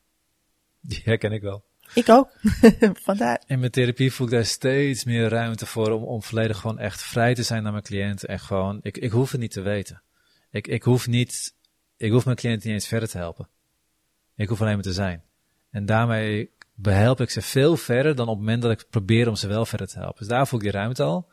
Die 0.81 1.01
herken 1.03 1.31
ik 1.31 1.41
wel. 1.41 1.63
Ik 1.93 2.10
ook. 2.10 2.29
Vandaar. 3.08 3.41
In 3.45 3.60
mijn 3.60 3.71
therapie 3.71 4.13
voel 4.13 4.27
ik 4.27 4.34
daar 4.34 4.45
steeds 4.45 5.03
meer 5.03 5.29
ruimte 5.29 5.65
voor 5.65 5.91
om, 5.91 6.03
om 6.03 6.23
volledig 6.23 6.58
gewoon 6.58 6.79
echt 6.79 7.03
vrij 7.03 7.34
te 7.34 7.43
zijn 7.43 7.63
naar 7.63 7.71
mijn 7.71 7.84
cliënten. 7.84 8.29
En 8.29 8.39
gewoon, 8.39 8.79
ik, 8.82 8.97
ik 8.97 9.12
hoef 9.12 9.32
het 9.32 9.41
niet 9.41 9.51
te 9.51 9.62
weten. 9.62 10.01
Ik, 10.51 10.67
ik 10.67 10.84
hoef 10.84 11.08
niet, 11.08 11.56
ik 11.97 12.12
hoef 12.12 12.25
mijn 12.25 12.38
cliënten 12.38 12.67
niet 12.67 12.77
eens 12.77 12.88
verder 12.88 13.10
te 13.10 13.17
helpen. 13.17 13.49
Ik 14.36 14.49
hoef 14.49 14.62
alleen 14.62 14.73
maar 14.73 14.84
te 14.84 14.93
zijn. 14.93 15.23
En 15.69 15.86
daarmee 15.86 16.51
behelp 16.75 17.21
ik 17.21 17.29
ze 17.29 17.41
veel 17.41 17.77
verder 17.77 18.15
dan 18.15 18.27
op 18.27 18.36
het 18.36 18.45
moment 18.45 18.62
dat 18.62 18.71
ik 18.71 18.86
probeer 18.89 19.27
om 19.27 19.36
ze 19.36 19.47
wel 19.47 19.65
verder 19.65 19.88
te 19.88 19.99
helpen. 19.99 20.19
Dus 20.19 20.27
daar 20.27 20.47
voel 20.47 20.60
ik 20.60 20.65
die 20.65 20.73
ruimte 20.73 21.03
al. 21.03 21.32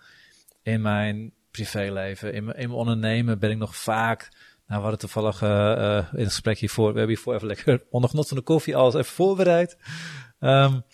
In 0.63 0.83
mijn 0.83 1.33
privéleven, 1.51 2.33
in 2.33 2.45
mijn, 2.45 2.57
in 2.57 2.69
mijn 2.69 2.81
ondernemen 2.81 3.39
ben 3.39 3.51
ik 3.51 3.59
nog 3.59 3.77
vaak 3.77 4.29
nou, 4.71 4.83
we 4.83 4.89
hadden 4.89 5.11
toevallig 5.11 5.43
uh, 5.43 5.49
uh, 5.51 5.97
in 6.13 6.19
het 6.19 6.29
gesprek 6.29 6.59
hiervoor, 6.59 6.93
we 6.93 6.99
hebben 6.99 7.15
hiervoor 7.15 7.35
even 7.35 7.47
lekker 7.47 7.83
onder 7.91 8.11
genot 8.11 8.29
van 8.29 8.37
de 8.37 8.43
koffie 8.43 8.77
alles 8.77 8.95
even 8.95 9.13
voorbereid. 9.13 9.77
Um, 10.41 10.85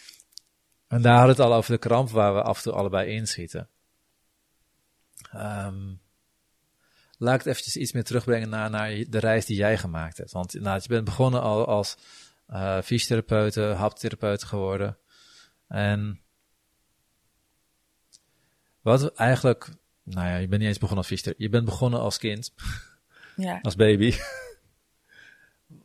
en 0.88 1.02
daar 1.02 1.16
hadden 1.16 1.36
we 1.36 1.42
het 1.42 1.50
al 1.50 1.56
over 1.56 1.72
de 1.72 1.78
kramp 1.78 2.10
waar 2.10 2.34
we 2.34 2.42
af 2.42 2.56
en 2.56 2.62
toe 2.62 2.72
allebei 2.72 3.10
inschieten. 3.10 3.68
Um, 5.34 6.00
laat 7.18 7.34
ik 7.34 7.40
het 7.40 7.46
eventjes 7.46 7.76
iets 7.76 7.92
meer 7.92 8.04
terugbrengen 8.04 8.48
naar, 8.48 8.70
naar 8.70 8.90
de 9.08 9.18
reis 9.18 9.46
die 9.46 9.56
jij 9.56 9.78
gemaakt 9.78 10.16
hebt. 10.16 10.32
Want 10.32 10.54
nou, 10.54 10.80
je 10.82 10.88
bent 10.88 11.04
begonnen 11.04 11.42
al 11.42 11.66
als 11.66 11.96
uh, 12.50 12.80
fysiotherapeute, 12.82 13.60
haptherapeut 13.60 14.44
geworden. 14.44 14.98
En 15.68 16.20
wat 18.80 19.14
eigenlijk, 19.14 19.68
nou 20.02 20.28
ja, 20.28 20.36
je 20.36 20.48
bent 20.48 20.60
niet 20.60 20.68
eens 20.68 20.78
begonnen 20.78 20.98
als 20.98 21.06
fysiotherapeut. 21.06 21.46
Je 21.46 21.52
bent 21.52 21.64
begonnen 21.64 22.00
als 22.00 22.18
kind. 22.18 22.54
Ja. 23.36 23.58
Als 23.62 23.76
baby. 23.76 24.14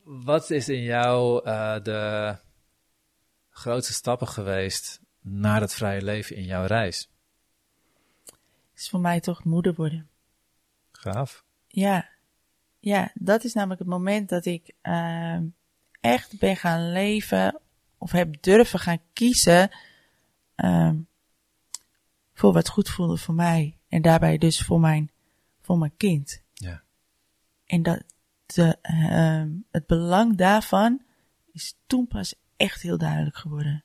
Wat 0.03 0.49
is 0.49 0.69
in 0.69 0.81
jou 0.81 1.47
uh, 1.47 1.79
de 1.83 2.37
grootste 3.61 3.93
stappen 3.93 4.27
geweest 4.27 4.99
naar 5.21 5.61
het 5.61 5.73
vrije 5.73 6.01
leven 6.03 6.35
in 6.35 6.45
jouw 6.45 6.65
reis? 6.65 7.09
Is 8.75 8.89
voor 8.89 8.99
mij 8.99 9.19
toch 9.19 9.43
moeder 9.43 9.73
worden. 9.73 10.09
Gaaf. 10.91 11.43
Ja. 11.67 12.09
Ja, 12.79 13.11
dat 13.13 13.43
is 13.43 13.53
namelijk 13.53 13.79
het 13.79 13.89
moment 13.89 14.29
dat 14.29 14.45
ik 14.45 14.73
uh, 14.83 15.39
echt 15.99 16.39
ben 16.39 16.57
gaan 16.57 16.91
leven 16.91 17.59
of 17.97 18.11
heb 18.11 18.41
durven 18.41 18.79
gaan 18.79 19.01
kiezen 19.13 19.71
uh, 20.55 20.91
voor 22.33 22.53
wat 22.53 22.69
goed 22.69 22.89
voelde 22.89 23.17
voor 23.17 23.33
mij. 23.33 23.77
En 23.87 24.01
daarbij 24.01 24.37
dus 24.37 24.61
voor 24.61 24.79
mijn, 24.79 25.11
voor 25.61 25.77
mijn 25.77 25.97
kind. 25.97 26.41
Ja. 26.53 26.83
En 27.65 27.83
dat 27.83 28.03
de, 28.45 28.77
uh, 28.81 29.61
het 29.71 29.85
belang 29.87 30.37
daarvan 30.37 31.01
is 31.51 31.75
toen 31.87 32.07
pas 32.07 32.35
echt 32.61 32.81
heel 32.81 32.97
duidelijk 32.97 33.37
geworden. 33.37 33.83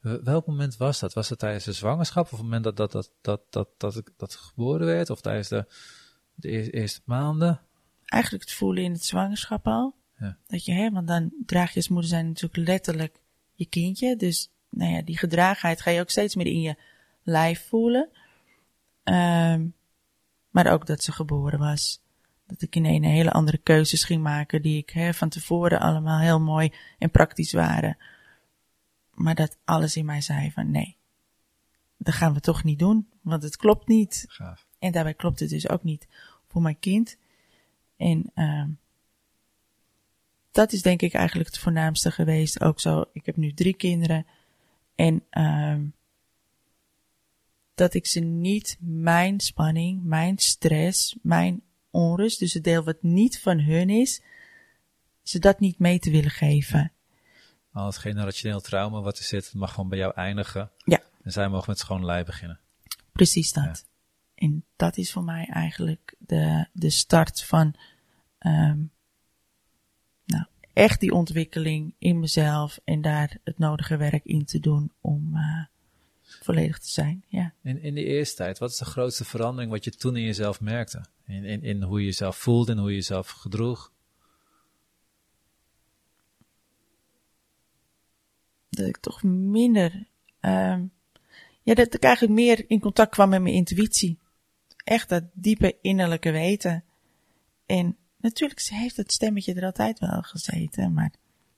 Welk 0.00 0.46
moment 0.46 0.76
was 0.76 1.00
dat? 1.00 1.12
Was 1.12 1.28
het 1.28 1.38
tijdens 1.38 1.64
de 1.64 1.72
zwangerschap 1.72 2.24
of 2.24 2.30
het 2.30 2.40
moment 2.40 2.64
dat 2.64 2.76
dat, 2.76 2.92
dat, 2.92 3.10
dat, 3.20 3.42
dat, 3.50 3.68
dat, 3.78 3.94
dat, 3.94 4.10
dat 4.16 4.34
geboren 4.34 4.86
werd? 4.86 5.10
Of 5.10 5.20
tijdens 5.20 5.48
de, 5.48 5.66
de 6.34 6.70
eerste 6.70 7.00
maanden? 7.04 7.60
Eigenlijk 8.04 8.44
het 8.44 8.52
voelen 8.52 8.84
in 8.84 8.92
het 8.92 9.04
zwangerschap 9.04 9.66
al. 9.66 9.94
Ja. 10.18 10.36
Dat 10.46 10.64
je, 10.64 10.72
hè, 10.72 10.90
want 10.90 11.08
dan 11.08 11.32
draag 11.46 11.70
je 11.70 11.76
als 11.76 11.88
moeder 11.88 12.08
zijn 12.08 12.26
natuurlijk 12.26 12.68
letterlijk 12.68 13.20
je 13.54 13.66
kindje. 13.66 14.16
Dus, 14.16 14.50
nou 14.70 14.92
ja, 14.92 15.02
die 15.02 15.18
gedragenheid 15.18 15.80
ga 15.80 15.90
je 15.90 16.00
ook 16.00 16.10
steeds 16.10 16.34
meer 16.34 16.46
in 16.46 16.60
je 16.60 16.76
lijf 17.22 17.66
voelen. 17.68 18.08
Um, 19.04 19.74
maar 20.50 20.72
ook 20.72 20.86
dat 20.86 21.02
ze 21.02 21.12
geboren 21.12 21.58
was 21.58 22.00
dat 22.46 22.62
ik 22.62 22.76
in 22.76 22.84
een 22.84 23.04
hele 23.04 23.32
andere 23.32 23.58
keuzes 23.58 24.04
ging 24.04 24.22
maken 24.22 24.62
die 24.62 24.78
ik 24.78 24.90
hè, 24.90 25.14
van 25.14 25.28
tevoren 25.28 25.80
allemaal 25.80 26.20
heel 26.20 26.40
mooi 26.40 26.72
en 26.98 27.10
praktisch 27.10 27.52
waren. 27.52 27.96
Maar 29.16 29.34
dat 29.34 29.58
alles 29.64 29.96
in 29.96 30.04
mij 30.04 30.20
zei 30.20 30.50
van 30.50 30.70
nee, 30.70 30.96
dat 31.96 32.14
gaan 32.14 32.34
we 32.34 32.40
toch 32.40 32.64
niet 32.64 32.78
doen, 32.78 33.08
want 33.22 33.42
het 33.42 33.56
klopt 33.56 33.88
niet. 33.88 34.24
Gaaf. 34.28 34.66
En 34.78 34.92
daarbij 34.92 35.14
klopt 35.14 35.40
het 35.40 35.50
dus 35.50 35.68
ook 35.68 35.82
niet 35.82 36.08
voor 36.48 36.62
mijn 36.62 36.78
kind. 36.78 37.16
En 37.96 38.30
uh, 38.34 38.64
dat 40.50 40.72
is 40.72 40.82
denk 40.82 41.02
ik 41.02 41.14
eigenlijk 41.14 41.48
het 41.48 41.58
voornaamste 41.58 42.10
geweest. 42.10 42.60
Ook 42.60 42.80
zo, 42.80 43.04
ik 43.12 43.26
heb 43.26 43.36
nu 43.36 43.52
drie 43.52 43.76
kinderen. 43.76 44.26
En 44.94 45.24
uh, 45.30 45.78
dat 47.74 47.94
ik 47.94 48.06
ze 48.06 48.20
niet 48.20 48.76
mijn 48.80 49.40
spanning, 49.40 50.04
mijn 50.04 50.38
stress, 50.38 51.16
mijn 51.22 51.62
onrust, 51.90 52.38
dus 52.38 52.54
het 52.54 52.64
deel 52.64 52.84
wat 52.84 53.02
niet 53.02 53.40
van 53.40 53.58
hun 53.60 53.90
is, 53.90 54.22
ze 55.22 55.38
dat 55.38 55.60
niet 55.60 55.78
mee 55.78 55.98
te 55.98 56.10
willen 56.10 56.30
geven. 56.30 56.92
Al 57.76 57.86
het 57.86 57.98
generationeel 57.98 58.60
trauma 58.60 59.00
wat 59.00 59.18
er 59.18 59.24
zit, 59.24 59.54
mag 59.54 59.72
gewoon 59.72 59.88
bij 59.88 59.98
jou 59.98 60.14
eindigen. 60.14 60.70
Ja. 60.84 61.02
En 61.22 61.32
zij 61.32 61.48
mogen 61.48 61.70
met 61.70 61.78
schoon 61.78 62.04
lei 62.04 62.24
beginnen. 62.24 62.60
Precies 63.12 63.52
dat. 63.52 63.64
Ja. 63.64 63.76
En 64.34 64.64
dat 64.76 64.96
is 64.96 65.12
voor 65.12 65.24
mij 65.24 65.46
eigenlijk 65.46 66.14
de, 66.18 66.66
de 66.72 66.90
start 66.90 67.44
van, 67.44 67.74
um, 68.38 68.90
nou, 70.24 70.44
echt 70.72 71.00
die 71.00 71.12
ontwikkeling 71.12 71.94
in 71.98 72.20
mezelf 72.20 72.78
en 72.84 73.00
daar 73.00 73.38
het 73.44 73.58
nodige 73.58 73.96
werk 73.96 74.24
in 74.24 74.44
te 74.44 74.60
doen 74.60 74.92
om 75.00 75.36
uh, 75.36 75.64
volledig 76.22 76.78
te 76.78 76.90
zijn. 76.90 77.24
Ja. 77.28 77.52
In, 77.62 77.82
in 77.82 77.94
de 77.94 78.04
eerste 78.04 78.36
tijd, 78.36 78.58
wat 78.58 78.70
is 78.70 78.78
de 78.78 78.84
grootste 78.84 79.24
verandering 79.24 79.70
wat 79.70 79.84
je 79.84 79.90
toen 79.90 80.16
in 80.16 80.24
jezelf 80.24 80.60
merkte? 80.60 81.04
In, 81.26 81.44
in, 81.44 81.62
in 81.62 81.82
hoe 81.82 81.98
je 81.98 82.06
jezelf 82.06 82.36
voelde 82.36 82.72
en 82.72 82.78
hoe 82.78 82.88
je 82.88 82.94
jezelf 82.94 83.30
gedroeg? 83.30 83.92
Dat 88.76 88.86
ik 88.86 88.96
toch 88.96 89.22
minder, 89.22 90.06
um, 90.40 90.92
ja, 91.62 91.74
dat 91.74 91.94
ik 91.94 92.02
eigenlijk 92.02 92.34
meer 92.34 92.64
in 92.68 92.80
contact 92.80 93.10
kwam 93.10 93.28
met 93.28 93.42
mijn 93.42 93.54
intuïtie. 93.54 94.18
Echt 94.84 95.08
dat 95.08 95.24
diepe 95.32 95.78
innerlijke 95.80 96.30
weten. 96.30 96.84
En 97.66 97.96
natuurlijk 98.18 98.60
heeft 98.60 98.96
het 98.96 99.12
stemmetje 99.12 99.54
er 99.54 99.64
altijd 99.64 99.98
wel 99.98 100.22
gezeten, 100.22 100.92
maar 100.92 101.12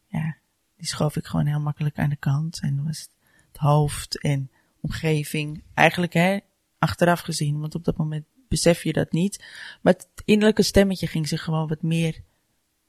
ja, 0.06 0.36
die 0.76 0.86
schoof 0.86 1.16
ik 1.16 1.26
gewoon 1.26 1.46
heel 1.46 1.60
makkelijk 1.60 1.98
aan 1.98 2.10
de 2.10 2.16
kant. 2.16 2.60
En 2.60 2.84
was 2.84 3.00
het, 3.00 3.10
het 3.48 3.56
hoofd 3.56 4.20
en 4.20 4.50
omgeving. 4.80 5.62
Eigenlijk, 5.74 6.12
hè, 6.12 6.38
achteraf 6.78 7.20
gezien, 7.20 7.60
want 7.60 7.74
op 7.74 7.84
dat 7.84 7.96
moment 7.96 8.24
besef 8.48 8.82
je 8.82 8.92
dat 8.92 9.12
niet. 9.12 9.44
Maar 9.82 9.92
het 9.92 10.08
innerlijke 10.24 10.62
stemmetje 10.62 11.06
ging 11.06 11.28
zich 11.28 11.42
gewoon 11.42 11.68
wat 11.68 11.82
meer, 11.82 12.22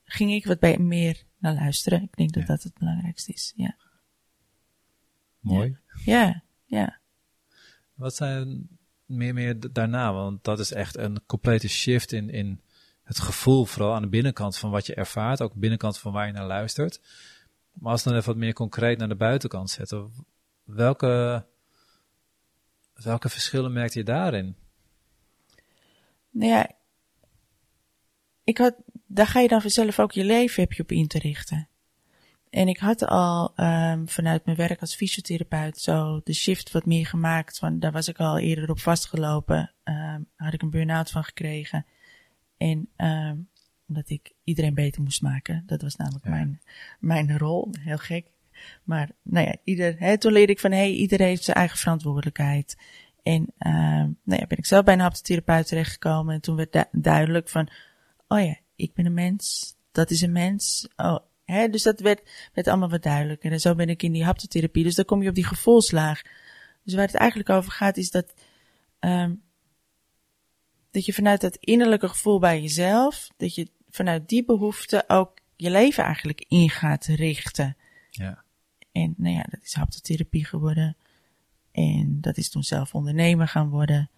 ging 0.04 0.32
ik 0.32 0.46
wat 0.46 0.60
bij 0.60 0.78
meer 0.78 1.24
naar 1.38 1.54
luisteren. 1.54 2.04
Ik 2.04 2.16
denk 2.16 2.34
dat 2.34 2.48
dat 2.48 2.64
het 2.64 2.78
belangrijkste 2.78 3.32
is, 3.32 3.54
ja. 3.56 3.76
Mooi. 5.40 5.78
Ja, 6.06 6.44
ja. 6.66 7.00
Wat 7.94 8.16
zijn 8.16 8.68
meer, 9.06 9.34
meer 9.34 9.74
daarna? 9.74 10.14
Want 10.14 10.44
dat 10.44 10.60
is 10.60 10.72
echt 10.72 10.98
een 10.98 11.26
complete 11.26 11.68
shift 11.68 12.12
in, 12.12 12.30
in 12.30 12.62
het 13.04 13.20
gevoel, 13.20 13.66
vooral 13.66 13.94
aan 13.94 14.02
de 14.02 14.08
binnenkant 14.08 14.58
van 14.58 14.72
wat 14.72 14.86
je 14.86 14.94
ervaart, 14.94 15.42
ook 15.42 15.54
de 15.54 15.60
binnenkant 15.60 15.98
van 15.98 16.12
waar 16.12 16.28
je 16.28 16.34
naar 16.34 16.48
luistert. 16.48 17.02
Maar 17.72 17.92
als 17.92 18.04
we 18.04 18.10
dan 18.10 18.18
even 18.18 18.32
wat 18.32 18.42
meer 18.42 18.54
concreet 18.54 18.98
naar 18.98 19.08
de 19.08 19.16
buitenkant 19.16 19.70
zetten, 19.70 20.12
welke, 20.64 21.46
welke 22.94 23.30
verschillen 23.30 23.74
merkte 23.74 23.98
je 23.98 24.06
daarin? 24.06 24.56
Nou 26.30 26.52
ja, 26.52 26.72
ik 28.44 28.58
had, 28.58 28.76
daar 29.06 29.28
ga 29.28 29.40
je 29.40 29.48
dan 29.48 29.62
vanzelf 29.62 30.00
ook 30.00 30.12
je 30.12 30.24
leven 30.24 30.64
heb 30.64 30.74
je 30.74 30.84
op 30.84 30.92
in 30.92 31.08
te 31.08 31.20
richten. 31.20 31.69
En 32.50 32.68
ik 32.68 32.78
had 32.78 33.06
al 33.06 33.54
um, 33.56 34.10
vanuit 34.10 34.46
mijn 34.46 34.58
werk 34.58 34.82
als 34.82 34.96
fysiotherapeut 34.96 35.78
zo 35.78 36.22
de 36.24 36.34
shift 36.34 36.72
wat 36.72 36.86
meer 36.86 37.06
gemaakt. 37.06 37.60
Want 37.60 37.82
daar 37.82 37.92
was 37.92 38.08
ik 38.08 38.20
al 38.20 38.40
eerder 38.40 38.70
op 38.70 38.80
vastgelopen. 38.80 39.74
Um, 39.84 40.28
had 40.36 40.54
ik 40.54 40.62
een 40.62 40.70
burn-out 40.70 41.12
van 41.12 41.24
gekregen. 41.24 41.86
En 42.58 42.90
um, 42.98 43.50
omdat 43.88 44.10
ik 44.10 44.34
iedereen 44.44 44.74
beter 44.74 45.02
moest 45.02 45.22
maken. 45.22 45.64
Dat 45.66 45.82
was 45.82 45.96
namelijk 45.96 46.26
ja. 46.26 46.32
mijn, 46.32 46.62
mijn 47.00 47.38
rol. 47.38 47.68
Heel 47.80 47.98
gek. 47.98 48.28
Maar 48.84 49.10
nou 49.24 49.46
ja, 49.48 49.56
ieder, 49.64 49.96
hè, 50.00 50.18
toen 50.18 50.32
leerde 50.32 50.52
ik 50.52 50.60
van 50.60 50.72
hé, 50.72 50.78
hey, 50.78 50.94
iedereen 50.94 51.28
heeft 51.28 51.44
zijn 51.44 51.58
eigen 51.58 51.78
verantwoordelijkheid. 51.78 52.78
En 53.24 53.54
nou 53.58 54.16
ja, 54.24 54.48
ben 54.48 54.58
ik 54.58 54.66
zelf 54.66 54.84
bij 54.84 54.94
een 54.94 55.00
haptotherapeut 55.00 55.68
terechtgekomen. 55.68 56.34
En 56.34 56.42
toen 56.42 56.56
werd 56.56 56.72
du 56.74 56.84
duidelijk 56.92 57.50
van, 57.50 57.70
oh 58.28 58.44
ja, 58.44 58.56
ik 58.76 58.94
ben 58.94 59.06
een 59.06 59.14
mens. 59.14 59.76
Dat 59.92 60.12
is 60.12 60.22
een 60.22 60.32
mens. 60.32 60.90
Oh, 60.96 61.20
dus 61.72 61.84
dat 61.84 62.00
werd, 62.00 62.50
werd 62.54 62.68
allemaal 62.68 62.90
wat 62.90 63.04
duidelijker. 63.04 63.52
En 63.52 63.60
zo 63.60 63.76
ben 63.76 63.90
ik 63.90 64.04
in 64.04 64.12
die 64.12 64.24
haptotherapie. 64.24 64.84
Dus 64.84 64.96
dan 64.96 65.06
kom 65.06 65.22
je 65.22 65.30
op 65.30 65.36
die 65.36 65.46
gevoelslaag. 65.46 66.22
Dus 66.84 66.94
waar 66.94 67.06
het 67.06 67.16
eigenlijk 67.16 67.50
over 67.50 67.72
gaat 67.72 67.98
is 67.98 68.12
dat, 68.12 68.34
um, 69.00 69.42
dat 70.92 71.06
je 71.06 71.14
vanuit 71.14 71.42
dat 71.42 71.56
innerlijke 71.56 72.08
gevoel 72.08 72.40
bij 72.40 72.62
jezelf, 72.62 73.30
dat 73.38 73.56
je 73.56 73.68
vanuit 73.90 74.30
die 74.30 74.46
behoefte 74.46 75.04
ook 75.08 75.38
je 75.56 75.70
leven 75.70 76.04
eigenlijk 76.04 76.46
in 76.48 76.70
gaat 76.70 77.06
richten. 77.06 77.78
Ja. 78.10 78.44
En 78.92 79.14
nou 79.18 79.36
ja, 79.36 79.46
dat 79.50 79.64
is 79.64 79.74
haptotherapie 79.74 80.46
geworden. 80.46 80.98
En 81.72 82.22
dat 82.22 82.38
is 82.38 82.50
toen 82.50 82.64
zelf 82.64 82.96
ondernemer 82.96 83.48
gaan 83.48 83.70
worden. 83.70 84.10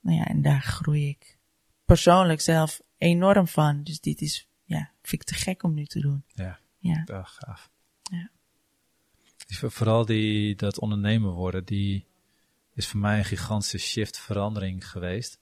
Nou 0.00 0.16
ja, 0.16 0.24
en 0.24 0.42
daar 0.42 0.62
groei 0.62 1.08
ik 1.08 1.38
persoonlijk 1.84 2.40
zelf 2.40 2.80
enorm 2.98 3.46
van. 3.46 3.82
Dus 3.82 4.00
dit 4.00 4.20
is, 4.20 4.48
ja, 4.64 4.90
vind 5.02 5.22
ik 5.22 5.28
te 5.28 5.34
gek 5.34 5.62
om 5.62 5.74
nu 5.74 5.84
te 5.84 6.00
doen. 6.00 6.24
Ja. 6.34 6.58
Ja. 6.80 7.04
Oh, 7.06 7.20
gaaf. 7.24 7.70
Ja. 8.02 8.30
Vooral 9.68 10.04
die, 10.06 10.56
dat 10.56 10.78
ondernemer 10.78 11.30
worden, 11.30 11.64
die 11.64 12.06
is 12.74 12.88
voor 12.88 13.00
mij 13.00 13.18
een 13.18 13.24
gigantische 13.24 13.78
shift 13.78 14.18
verandering 14.18 14.88
geweest. 14.88 15.38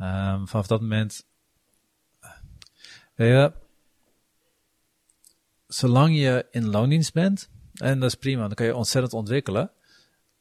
Um, 0.00 0.48
vanaf 0.48 0.66
dat 0.66 0.80
moment, 0.80 1.26
weet 3.14 3.30
je, 3.30 3.52
zolang 5.66 6.16
je 6.16 6.46
in 6.50 6.66
loondienst 6.66 7.12
bent, 7.12 7.50
en 7.74 8.00
dat 8.00 8.08
is 8.10 8.18
prima, 8.18 8.46
dan 8.46 8.54
kan 8.54 8.66
je 8.66 8.76
ontzettend 8.76 9.14
ontwikkelen. 9.14 9.70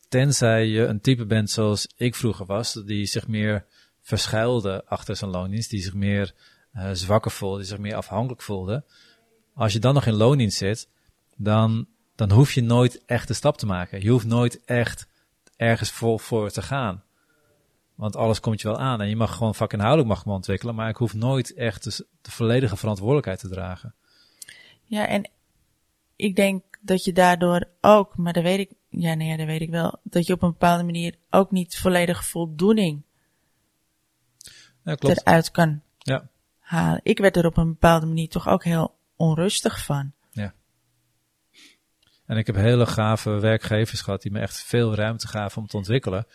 Tenzij 0.08 0.66
je 0.66 0.86
een 0.86 1.02
type 1.02 1.26
bent 1.26 1.50
zoals 1.50 1.88
ik 1.96 2.16
vroeger 2.16 2.46
was, 2.46 2.74
die 2.74 3.06
zich 3.06 3.28
meer 3.28 3.66
verschuilde 4.02 4.86
achter 4.86 5.16
zijn 5.16 5.32
loondienst, 5.32 5.70
die 5.70 5.82
zich 5.82 5.94
meer 5.94 6.34
uh, 6.74 6.90
zwakker 6.94 7.32
voelde, 7.32 7.58
die 7.58 7.68
zich 7.68 7.78
meer 7.78 7.96
afhankelijk 7.96 8.42
voelde. 8.42 8.86
Als 9.58 9.74
je 9.74 9.80
dan 9.80 9.94
nog 9.94 10.06
in 10.06 10.14
loondienst 10.14 10.58
zit, 10.58 10.90
dan, 11.36 11.88
dan 12.16 12.32
hoef 12.32 12.52
je 12.52 12.62
nooit 12.62 13.06
echt 13.06 13.28
de 13.28 13.34
stap 13.34 13.58
te 13.58 13.66
maken. 13.66 14.02
Je 14.02 14.10
hoeft 14.10 14.26
nooit 14.26 14.64
echt 14.66 15.08
ergens 15.56 15.92
vol 15.92 16.18
voor 16.18 16.50
te 16.50 16.62
gaan. 16.62 17.04
Want 17.96 18.16
alles 18.16 18.40
komt 18.40 18.62
je 18.62 18.68
wel 18.68 18.80
aan 18.80 19.02
en 19.02 19.10
je 19.10 19.16
mag 19.16 19.36
gewoon 19.36 19.56
vakinhoudelijk 19.56 20.10
mag 20.10 20.26
me 20.26 20.32
ontwikkelen, 20.32 20.76
maar 20.76 20.90
ik 20.90 20.96
hoef 20.96 21.14
nooit 21.14 21.54
echt 21.54 21.84
de, 21.84 22.06
de 22.22 22.32
volledige 22.32 22.78
verantwoordelijkheid 22.78 23.40
te 23.40 23.50
dragen. 23.50 23.96
Ja, 24.84 25.08
en 25.08 25.30
ik 26.16 26.36
denk 26.36 26.64
dat 26.82 27.04
je 27.04 27.14
daardoor 27.14 27.68
ook, 27.82 28.18
maar 28.18 28.34
dat 28.34 28.44
weet 28.44 28.60
ik, 28.60 28.72
ja, 28.90 29.14
nee, 29.14 29.38
dat 29.38 29.46
weet 29.46 29.62
ik 29.62 29.70
wel, 29.70 30.00
dat 30.04 30.28
je 30.28 30.34
op 30.34 30.42
een 30.42 30.52
bepaalde 30.52 30.84
manier 30.84 31.16
ook 31.30 31.52
niet 31.52 31.78
volledige 31.78 32.24
voldoening 32.24 33.04
ja, 34.84 34.96
klopt. 34.96 35.22
eruit 35.22 35.52
kan 35.52 35.82
ja. 35.98 36.30
halen. 36.60 37.00
Ik 37.04 37.18
werd 37.18 37.38
er 37.38 37.46
op 37.46 37.58
een 37.58 37.68
bepaalde 37.68 38.06
manier 38.06 38.30
toch 38.30 38.48
ook 38.48 38.64
heel 38.64 38.97
onrustig 39.18 39.86
van. 39.86 40.14
Ja. 40.32 40.54
En 42.26 42.38
ik 42.38 42.48
heb 42.48 42.56
hele 42.56 42.86
gave 42.86 43.40
werkgevers 43.40 44.02
gehad 44.02 44.22
die 44.22 44.32
me 44.32 44.40
echt 44.40 44.62
veel 44.64 44.96
ruimte 44.96 45.28
gaven 45.28 45.62
om 45.62 45.68
te 45.68 45.78
ontwikkelen. 45.78 46.28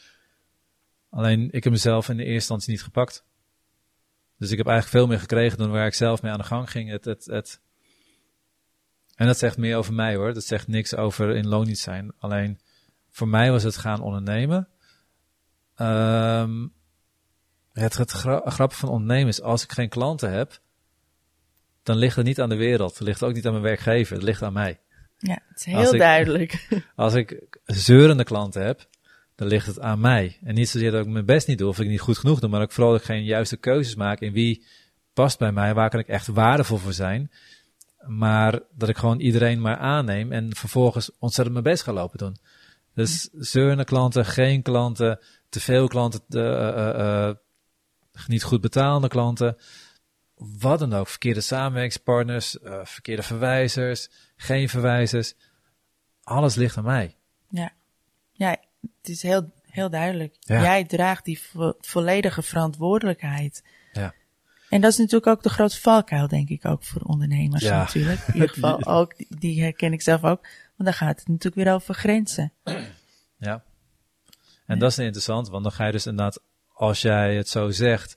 Alleen 1.11 1.51
ik 1.51 1.65
heb 1.65 1.73
mezelf 1.73 2.09
in 2.09 2.17
de 2.17 2.23
eerste 2.23 2.35
instantie 2.35 2.71
niet 2.71 2.83
gepakt. 2.83 3.25
Dus 4.39 4.51
ik 4.51 4.59
heb 4.59 4.67
eigenlijk 4.67 4.97
veel 4.97 5.07
meer 5.07 5.21
gekregen 5.21 5.59
dan 5.59 5.71
waar 5.71 5.87
ik 5.87 5.95
zelf 5.95 6.23
mee 6.23 6.33
aan 6.33 6.39
de 6.39 6.45
gang 6.45 6.71
ging. 6.71 6.91
Het, 6.91 7.05
het, 7.05 7.25
het, 7.25 7.61
en 9.15 9.27
dat 9.27 9.39
zegt 9.39 9.57
meer 9.57 9.77
over 9.77 9.95
mij 9.95 10.17
hoor. 10.17 10.35
Dat 10.35 10.45
zegt 10.45 10.69
niks 10.69 10.95
over 10.95 11.37
in 11.37 11.49
loon 11.49 11.67
niet 11.67 11.79
zijn. 11.79 12.13
Alleen 12.19 12.61
voor 13.11 13.29
mij 13.29 13.51
was 13.51 13.63
het 13.63 13.77
gaan 13.77 14.01
ondernemen. 14.01 14.69
Um, 15.77 16.73
het, 17.73 17.97
het 17.97 18.11
gra 18.11 18.69
van 18.69 18.89
ondernemen 18.89 19.29
is, 19.29 19.43
als 19.43 19.63
ik 19.63 19.73
geen 19.73 19.89
klanten 19.89 20.33
heb, 20.33 20.61
dan 21.83 21.97
ligt 21.97 22.17
het 22.17 22.27
niet 22.27 22.41
aan 22.41 22.49
de 22.49 22.57
wereld. 22.57 22.99
Het 22.99 23.07
ligt 23.07 23.23
ook 23.23 23.35
niet 23.35 23.47
aan 23.47 23.53
mijn 23.53 23.65
werkgever. 23.65 24.15
Het 24.15 24.25
ligt 24.25 24.43
aan 24.43 24.53
mij. 24.53 24.81
Ja, 25.19 25.39
het 25.49 25.59
is 25.59 25.65
heel 25.65 25.99
duidelijk. 25.99 26.69
als 26.97 27.15
ik 27.15 27.47
zeurende 27.65 28.25
klanten 28.25 28.65
heb, 28.65 28.89
dan 29.35 29.49
ligt 29.49 29.67
het 29.67 29.81
aan 29.81 30.01
mij. 30.01 30.39
En 30.43 30.55
niet 30.55 30.69
zozeer 30.69 30.91
dat 30.91 31.07
ik 31.07 31.13
mijn 31.13 31.25
best 31.25 31.47
niet 31.47 31.59
doe 31.59 31.69
of 31.69 31.81
ik 31.81 31.89
niet 31.89 32.01
goed 32.01 32.19
genoeg 32.19 32.41
doe, 32.41 32.51
maar 32.51 32.63
ook 32.63 32.73
vooral 32.73 32.93
dat 32.93 33.01
ik 33.01 33.07
geen 33.07 33.25
juiste 33.25 33.57
keuzes 33.57 33.95
maak 33.95 34.21
in 34.21 34.33
wie 34.33 34.65
past 35.13 35.39
bij 35.39 35.53
mij, 35.53 35.75
waar 35.75 35.91
kan 35.91 36.01
ik 36.01 36.09
echt 36.09 36.27
waardevol 36.27 36.77
voor 36.77 36.93
zijn. 36.93 37.31
Maar 38.07 38.61
dat 38.75 38.89
ik 38.89 38.97
gewoon 38.97 39.21
iedereen 39.21 39.61
maar 39.61 39.77
aanneem 39.77 40.33
en 40.33 40.57
vervolgens 40.57 41.11
ontzettend 41.19 41.53
mijn 41.53 41.75
best 41.75 41.83
ga 41.83 41.93
lopen 41.93 42.19
doen. 42.19 42.37
Dus 42.95 43.29
zeurende 43.33 43.85
klanten, 43.85 44.25
geen 44.25 44.63
klanten, 44.63 45.19
te 45.49 45.61
veel 45.61 45.89
klanten, 45.89 46.21
uh, 46.29 46.43
uh, 46.43 46.95
uh, 46.99 47.31
niet 48.27 48.43
goed 48.43 48.61
betalende 48.61 49.09
klanten. 49.09 49.57
Wat 50.59 50.79
dan 50.79 50.93
ook, 50.93 51.09
verkeerde 51.09 51.41
samenwerkingspartners, 51.41 52.57
verkeerde 52.83 53.23
verwijzers, 53.23 54.09
geen 54.37 54.69
verwijzers. 54.69 55.35
Alles 56.23 56.55
ligt 56.55 56.77
aan 56.77 56.85
mij. 56.85 57.17
Ja, 57.49 57.73
ja 58.33 58.57
het 58.81 59.09
is 59.09 59.23
heel, 59.23 59.53
heel 59.63 59.91
duidelijk. 59.91 60.37
Jij 60.41 60.85
draagt 60.85 61.25
die 61.25 61.41
vo 61.41 61.75
volledige 61.81 62.43
verantwoordelijkheid. 62.43 63.65
Ja. 63.93 64.15
En 64.69 64.81
dat 64.81 64.91
is 64.91 64.99
natuurlijk 64.99 65.27
ook 65.27 65.43
de 65.43 65.49
grote 65.49 65.81
valkuil, 65.81 66.29
denk 66.29 66.49
ik, 66.49 66.65
ook 66.65 66.85
voor 66.85 67.03
ondernemers 67.03 67.63
ja. 67.63 67.79
natuurlijk. 67.79 68.21
In 68.27 68.35
ieder 68.35 68.49
geval 68.55 68.85
ook, 68.85 69.15
die 69.29 69.63
herken 69.63 69.93
ik 69.93 70.03
zelf 70.03 70.25
ook. 70.25 70.41
Want 70.77 70.91
dan 70.91 70.93
gaat 70.93 71.19
het 71.19 71.29
natuurlijk 71.29 71.65
weer 71.65 71.75
over 71.75 71.95
grenzen. 71.95 72.53
Ja. 73.39 73.65
En 74.67 74.79
dat 74.79 74.91
is 74.91 74.99
interessant, 74.99 75.49
want 75.49 75.63
dan 75.63 75.73
ga 75.73 75.87
je 75.87 75.93
dus 75.93 76.07
inderdaad, 76.07 76.43
als 76.69 77.01
jij 77.01 77.37
het 77.37 77.49
zo 77.49 77.71
zegt, 77.71 78.17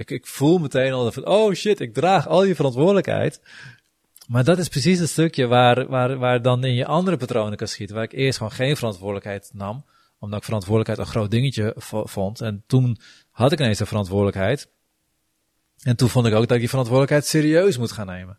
ik, 0.00 0.10
ik 0.10 0.26
voel 0.26 0.58
meteen 0.58 0.92
al 0.92 1.12
van, 1.12 1.26
oh 1.26 1.54
shit, 1.54 1.80
ik 1.80 1.94
draag 1.94 2.28
al 2.28 2.40
die 2.40 2.54
verantwoordelijkheid. 2.54 3.40
Maar 4.26 4.44
dat 4.44 4.58
is 4.58 4.68
precies 4.68 4.98
het 4.98 5.08
stukje 5.08 5.46
waar, 5.46 5.86
waar, 5.86 6.18
waar 6.18 6.42
dan 6.42 6.64
in 6.64 6.74
je 6.74 6.86
andere 6.86 7.16
patronen 7.16 7.56
kan 7.56 7.68
schieten. 7.68 7.96
Waar 7.96 8.04
ik 8.04 8.12
eerst 8.12 8.38
gewoon 8.38 8.52
geen 8.52 8.76
verantwoordelijkheid 8.76 9.50
nam. 9.52 9.84
Omdat 10.18 10.38
ik 10.38 10.44
verantwoordelijkheid 10.44 11.08
een 11.08 11.14
groot 11.14 11.30
dingetje 11.30 11.74
vond. 12.04 12.40
En 12.40 12.62
toen 12.66 12.98
had 13.30 13.52
ik 13.52 13.60
ineens 13.60 13.80
een 13.80 13.86
verantwoordelijkheid. 13.86 14.68
En 15.82 15.96
toen 15.96 16.08
vond 16.08 16.26
ik 16.26 16.34
ook 16.34 16.42
dat 16.42 16.52
ik 16.52 16.58
die 16.58 16.68
verantwoordelijkheid 16.68 17.26
serieus 17.26 17.78
moet 17.78 17.92
gaan 17.92 18.06
nemen. 18.06 18.38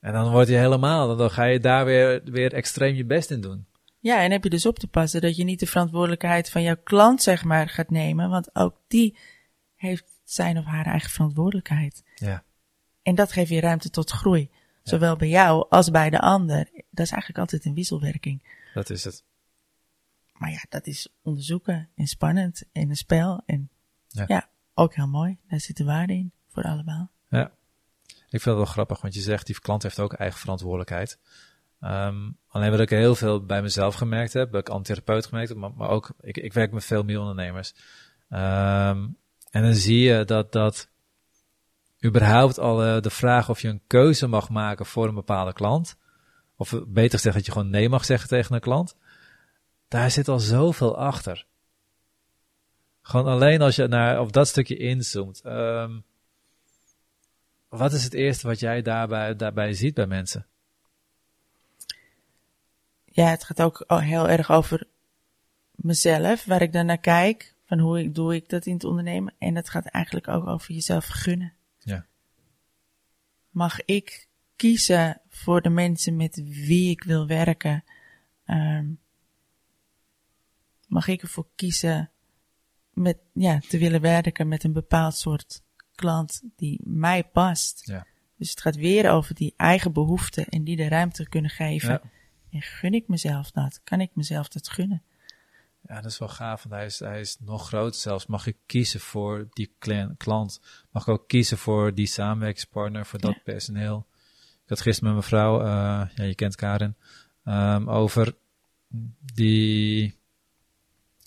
En 0.00 0.12
dan 0.12 0.30
word 0.30 0.48
je 0.48 0.56
helemaal, 0.56 1.16
dan 1.16 1.30
ga 1.30 1.44
je 1.44 1.60
daar 1.60 1.84
weer, 1.84 2.22
weer 2.24 2.52
extreem 2.52 2.94
je 2.94 3.04
best 3.04 3.30
in 3.30 3.40
doen. 3.40 3.66
Ja, 3.98 4.22
en 4.22 4.30
heb 4.30 4.44
je 4.44 4.50
dus 4.50 4.66
op 4.66 4.78
te 4.78 4.88
passen 4.88 5.20
dat 5.20 5.36
je 5.36 5.44
niet 5.44 5.60
de 5.60 5.66
verantwoordelijkheid 5.66 6.50
van 6.50 6.62
jouw 6.62 6.76
klant, 6.84 7.22
zeg 7.22 7.44
maar, 7.44 7.68
gaat 7.68 7.90
nemen. 7.90 8.30
Want 8.30 8.54
ook 8.54 8.74
die 8.88 9.16
heeft 9.82 10.20
zijn 10.24 10.58
of 10.58 10.64
haar 10.64 10.86
eigen 10.86 11.10
verantwoordelijkheid. 11.10 12.02
Ja. 12.14 12.44
En 13.02 13.14
dat 13.14 13.32
geeft 13.32 13.50
je 13.50 13.60
ruimte 13.60 13.90
tot 13.90 14.10
groei. 14.10 14.50
Zowel 14.82 15.16
bij 15.16 15.28
jou 15.28 15.66
als 15.68 15.90
bij 15.90 16.10
de 16.10 16.20
ander. 16.20 16.70
Dat 16.90 17.06
is 17.06 17.10
eigenlijk 17.10 17.38
altijd 17.38 17.64
een 17.64 17.74
wisselwerking. 17.74 18.42
Dat 18.74 18.90
is 18.90 19.04
het. 19.04 19.24
Maar 20.32 20.50
ja, 20.50 20.64
dat 20.68 20.86
is 20.86 21.08
onderzoeken 21.22 21.88
en 21.94 22.06
spannend 22.06 22.64
en 22.72 22.88
een 22.88 22.96
spel. 22.96 23.42
En 23.46 23.70
ja, 24.08 24.24
ja 24.28 24.48
ook 24.74 24.94
heel 24.94 25.08
mooi. 25.08 25.38
Daar 25.48 25.60
zit 25.60 25.76
de 25.76 25.84
waarde 25.84 26.12
in 26.12 26.32
voor 26.48 26.62
allemaal. 26.62 27.10
Ja. 27.28 27.52
Ik 28.06 28.40
vind 28.40 28.44
het 28.44 28.54
wel 28.54 28.64
grappig, 28.64 29.00
want 29.00 29.14
je 29.14 29.20
zegt 29.20 29.46
die 29.46 29.60
klant 29.60 29.82
heeft 29.82 30.00
ook 30.00 30.12
eigen 30.12 30.40
verantwoordelijkheid. 30.40 31.18
Um, 31.80 32.38
alleen 32.46 32.70
wat 32.70 32.80
ik 32.80 32.90
heel 32.90 33.14
veel 33.14 33.44
bij 33.44 33.62
mezelf 33.62 33.94
gemerkt 33.94 34.32
heb, 34.32 34.52
dat 34.52 34.60
ik 34.60 34.68
antitherapeut 34.68 35.26
gemerkt 35.26 35.48
heb, 35.48 35.58
maar, 35.58 35.72
maar, 35.74 35.88
ook, 35.88 36.12
ik, 36.20 36.36
ik 36.36 36.52
werk 36.52 36.72
met 36.72 36.84
veel 36.84 37.02
meer 37.02 37.20
ondernemers. 37.20 37.74
Um, 38.30 39.16
en 39.52 39.62
dan 39.62 39.74
zie 39.74 39.98
je 39.98 40.24
dat, 40.24 40.52
dat 40.52 40.88
überhaupt 42.04 42.58
al 42.58 42.86
uh, 42.86 43.00
de 43.00 43.10
vraag 43.10 43.48
of 43.48 43.60
je 43.60 43.68
een 43.68 43.82
keuze 43.86 44.26
mag 44.26 44.48
maken 44.48 44.86
voor 44.86 45.08
een 45.08 45.14
bepaalde 45.14 45.52
klant, 45.52 45.96
of 46.56 46.74
beter 46.86 47.18
gezegd 47.18 47.36
dat 47.36 47.46
je 47.46 47.52
gewoon 47.52 47.70
nee 47.70 47.88
mag 47.88 48.04
zeggen 48.04 48.28
tegen 48.28 48.54
een 48.54 48.60
klant, 48.60 48.96
daar 49.88 50.10
zit 50.10 50.28
al 50.28 50.38
zoveel 50.38 50.96
achter. 50.96 51.46
Gewoon 53.02 53.26
alleen 53.26 53.62
als 53.62 53.76
je 53.76 53.86
naar 53.86 54.20
op 54.20 54.32
dat 54.32 54.48
stukje 54.48 54.76
inzoomt. 54.76 55.44
Um, 55.44 56.04
wat 57.68 57.92
is 57.92 58.04
het 58.04 58.14
eerste 58.14 58.46
wat 58.46 58.60
jij 58.60 58.82
daarbij, 58.82 59.36
daarbij 59.36 59.72
ziet 59.72 59.94
bij 59.94 60.06
mensen? 60.06 60.46
Ja, 63.04 63.26
het 63.26 63.44
gaat 63.44 63.62
ook 63.62 63.84
heel 63.86 64.28
erg 64.28 64.50
over 64.50 64.86
mezelf, 65.70 66.44
waar 66.44 66.62
ik 66.62 66.72
dan 66.72 66.86
naar 66.86 66.98
kijk. 66.98 67.51
Van 67.72 67.80
hoe 67.80 68.00
ik, 68.00 68.14
doe 68.14 68.34
ik 68.34 68.48
dat 68.48 68.66
in 68.66 68.72
het 68.72 68.84
ondernemen. 68.84 69.34
En 69.38 69.54
het 69.54 69.68
gaat 69.68 69.86
eigenlijk 69.86 70.28
ook 70.28 70.46
over 70.46 70.74
jezelf 70.74 71.06
gunnen. 71.06 71.52
Ja. 71.78 72.06
Mag 73.50 73.84
ik 73.84 74.28
kiezen 74.56 75.20
voor 75.28 75.62
de 75.62 75.68
mensen 75.68 76.16
met 76.16 76.42
wie 76.44 76.90
ik 76.90 77.04
wil 77.04 77.26
werken? 77.26 77.84
Um, 78.46 79.00
mag 80.86 81.08
ik 81.08 81.22
ervoor 81.22 81.46
kiezen 81.54 82.10
met, 82.92 83.18
ja, 83.32 83.58
te 83.58 83.78
willen 83.78 84.00
werken 84.00 84.48
met 84.48 84.64
een 84.64 84.72
bepaald 84.72 85.16
soort 85.16 85.62
klant 85.94 86.42
die 86.56 86.80
mij 86.84 87.24
past. 87.24 87.86
Ja. 87.86 88.06
Dus 88.36 88.50
het 88.50 88.60
gaat 88.60 88.76
weer 88.76 89.10
over 89.10 89.34
die 89.34 89.54
eigen 89.56 89.92
behoeften 89.92 90.46
en 90.46 90.64
die 90.64 90.76
de 90.76 90.88
ruimte 90.88 91.28
kunnen 91.28 91.50
geven. 91.50 91.90
Ja. 91.90 92.02
En 92.50 92.62
gun 92.62 92.94
ik 92.94 93.08
mezelf 93.08 93.50
dat? 93.50 93.80
Kan 93.84 94.00
ik 94.00 94.10
mezelf 94.14 94.48
dat 94.48 94.68
gunnen? 94.68 95.02
Ja, 95.86 95.94
dat 96.00 96.10
is 96.10 96.18
wel 96.18 96.28
gaaf, 96.28 96.62
want 96.62 96.74
hij 96.74 96.84
is, 96.84 96.98
hij 96.98 97.20
is 97.20 97.36
nog 97.40 97.66
groter 97.66 98.00
zelfs. 98.00 98.26
Mag 98.26 98.46
ik 98.46 98.56
kiezen 98.66 99.00
voor 99.00 99.48
die 99.50 99.74
klant? 100.16 100.60
Mag 100.90 101.02
ik 101.02 101.08
ook 101.08 101.28
kiezen 101.28 101.58
voor 101.58 101.94
die 101.94 102.06
samenwerkingspartner, 102.06 103.06
voor 103.06 103.18
dat 103.18 103.42
personeel? 103.44 104.06
Ik 104.62 104.68
had 104.68 104.80
gisteren 104.80 105.14
met 105.14 105.18
mijn 105.18 105.42
vrouw, 105.42 105.60
uh, 105.60 105.66
ja, 106.14 106.24
je 106.24 106.34
kent 106.34 106.56
Karin, 106.56 106.96
um, 107.44 107.90
over 107.90 108.34
die 109.34 110.20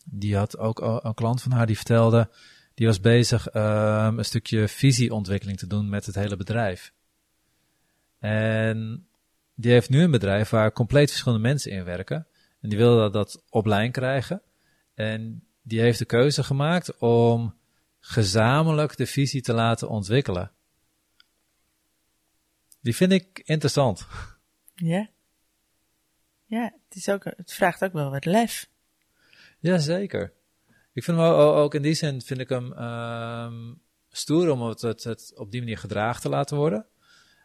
die 0.06 0.36
had 0.36 0.58
ook 0.58 0.82
een 1.04 1.14
klant 1.14 1.42
van 1.42 1.52
haar 1.52 1.66
die 1.66 1.76
vertelde, 1.76 2.30
die 2.74 2.88
was 2.88 3.00
bezig 3.00 3.54
um, 3.54 4.18
een 4.18 4.26
stukje 4.26 4.68
visieontwikkeling 4.68 5.58
te 5.58 5.68
doen 5.68 5.90
met 5.90 6.06
het 6.06 6.16
hele 6.16 6.36
bedrijf. 6.36 6.94
En 8.20 9.08
die 9.56 9.72
heeft 9.72 9.90
nu 9.90 10.02
een 10.02 10.12
bedrijf 10.12 10.50
waar 10.50 10.72
compleet 10.72 11.10
verschillende 11.10 11.48
mensen 11.48 11.72
in 11.72 11.84
werken. 11.84 12.28
En 12.66 12.72
die 12.72 12.80
wilde 12.80 13.02
dat, 13.02 13.14
dat 13.14 13.44
op 13.50 13.66
lijn 13.66 13.92
krijgen. 13.92 14.42
En 14.94 15.48
die 15.62 15.80
heeft 15.80 16.00
de 16.00 16.06
keuze 16.06 16.44
gemaakt 16.44 16.98
om 16.98 17.56
gezamenlijk 18.00 18.98
de 18.98 19.06
visie 19.06 19.42
te 19.42 19.54
laten 19.54 19.90
ontwikkelen. 19.90 20.52
Die 22.82 22.96
vind 22.96 23.12
ik 23.12 23.42
interessant. 23.44 24.08
Ja. 24.74 25.10
Ja, 26.46 26.64
het, 26.64 26.96
is 26.96 27.10
ook, 27.10 27.24
het 27.24 27.54
vraagt 27.54 27.84
ook 27.84 27.94
wel 27.94 28.12
wat 28.12 28.26
lef. 28.26 28.70
Jazeker. 29.60 30.34
Ik 30.94 31.04
vind 31.04 31.18
hem 31.18 31.28
ook, 31.28 31.74
in 31.74 31.82
die 31.82 31.94
zin 31.94 32.22
vind 32.22 32.40
ik 32.40 32.50
hem 32.50 32.74
ehm, 32.74 33.74
stoer 34.10 34.50
om 34.50 34.62
het, 34.62 34.82
het, 34.82 35.04
het 35.04 35.34
op 35.36 35.52
die 35.52 35.62
manier 35.62 35.78
gedragen 35.78 36.22
te 36.22 36.30
laten 36.30 36.58
worden. 36.58 36.86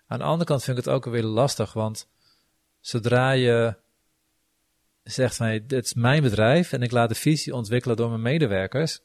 Aan 0.06 0.18
de 0.18 0.24
andere 0.24 0.44
kant 0.44 0.64
vind 0.64 0.78
ik 0.78 0.84
het 0.84 0.94
ook 0.94 1.04
weer 1.04 1.22
lastig, 1.22 1.72
want 1.72 2.08
zodra 2.80 3.30
je 3.30 3.88
zegt 5.10 5.36
van 5.36 5.46
hey, 5.46 5.66
dit 5.66 5.84
is 5.84 5.94
mijn 5.94 6.22
bedrijf 6.22 6.72
en 6.72 6.82
ik 6.82 6.90
laat 6.90 7.08
de 7.08 7.14
visie 7.14 7.54
ontwikkelen 7.54 7.96
door 7.96 8.08
mijn 8.08 8.22
medewerkers, 8.22 9.00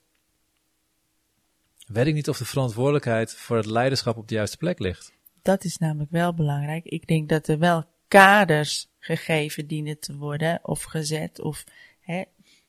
weet 1.86 2.06
ik 2.06 2.14
niet 2.14 2.28
of 2.28 2.38
de 2.38 2.44
verantwoordelijkheid 2.44 3.32
voor 3.34 3.56
het 3.56 3.66
leiderschap 3.66 4.16
op 4.16 4.28
de 4.28 4.34
juiste 4.34 4.56
plek 4.56 4.78
ligt. 4.78 5.12
Dat 5.42 5.64
is 5.64 5.76
namelijk 5.78 6.10
wel 6.10 6.34
belangrijk. 6.34 6.84
Ik 6.84 7.06
denk 7.06 7.28
dat 7.28 7.48
er 7.48 7.58
wel 7.58 7.84
kaders 8.08 8.88
gegeven 8.98 9.66
dienen 9.66 9.98
te 10.00 10.16
worden 10.16 10.58
of 10.62 10.82
gezet 10.82 11.40
of 11.40 11.64
hè, 12.00 12.18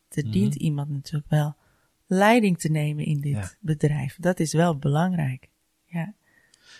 er 0.09 0.23
Mhm. 0.23 0.31
dient 0.31 0.55
iemand 0.55 0.89
natuurlijk 0.89 1.29
wel 1.29 1.55
leiding 2.07 2.59
te 2.59 2.69
nemen 2.69 3.05
in 3.05 3.21
dit 3.21 3.31
Ja. 3.33 3.51
bedrijf. 3.59 4.17
Dat 4.19 4.39
is 4.39 4.53
wel 4.53 4.77
belangrijk. 4.77 5.49
Ja. 5.85 6.13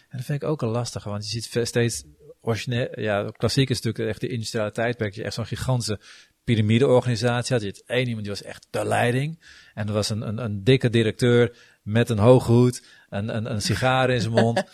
En 0.10 0.18
dat 0.18 0.26
vind 0.26 0.42
ik 0.42 0.48
ook 0.48 0.62
een 0.62 0.68
lastige, 0.70 1.10
want 1.10 1.30
je 1.32 1.42
ziet 1.42 1.68
steeds 1.68 2.04
origineel, 2.42 3.00
ja, 3.00 3.32
klassiek 3.38 3.70
is 3.70 3.82
natuurlijk 3.82 4.10
echt 4.10 4.22
de 4.22 4.28
industriële 4.28 4.72
tijdperk, 4.72 5.10
dat 5.10 5.16
je 5.20 5.24
echt 5.24 5.34
zo'n 5.34 5.46
gigantische 5.46 6.00
piramideorganisatie 6.48 7.54
had. 7.56 7.64
Je 7.64 7.70
had 7.70 7.84
één 7.86 8.06
iemand 8.06 8.26
die 8.26 8.34
was 8.34 8.44
echt 8.44 8.68
de 8.70 8.86
leiding. 8.86 9.40
En 9.74 9.88
er 9.88 9.94
was 9.94 10.10
een, 10.10 10.28
een, 10.28 10.38
een 10.38 10.64
dikke 10.64 10.90
directeur 10.90 11.58
met 11.84 12.10
een 12.10 12.18
hoge 12.18 12.52
hoed, 12.52 12.86
een, 13.10 13.36
een, 13.36 13.52
een 13.52 13.62
sigaar 13.62 14.10
in 14.10 14.22
zijn 14.22 14.34
mond. 14.34 14.64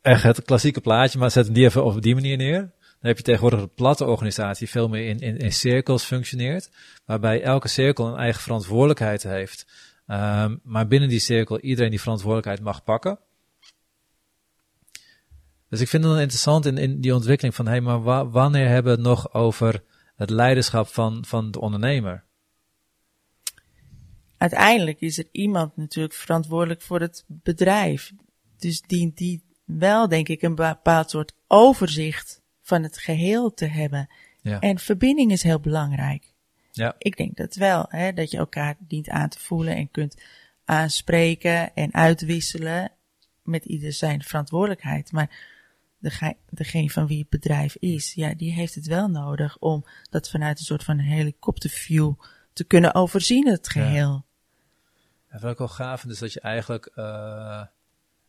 Echt 0.00 0.22
het 0.22 0.42
klassieke 0.42 0.80
plaatje, 0.80 1.18
maar 1.18 1.30
zet 1.30 1.44
hem 1.44 1.54
die 1.54 1.64
even 1.64 1.84
op 1.84 2.02
die 2.02 2.14
manier 2.14 2.36
neer. 2.36 2.60
Dan 2.60 3.08
heb 3.10 3.16
je 3.16 3.22
tegenwoordig 3.22 3.60
een 3.60 3.74
platte 3.74 4.04
organisatie 4.04 4.68
veel 4.68 4.88
meer 4.88 5.08
in, 5.08 5.18
in, 5.18 5.36
in 5.36 5.52
cirkels 5.52 6.04
functioneert, 6.04 6.70
waarbij 7.04 7.42
elke 7.42 7.68
cirkel 7.68 8.06
een 8.06 8.18
eigen 8.18 8.42
verantwoordelijkheid 8.42 9.22
heeft. 9.22 9.66
Ehm, 10.06 10.56
maar 10.62 10.86
binnen 10.86 11.08
die 11.08 11.18
cirkel 11.18 11.60
iedereen 11.60 11.90
die 11.90 12.00
verantwoordelijkheid 12.00 12.60
mag 12.60 12.84
pakken. 12.84 13.18
Dus 15.68 15.80
ik 15.80 15.88
vind 15.88 16.04
het 16.04 16.12
interessant 16.18 16.66
in, 16.66 16.78
in 16.78 17.00
die 17.00 17.14
ontwikkeling 17.14 17.54
van, 17.54 17.64
hé, 17.64 17.70
hey, 17.70 17.80
maar 17.80 18.02
wa- 18.02 18.28
wanneer 18.28 18.68
hebben 18.68 18.92
we 18.92 18.98
het 18.98 19.08
nog 19.08 19.34
over 19.34 19.82
het 20.20 20.30
leiderschap 20.30 20.88
van, 20.88 21.24
van 21.24 21.50
de 21.50 21.60
ondernemer? 21.60 22.24
Uiteindelijk 24.36 25.00
is 25.00 25.18
er 25.18 25.28
iemand 25.32 25.76
natuurlijk 25.76 26.14
verantwoordelijk 26.14 26.82
voor 26.82 27.00
het 27.00 27.24
bedrijf. 27.26 28.12
Dus 28.58 28.82
dient 28.82 29.16
die 29.16 29.42
wel, 29.64 30.08
denk 30.08 30.28
ik, 30.28 30.42
een 30.42 30.54
bepaald 30.54 31.10
soort 31.10 31.34
overzicht 31.46 32.42
van 32.62 32.82
het 32.82 32.98
geheel 32.98 33.54
te 33.54 33.66
hebben. 33.66 34.08
Ja. 34.42 34.60
En 34.60 34.78
verbinding 34.78 35.32
is 35.32 35.42
heel 35.42 35.60
belangrijk. 35.60 36.32
Ja. 36.72 36.94
Ik 36.98 37.16
denk 37.16 37.36
dat 37.36 37.54
wel, 37.54 37.86
hè, 37.88 38.12
dat 38.12 38.30
je 38.30 38.36
elkaar 38.36 38.76
dient 38.78 39.08
aan 39.08 39.28
te 39.28 39.38
voelen 39.38 39.76
en 39.76 39.90
kunt 39.90 40.22
aanspreken 40.64 41.74
en 41.74 41.94
uitwisselen 41.94 42.92
met 43.42 43.64
ieder 43.64 43.92
zijn 43.92 44.22
verantwoordelijkheid. 44.22 45.12
Maar 45.12 45.30
degene 46.50 46.90
van 46.90 47.06
wie 47.06 47.18
het 47.18 47.28
bedrijf 47.28 47.76
is, 47.76 48.14
ja, 48.14 48.34
die 48.34 48.52
heeft 48.52 48.74
het 48.74 48.86
wel 48.86 49.08
nodig 49.08 49.58
om 49.58 49.84
dat 50.10 50.30
vanuit 50.30 50.58
een 50.58 50.64
soort 50.64 50.84
van 50.84 50.98
helikopterview 50.98 52.12
te 52.52 52.64
kunnen 52.64 52.94
overzien, 52.94 53.48
het 53.48 53.68
geheel. 53.68 54.24
En 55.28 55.40
wat 55.40 55.52
ik 55.52 55.58
wel 55.58 55.68
gaaf 55.68 56.00
vind, 56.00 56.12
is 56.12 56.18
dat 56.18 56.32
je 56.32 56.40
eigenlijk 56.40 56.86
eh, 56.86 57.62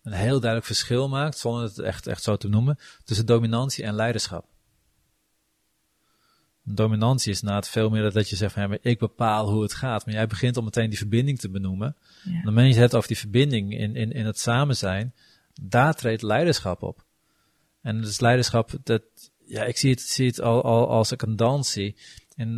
een 0.04 0.12
heel 0.12 0.40
duidelijk 0.40 0.66
verschil 0.66 1.10
maakt, 1.10 1.38
zonder 1.38 1.64
het 1.64 1.80
echt, 1.80 2.08
echt 2.08 2.24
zo 2.24 2.38
te 2.38 2.48
noemen, 2.48 2.78
tussen 3.04 3.26
dominantie 3.26 3.84
en 3.84 3.94
leiderschap. 3.94 4.46
Dominantie 6.64 7.32
is 7.32 7.42
na 7.42 7.56
het 7.56 7.70
veel 7.70 7.90
meer 7.90 8.12
dat 8.12 8.30
je 8.30 8.36
zegt 8.36 8.54
van 8.54 8.62
ja, 8.62 8.68
maar 8.68 8.78
ik 8.82 9.00
bepaal 9.00 9.52
hoe 9.52 9.62
het 9.62 9.74
gaat. 9.74 10.06
Maar 10.06 10.16
jij 10.16 10.28
begint 10.28 10.58
om 10.58 10.64
meteen 10.64 10.90
die 10.90 10.98
verbinding 10.98 11.40
te 11.40 11.50
benoemen. 11.50 11.96
Ja. 12.24 12.32
En 12.32 12.32
op 12.32 12.36
het 12.36 12.46
moment 12.46 12.66
dat 12.66 12.76
je 12.76 12.82
het 12.82 12.96
over 12.96 13.08
die 13.08 13.18
verbinding 13.18 13.78
in, 13.78 13.96
in, 13.96 14.12
in 14.12 14.26
het 14.26 14.40
samen 14.40 14.78
zijn, 14.78 15.14
daar 15.62 15.94
treedt 15.94 16.22
leiderschap 16.22 16.82
op. 16.84 17.06
En 17.82 18.02
dus 18.02 18.20
leiderschap, 18.20 18.72
dat, 18.84 19.04
ja, 19.46 19.64
ik 19.64 19.78
zie 19.78 19.92
het, 19.92 20.02
zie 20.02 20.28
het 20.28 20.42
al, 20.42 20.64
al 20.64 20.90
als 20.90 21.12
ik 21.12 21.22
een 21.22 21.36
dans 21.36 21.72
zie. 21.72 21.96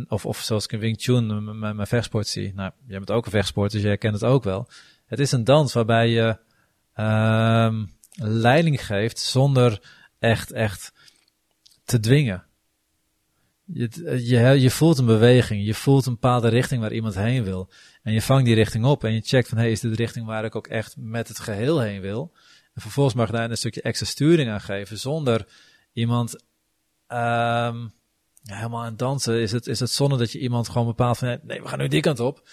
Of, 0.08 0.26
of 0.26 0.38
zoals 0.38 0.64
ik 0.64 0.72
in 0.72 0.78
Wing 0.78 0.96
Chun, 1.00 1.26
m- 1.26 1.44
m- 1.44 1.58
mijn 1.58 1.86
vechtsport 1.86 2.26
zie. 2.26 2.52
Nou, 2.54 2.72
jij 2.86 2.98
bent 2.98 3.10
ook 3.10 3.24
een 3.24 3.30
vechtsport, 3.30 3.72
dus 3.72 3.82
jij 3.82 3.98
kent 3.98 4.14
het 4.14 4.24
ook 4.24 4.44
wel. 4.44 4.68
Het 5.06 5.18
is 5.18 5.32
een 5.32 5.44
dans 5.44 5.72
waarbij 5.72 6.08
je 6.08 6.38
ehm, 6.94 7.84
leiding 8.14 8.86
geeft 8.86 9.18
zonder 9.18 9.80
echt, 10.18 10.52
echt 10.52 10.92
te 11.84 12.00
dwingen. 12.00 12.44
Je, 13.64 13.88
je, 14.24 14.60
je 14.60 14.70
voelt 14.70 14.98
een 14.98 15.06
beweging, 15.06 15.66
je 15.66 15.74
voelt 15.74 16.06
een 16.06 16.12
bepaalde 16.12 16.48
richting 16.48 16.80
waar 16.80 16.92
iemand 16.92 17.14
heen 17.14 17.44
wil. 17.44 17.70
En 18.02 18.12
je 18.12 18.22
vangt 18.22 18.44
die 18.44 18.54
richting 18.54 18.84
op 18.84 19.04
en 19.04 19.12
je 19.12 19.20
checkt 19.20 19.48
van, 19.48 19.58
hey, 19.58 19.70
is 19.70 19.80
dit 19.80 19.90
de 19.90 20.02
richting 20.02 20.26
waar 20.26 20.44
ik 20.44 20.54
ook 20.54 20.66
echt 20.66 20.94
met 20.98 21.28
het 21.28 21.38
geheel 21.38 21.80
heen 21.80 22.00
wil? 22.00 22.32
En 22.74 22.80
vervolgens 22.80 23.14
mag 23.14 23.26
je 23.26 23.32
daar 23.32 23.50
een 23.50 23.56
stukje 23.56 23.82
extra 23.82 24.06
sturing 24.06 24.50
aan 24.50 24.60
geven, 24.60 24.98
zonder 24.98 25.46
iemand 25.92 26.44
ehm, 27.06 27.88
helemaal 28.42 28.82
aan 28.82 28.96
dansen. 28.96 29.40
Is 29.40 29.52
het, 29.52 29.66
is 29.66 29.80
het 29.80 29.90
zonder 29.90 30.18
dat 30.18 30.32
je 30.32 30.38
iemand 30.38 30.68
gewoon 30.68 30.86
bepaalt 30.86 31.18
van, 31.18 31.38
nee, 31.42 31.62
we 31.62 31.68
gaan 31.68 31.78
nu 31.78 31.88
die 31.88 32.00
kant 32.00 32.20
op. 32.20 32.48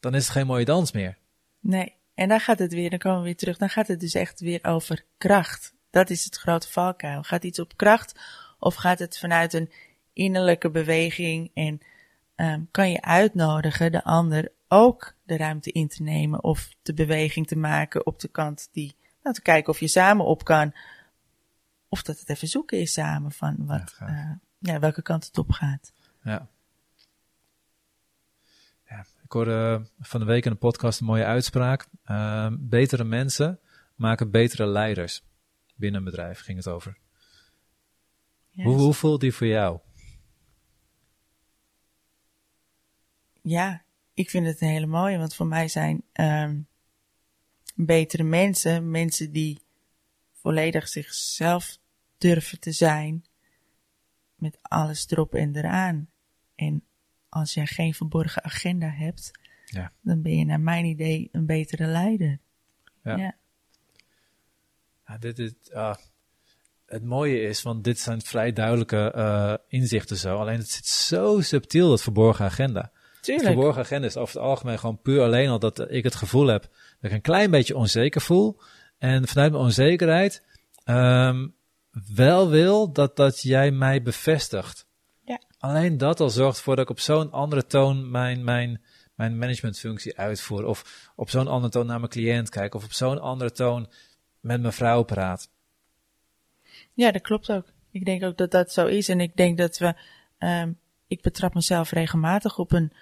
Dan 0.00 0.14
is 0.14 0.22
het 0.22 0.32
geen 0.32 0.46
mooie 0.46 0.64
dans 0.64 0.92
meer. 0.92 1.18
Nee, 1.60 1.94
en 2.14 2.28
dan 2.28 2.40
gaat 2.40 2.58
het 2.58 2.72
weer, 2.72 2.90
dan 2.90 2.98
komen 2.98 3.18
we 3.18 3.24
weer 3.24 3.36
terug, 3.36 3.56
dan 3.58 3.68
gaat 3.68 3.88
het 3.88 4.00
dus 4.00 4.14
echt 4.14 4.40
weer 4.40 4.64
over 4.64 5.04
kracht. 5.18 5.74
Dat 5.90 6.10
is 6.10 6.24
het 6.24 6.36
grote 6.36 6.70
valkuil. 6.70 7.22
Gaat 7.22 7.44
iets 7.44 7.58
op 7.58 7.76
kracht 7.76 8.20
of 8.58 8.74
gaat 8.74 8.98
het 8.98 9.18
vanuit 9.18 9.52
een 9.52 9.72
innerlijke 10.12 10.70
beweging 10.70 11.50
en 11.54 11.80
ehm, 12.34 12.60
kan 12.70 12.90
je 12.90 13.02
uitnodigen 13.02 13.92
de 13.92 14.04
ander 14.04 14.52
ook 14.68 15.14
de 15.24 15.36
ruimte 15.36 15.72
in 15.72 15.88
te 15.88 16.02
nemen 16.02 16.42
of 16.42 16.68
de 16.82 16.94
beweging 16.94 17.46
te 17.46 17.56
maken 17.56 18.06
op 18.06 18.20
de 18.20 18.28
kant 18.28 18.68
die, 18.72 18.96
nou 19.22 19.34
te 19.34 19.42
kijken 19.42 19.72
of 19.72 19.80
je 19.80 19.88
samen 19.88 20.26
op 20.26 20.44
kan. 20.44 20.74
Of 21.88 22.02
dat 22.02 22.18
het 22.20 22.28
even 22.28 22.48
zoeken 22.48 22.80
is 22.80 22.92
samen 22.92 23.32
van 23.32 23.54
Ja, 23.58 23.64
wat, 23.64 23.92
gaaf. 23.92 24.08
eh, 24.08 24.30
ja, 24.58 24.78
welke 24.78 25.02
kant 25.02 25.26
het 25.26 25.38
op 25.38 25.50
gaat. 25.50 25.92
Ja. 26.22 26.48
ja. 28.88 29.04
Ik 29.24 29.32
hoorde 29.32 29.86
van 30.00 30.20
de 30.20 30.26
week 30.26 30.44
in 30.44 30.50
een 30.50 30.58
podcast 30.58 31.00
een 31.00 31.06
mooie 31.06 31.24
uitspraak. 31.24 31.86
Ehm, 32.04 32.56
betere 32.60 33.04
mensen 33.04 33.60
maken 33.94 34.30
betere 34.30 34.66
leiders. 34.66 35.22
Binnen 35.74 35.98
een 36.00 36.06
bedrijf 36.06 36.40
ging 36.40 36.56
het 36.58 36.68
over. 36.68 36.96
Ja, 38.50 38.64
Hoe, 38.64 38.76
hoe 38.76 38.94
voelt 38.94 39.20
die 39.20 39.32
voor 39.34 39.46
jou? 39.46 39.78
Ja, 43.42 43.82
ik 44.14 44.30
vind 44.30 44.46
het 44.46 44.60
een 44.60 44.68
hele 44.68 44.86
mooie, 44.86 45.18
want 45.18 45.34
voor 45.34 45.46
mij 45.46 45.68
zijn 45.68 46.02
ehm, 46.12 46.60
betere 47.74 48.22
mensen, 48.22 48.90
mensen 48.90 49.32
die 49.32 49.62
volledig 50.32 50.88
zichzelf 50.88 51.78
durven 52.18 52.60
te 52.60 52.72
zijn, 52.72 53.24
met 54.34 54.58
alles 54.62 55.10
erop 55.10 55.34
en 55.34 55.56
eraan. 55.56 56.08
En 56.54 56.84
als 57.28 57.54
je 57.54 57.66
geen 57.66 57.94
verborgen 57.94 58.44
agenda 58.44 58.88
hebt, 58.88 59.30
Ja. 59.66 59.92
dan 60.00 60.22
ben 60.22 60.36
je 60.36 60.44
naar 60.44 60.60
mijn 60.60 60.84
idee 60.84 61.28
een 61.32 61.46
betere 61.46 61.86
leider. 61.86 62.38
Ja. 63.02 63.16
ja. 63.16 63.36
Ja, 65.06 65.18
dit 65.18 65.38
is, 65.38 65.52
ah, 65.72 65.96
het 66.86 67.04
mooie 67.04 67.40
is, 67.40 67.62
want 67.62 67.84
dit 67.84 67.98
zijn 67.98 68.22
vrij 68.22 68.52
duidelijke 68.52 69.12
eh, 69.12 69.54
inzichten 69.68 70.16
zo. 70.16 70.38
Alleen 70.38 70.58
het 70.58 70.70
zit 70.70 70.86
zo 70.86 71.40
subtiel, 71.40 71.88
dat 71.88 72.02
verborgen 72.02 72.44
agenda. 72.44 72.92
Het 73.22 73.30
tuurlijk. 73.30 73.56
verborgen 73.56 73.82
agenda 73.82 74.06
is 74.06 74.16
over 74.16 74.34
het 74.34 74.44
algemeen 74.44 74.78
gewoon 74.78 75.00
puur 75.00 75.22
alleen 75.22 75.48
al 75.48 75.58
dat 75.58 75.90
ik 75.90 76.04
het 76.04 76.14
gevoel 76.14 76.46
heb 76.46 76.62
dat 76.62 77.10
ik 77.10 77.12
een 77.12 77.20
klein 77.20 77.50
beetje 77.50 77.76
onzeker 77.76 78.20
voel. 78.20 78.60
En 78.98 79.28
vanuit 79.28 79.52
mijn 79.52 79.64
onzekerheid 79.64 80.42
ehm, 80.84 81.48
wel 82.14 82.48
wil 82.50 82.92
dat, 82.92 83.16
dat 83.16 83.42
jij 83.42 83.70
mij 83.70 84.02
bevestigt. 84.02 84.86
Ja. 85.24 85.40
Alleen 85.58 85.98
dat 85.98 86.20
al 86.20 86.30
zorgt 86.30 86.56
ervoor 86.56 86.76
dat 86.76 86.84
ik 86.84 86.90
op 86.90 87.00
zo'n 87.00 87.32
andere 87.32 87.66
toon 87.66 88.10
mijn, 88.10 88.44
mijn, 88.44 88.82
mijn 89.14 89.38
managementfunctie 89.38 90.18
uitvoer. 90.18 90.64
Of 90.64 91.10
op 91.16 91.30
zo'n 91.30 91.48
andere 91.48 91.72
toon 91.72 91.86
naar 91.86 91.98
mijn 91.98 92.10
cliënt 92.10 92.48
kijk. 92.48 92.74
Of 92.74 92.84
op 92.84 92.92
zo'n 92.92 93.20
andere 93.20 93.52
toon 93.52 93.90
met 94.40 94.60
mijn 94.60 94.72
vrouw 94.72 95.02
praat. 95.02 95.50
Ja, 96.94 97.10
dat 97.10 97.22
klopt 97.22 97.52
ook. 97.52 97.64
Ik 97.90 98.04
denk 98.04 98.22
ook 98.22 98.36
dat 98.36 98.50
dat 98.50 98.72
zo 98.72 98.86
is. 98.86 99.08
En 99.08 99.20
ik 99.20 99.36
denk 99.36 99.58
dat 99.58 99.78
we, 99.78 99.94
ehm, 100.38 100.72
ik 101.06 101.22
betrap 101.22 101.54
mezelf 101.54 101.90
regelmatig 101.90 102.58
op 102.58 102.72
een 102.72 102.92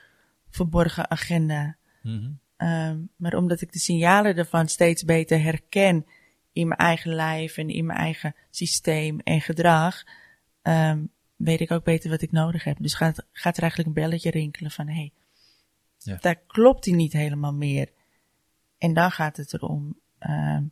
verborgen 0.51 1.11
agenda. 1.11 1.76
Mhm. 2.03 2.30
Ehm, 2.57 2.98
maar 3.16 3.34
omdat 3.34 3.61
ik 3.61 3.72
de 3.72 3.78
signalen 3.78 4.36
ervan 4.36 4.68
steeds 4.68 5.05
beter 5.05 5.42
herken 5.42 6.07
in 6.53 6.68
mijn 6.68 6.80
eigen 6.80 7.14
lijf 7.14 7.57
en 7.57 7.68
in 7.68 7.86
mijn 7.86 7.98
eigen 7.98 8.34
systeem 8.51 9.20
en 9.20 9.40
gedrag, 9.40 10.05
ehm, 10.62 11.05
weet 11.36 11.61
ik 11.61 11.70
ook 11.70 11.84
beter 11.84 12.11
wat 12.11 12.22
ik 12.22 12.32
nodig 12.32 12.64
heb. 12.64 12.76
Dus 12.80 12.94
gaat, 12.94 13.26
gaat 13.32 13.57
er 13.57 13.62
eigenlijk 13.62 13.96
een 13.96 14.03
belletje 14.03 14.30
rinkelen 14.30 14.70
van, 14.70 14.86
hé, 14.86 14.94
hey, 14.94 15.12
Ja. 15.98 16.16
daar 16.20 16.40
klopt 16.46 16.84
hij 16.84 16.94
niet 16.94 17.12
helemaal 17.12 17.55
meer. 17.55 17.92
En 18.78 18.94
dan 18.94 19.11
gaat 19.11 19.36
het 19.36 19.53
erom 19.53 19.98
ehm, 20.18 20.64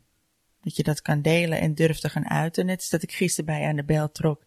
dat 0.61 0.76
je 0.76 0.83
dat 0.83 1.03
kan 1.03 1.22
delen 1.22 1.61
en 1.61 1.74
durft 1.74 2.01
te 2.01 2.09
gaan 2.09 2.29
uiten. 2.29 2.66
Net 2.66 2.76
als 2.76 2.91
dat 2.91 3.03
ik 3.03 3.12
gisteren 3.12 3.45
bij 3.45 3.68
aan 3.68 3.76
de 3.76 3.85
bel 3.85 4.11
trok 4.11 4.43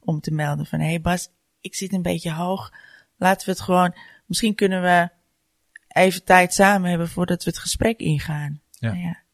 om 0.00 0.20
te 0.20 0.30
melden 0.30 0.66
van, 0.66 0.80
hé 0.80 0.86
hey 0.86 1.00
Bas, 1.00 1.28
ik 1.60 1.74
zit 1.74 1.92
een 1.92 2.02
beetje 2.02 2.32
hoog. 2.32 2.72
Laten 3.16 3.46
we 3.46 3.52
het 3.52 3.60
gewoon, 3.60 3.94
misschien 4.26 4.54
kunnen 4.54 4.82
we 4.82 5.10
even 5.88 6.24
tijd 6.24 6.54
samen 6.54 6.88
hebben 6.90 7.08
voordat 7.08 7.44
we 7.44 7.50
het 7.50 7.58
gesprek 7.58 8.00
ingaan. 8.00 8.60
Ja. 8.70 8.88
Nou 8.88 9.02
ja 9.02 9.24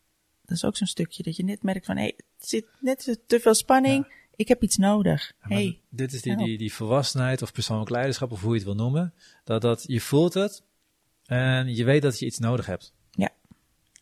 dat 0.52 0.62
is 0.62 0.64
ook 0.64 0.76
zo'n 0.76 0.86
stukje 0.86 1.22
dat 1.22 1.36
je 1.36 1.44
net 1.44 1.62
merkt 1.62 1.86
van, 1.86 1.96
hé, 1.96 2.02
hey, 2.02 2.14
het 2.38 2.48
zit 2.48 2.66
net 2.80 3.18
te 3.26 3.40
veel 3.40 3.54
spanning. 3.54 4.20
Ik 4.36 4.48
heb 4.48 4.62
iets 4.62 4.76
nodig. 4.76 5.32
Ja, 5.48 5.54
hey, 5.54 5.80
dit 5.88 6.12
is 6.12 6.22
die, 6.22 6.32
help. 6.32 6.46
die, 6.46 6.58
die 6.58 6.72
volwassenheid 6.72 7.42
of 7.42 7.52
persoonlijk 7.52 7.90
leiderschap, 7.90 8.32
of 8.32 8.40
hoe 8.40 8.50
je 8.50 8.56
het 8.56 8.64
wil 8.64 8.74
noemen. 8.74 9.14
Dat, 9.44 9.62
dat 9.62 9.84
je 9.86 10.00
voelt 10.00 10.34
het 10.34 10.62
en 11.24 11.74
je 11.74 11.84
weet 11.84 12.02
dat 12.02 12.18
je 12.18 12.26
iets 12.26 12.38
nodig 12.38 12.66
hebt. 12.66 12.92
Ja. 13.10 13.30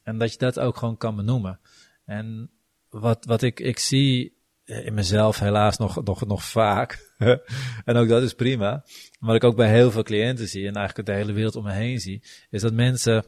En 0.02 0.18
dat 0.18 0.32
je 0.32 0.38
dat 0.38 0.58
ook 0.58 0.76
gewoon 0.76 0.96
kan 0.96 1.16
benoemen. 1.16 1.60
En 2.04 2.50
wat, 2.88 3.24
wat 3.24 3.42
ik, 3.42 3.60
ik 3.60 3.78
zie 3.78 4.36
in 4.70 4.94
mezelf 4.94 5.38
helaas 5.38 5.76
nog, 5.76 6.04
nog, 6.04 6.26
nog 6.26 6.44
vaak, 6.44 7.14
en 7.84 7.96
ook 7.96 8.08
dat 8.08 8.22
is 8.22 8.34
prima, 8.34 8.70
maar 8.70 8.84
wat 9.18 9.34
ik 9.34 9.44
ook 9.44 9.56
bij 9.56 9.70
heel 9.70 9.90
veel 9.90 10.02
cliënten 10.02 10.48
zie 10.48 10.66
en 10.66 10.74
eigenlijk 10.74 11.08
de 11.08 11.14
hele 11.14 11.32
wereld 11.32 11.56
om 11.56 11.64
me 11.64 11.72
heen 11.72 12.00
zie, 12.00 12.22
is 12.50 12.60
dat 12.60 12.72
mensen 12.72 13.24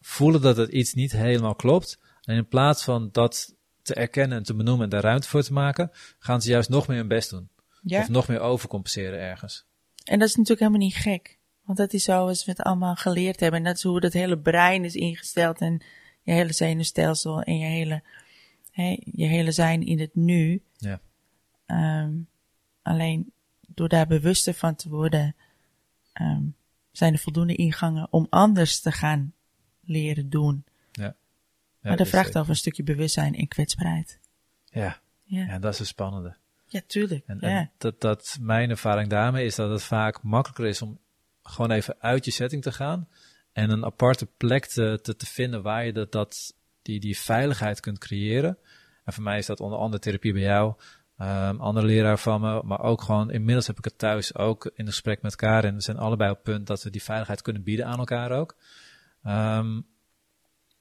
voelen 0.00 0.40
dat 0.40 0.56
het 0.56 0.70
iets 0.70 0.94
niet 0.94 1.12
helemaal 1.12 1.54
klopt. 1.54 1.98
En 2.22 2.36
in 2.36 2.48
plaats 2.48 2.84
van 2.84 3.08
dat 3.12 3.54
te 3.82 3.94
erkennen 3.94 4.38
en 4.38 4.44
te 4.44 4.54
benoemen 4.54 4.84
en 4.84 4.90
daar 4.90 5.02
ruimte 5.02 5.28
voor 5.28 5.42
te 5.42 5.52
maken, 5.52 5.90
gaan 6.18 6.42
ze 6.42 6.50
juist 6.50 6.68
nog 6.68 6.86
meer 6.86 6.96
hun 6.96 7.08
best 7.08 7.30
doen. 7.30 7.48
ja. 7.82 8.00
Of 8.00 8.08
nog 8.08 8.28
meer 8.28 8.40
overcompenseren 8.40 9.18
ergens. 9.18 9.66
En 10.04 10.18
dat 10.18 10.28
is 10.28 10.34
natuurlijk 10.34 10.60
helemaal 10.60 10.86
niet 10.86 10.96
gek. 10.96 11.38
Want 11.64 11.78
dat 11.78 11.92
is 11.92 12.04
zoals 12.04 12.44
we 12.44 12.50
het 12.50 12.62
allemaal 12.62 12.94
geleerd 12.94 13.40
hebben. 13.40 13.58
En 13.58 13.66
dat 13.66 13.76
is 13.76 13.82
hoe 13.82 14.04
het 14.04 14.12
hele 14.12 14.38
brein 14.38 14.84
is 14.84 14.94
ingesteld. 14.94 15.60
En 15.60 15.82
je 16.22 16.32
hele 16.32 16.52
zenuwstelsel 16.52 17.42
en 17.42 17.58
je 17.58 17.66
hele, 17.66 18.02
hè, 18.76 18.98
je 19.04 19.26
hele 19.26 19.52
zijn 19.52 19.82
in 19.82 20.00
het 20.00 20.14
nu. 20.14 20.62
Ja. 20.76 21.00
Ehm, 21.66 22.12
alleen 22.82 23.32
door 23.68 23.88
daar 23.88 24.06
bewuster 24.06 24.54
van 24.54 24.74
te 24.74 24.88
worden, 24.88 25.34
ehm, 26.12 26.42
zijn 26.92 27.12
er 27.12 27.18
voldoende 27.18 27.54
ingangen 27.54 28.08
om 28.10 28.26
anders 28.30 28.80
te 28.80 28.92
gaan 28.92 29.32
leren 29.80 30.30
doen. 30.30 30.64
Ja, 30.92 31.16
maar 31.80 31.96
dat 31.96 32.08
vraagt 32.08 32.38
over 32.38 32.50
een 32.50 32.56
stukje 32.56 32.82
bewustzijn 32.82 33.34
en 33.34 33.48
kwetsbaarheid. 33.48 34.20
Ja, 34.64 35.00
Ja, 35.24 35.58
dat 35.58 35.72
is 35.72 35.78
het 35.78 35.88
spannende. 35.88 36.36
tuurlijk. 36.86 37.26
En, 37.26 37.38
ja. 37.40 37.48
en 37.48 37.70
dat, 37.78 38.00
dat 38.00 38.38
mijn 38.40 38.70
ervaring 38.70 39.08
daarmee 39.08 39.46
is 39.46 39.54
dat 39.54 39.70
het 39.70 39.82
vaak 39.82 40.22
makkelijker 40.22 40.66
is 40.66 40.82
om 40.82 40.98
gewoon 41.42 41.70
even 41.70 41.96
uit 41.98 42.24
je 42.24 42.30
setting 42.30 42.62
te 42.62 42.72
gaan 42.72 43.08
en 43.52 43.70
een 43.70 43.84
aparte 43.84 44.26
plek 44.26 44.66
te, 44.66 44.98
te, 45.02 45.16
te 45.16 45.26
vinden 45.26 45.62
waar 45.62 45.86
je 45.86 45.92
dat, 45.92 46.12
dat, 46.12 46.54
die, 46.86 47.00
die 47.00 47.18
veiligheid 47.18 47.80
kunt 47.80 47.98
creëren. 47.98 48.58
En 49.04 49.12
voor 49.12 49.22
mij 49.22 49.38
is 49.38 49.46
dat 49.46 49.60
onder 49.60 49.78
andere 49.78 50.02
therapie 50.02 50.32
bij 50.32 50.42
jou, 50.42 50.74
ehm 51.18 51.60
andere 51.60 51.86
leraar 51.86 52.18
van 52.18 52.40
me, 52.40 52.62
maar 52.64 52.80
ook 52.80 53.02
gewoon, 53.02 53.30
inmiddels 53.30 53.66
heb 53.66 53.78
ik 53.78 53.84
het 53.84 53.98
thuis 53.98 54.34
ook 54.34 54.70
in 54.74 54.86
gesprek 54.86 55.22
met 55.22 55.30
elkaar 55.30 55.64
en 55.64 55.74
we 55.74 55.80
zijn 55.80 55.98
allebei 55.98 56.30
op 56.30 56.36
het 56.36 56.44
punt 56.44 56.66
dat 56.66 56.82
we 56.82 56.90
die 56.90 57.02
veiligheid 57.02 57.42
kunnen 57.42 57.62
bieden 57.62 57.86
aan 57.86 57.98
elkaar 57.98 58.30
ook. 58.30 58.56
Ehm, 59.22 59.80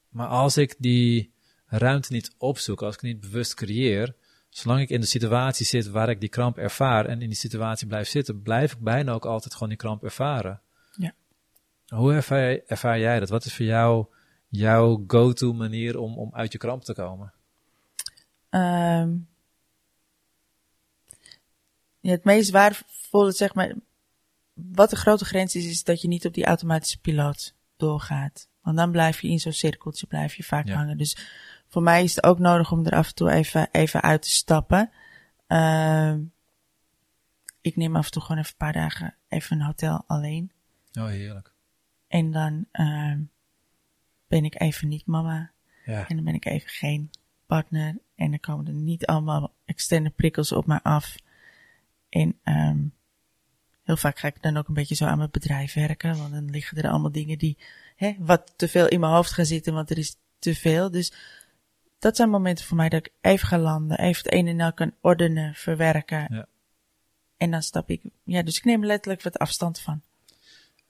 maar 0.10 0.28
als 0.28 0.58
ik 0.58 0.76
die 0.78 1.34
ruimte 1.66 2.14
niet 2.14 2.36
opzoek, 2.38 2.82
als 2.82 2.96
ik 2.96 3.02
niet 3.02 3.20
bewust 3.20 3.54
creëer, 3.54 4.16
zolang 4.50 4.82
ik 4.82 4.90
in 4.90 5.00
de 5.00 5.06
situatie 5.06 5.66
zit 5.66 5.88
waar 5.88 6.10
ik 6.10 6.20
die 6.20 6.30
kramp 6.30 6.58
ervaar 6.58 7.06
en 7.06 7.22
in 7.22 7.30
die 7.30 7.38
situatie 7.38 7.88
blijf 7.88 8.08
zitten, 8.08 8.42
blijf 8.42 8.72
ik 8.72 8.80
bijna 8.80 9.12
ook 9.12 9.26
altijd 9.26 9.54
gewoon 9.54 9.70
die 9.70 9.78
kramp 9.78 10.04
ervaren. 10.04 10.62
Ja. 10.92 11.14
Hoe 11.88 12.14
ervaar, 12.14 12.60
ervaar 12.66 13.00
jij 13.00 13.20
dat? 13.20 13.30
Wat 13.30 13.46
is 13.46 13.56
voor 13.56 13.66
jou 13.66 14.06
jouw 14.58 15.04
go-to 15.08 15.54
manier 15.54 15.98
om, 15.98 16.18
om 16.18 16.30
uit 16.34 16.52
je 16.52 16.58
kramp 16.58 16.84
te 16.84 16.94
komen? 16.94 17.34
Ehm, 18.50 19.18
ja, 22.00 22.12
het 22.12 22.24
meest 22.24 22.50
waardevolle, 22.50 23.32
zeg 23.32 23.54
maar, 23.54 23.74
wat 24.54 24.90
de 24.90 24.96
grote 24.96 25.26
grens 25.26 25.56
is, 25.56 25.66
is 25.66 25.84
dat 25.84 26.02
je 26.02 26.08
niet 26.08 26.26
op 26.26 26.34
die 26.34 26.46
automatische 26.46 27.00
piloot 27.00 27.56
doorgaat. 27.78 28.48
Want 28.62 28.78
dan 28.78 28.92
blijf 28.92 29.22
je 29.22 29.28
in 29.28 29.40
zo'n 29.40 29.52
cirkeltje, 29.54 30.08
blijf 30.08 30.36
je 30.36 30.44
vaak 30.44 30.68
Ja. 30.68 30.76
hangen. 30.76 30.98
Dus 30.98 31.18
voor 31.68 31.84
mij 31.84 32.04
is 32.04 32.16
het 32.16 32.24
ook 32.26 32.40
nodig 32.40 32.72
om 32.72 32.86
er 32.86 32.96
af 32.96 33.08
en 33.08 33.16
toe 33.16 33.32
even, 33.32 33.68
even 33.72 34.02
uit 34.02 34.22
te 34.22 34.30
stappen. 34.30 34.92
Ehm, 35.48 36.22
ik 37.62 37.76
neem 37.76 37.96
af 37.96 38.06
en 38.06 38.12
toe 38.12 38.22
gewoon 38.22 38.38
even 38.38 38.52
een 38.52 38.58
paar 38.58 38.74
dagen 38.74 39.16
even 39.28 39.60
een 39.60 39.66
hotel 39.66 40.04
alleen. 40.08 40.52
Oh, 41.00 41.08
heerlijk. 41.08 41.54
En 42.08 42.32
dan 42.32 42.66
ehm, 42.72 43.22
ben 44.36 44.46
ik 44.46 44.60
even 44.62 44.88
niet 44.88 45.06
mama. 45.06 45.52
Ja, 45.86 46.08
En 46.08 46.16
dan 46.16 46.26
ben 46.26 46.34
ik 46.34 46.46
even 46.46 46.70
geen 46.70 47.10
partner. 47.46 47.98
En 48.16 48.30
dan 48.30 48.40
komen 48.40 48.68
er 48.68 48.74
niet 48.74 49.06
allemaal 49.06 49.54
externe 49.66 50.10
prikkels 50.10 50.52
op 50.52 50.66
mij 50.66 50.80
af. 50.84 51.16
En 52.10 52.40
ehm 52.44 52.80
heel 53.84 53.98
vaak 53.98 54.20
ga 54.20 54.28
ik 54.28 54.42
dan 54.42 54.58
ook 54.58 54.68
een 54.68 54.74
beetje 54.74 54.96
zo 54.96 55.06
aan 55.06 55.18
mijn 55.18 55.30
bedrijf 55.32 55.74
werken. 55.74 56.18
Want 56.18 56.32
dan 56.32 56.50
liggen 56.50 56.78
er 56.78 56.90
allemaal 56.90 57.12
dingen 57.12 57.38
die 57.38 57.58
hè, 57.96 58.16
wat 58.20 58.54
te 58.56 58.68
veel 58.68 58.88
in 58.88 59.00
mijn 59.00 59.14
hoofd 59.14 59.32
gaan 59.32 59.46
zitten. 59.46 59.74
Want 59.74 59.90
er 59.90 59.98
is 59.98 60.18
te 60.40 60.56
veel. 60.56 60.92
Dus 60.92 61.14
dat 62.00 62.16
zijn 62.16 62.30
momenten 62.30 62.66
voor 62.66 62.78
mij 62.78 62.90
dat 62.90 63.06
ik 63.06 63.14
even 63.22 63.48
ga 63.48 63.58
landen. 63.58 64.00
Even 64.00 64.24
het 64.24 64.34
een 64.34 64.48
en 64.48 64.60
ander 64.60 64.74
kan 64.74 64.94
ordenen, 65.02 65.54
verwerken. 65.54 66.28
Ja. 66.30 66.48
En 67.38 67.52
dan 67.52 67.62
stap 67.62 67.90
ik. 67.90 68.02
Ja, 68.24 68.44
dus 68.44 68.58
ik 68.58 68.64
neem 68.64 68.86
letterlijk 68.86 69.24
wat 69.24 69.38
afstand 69.38 69.80
van. 69.80 70.02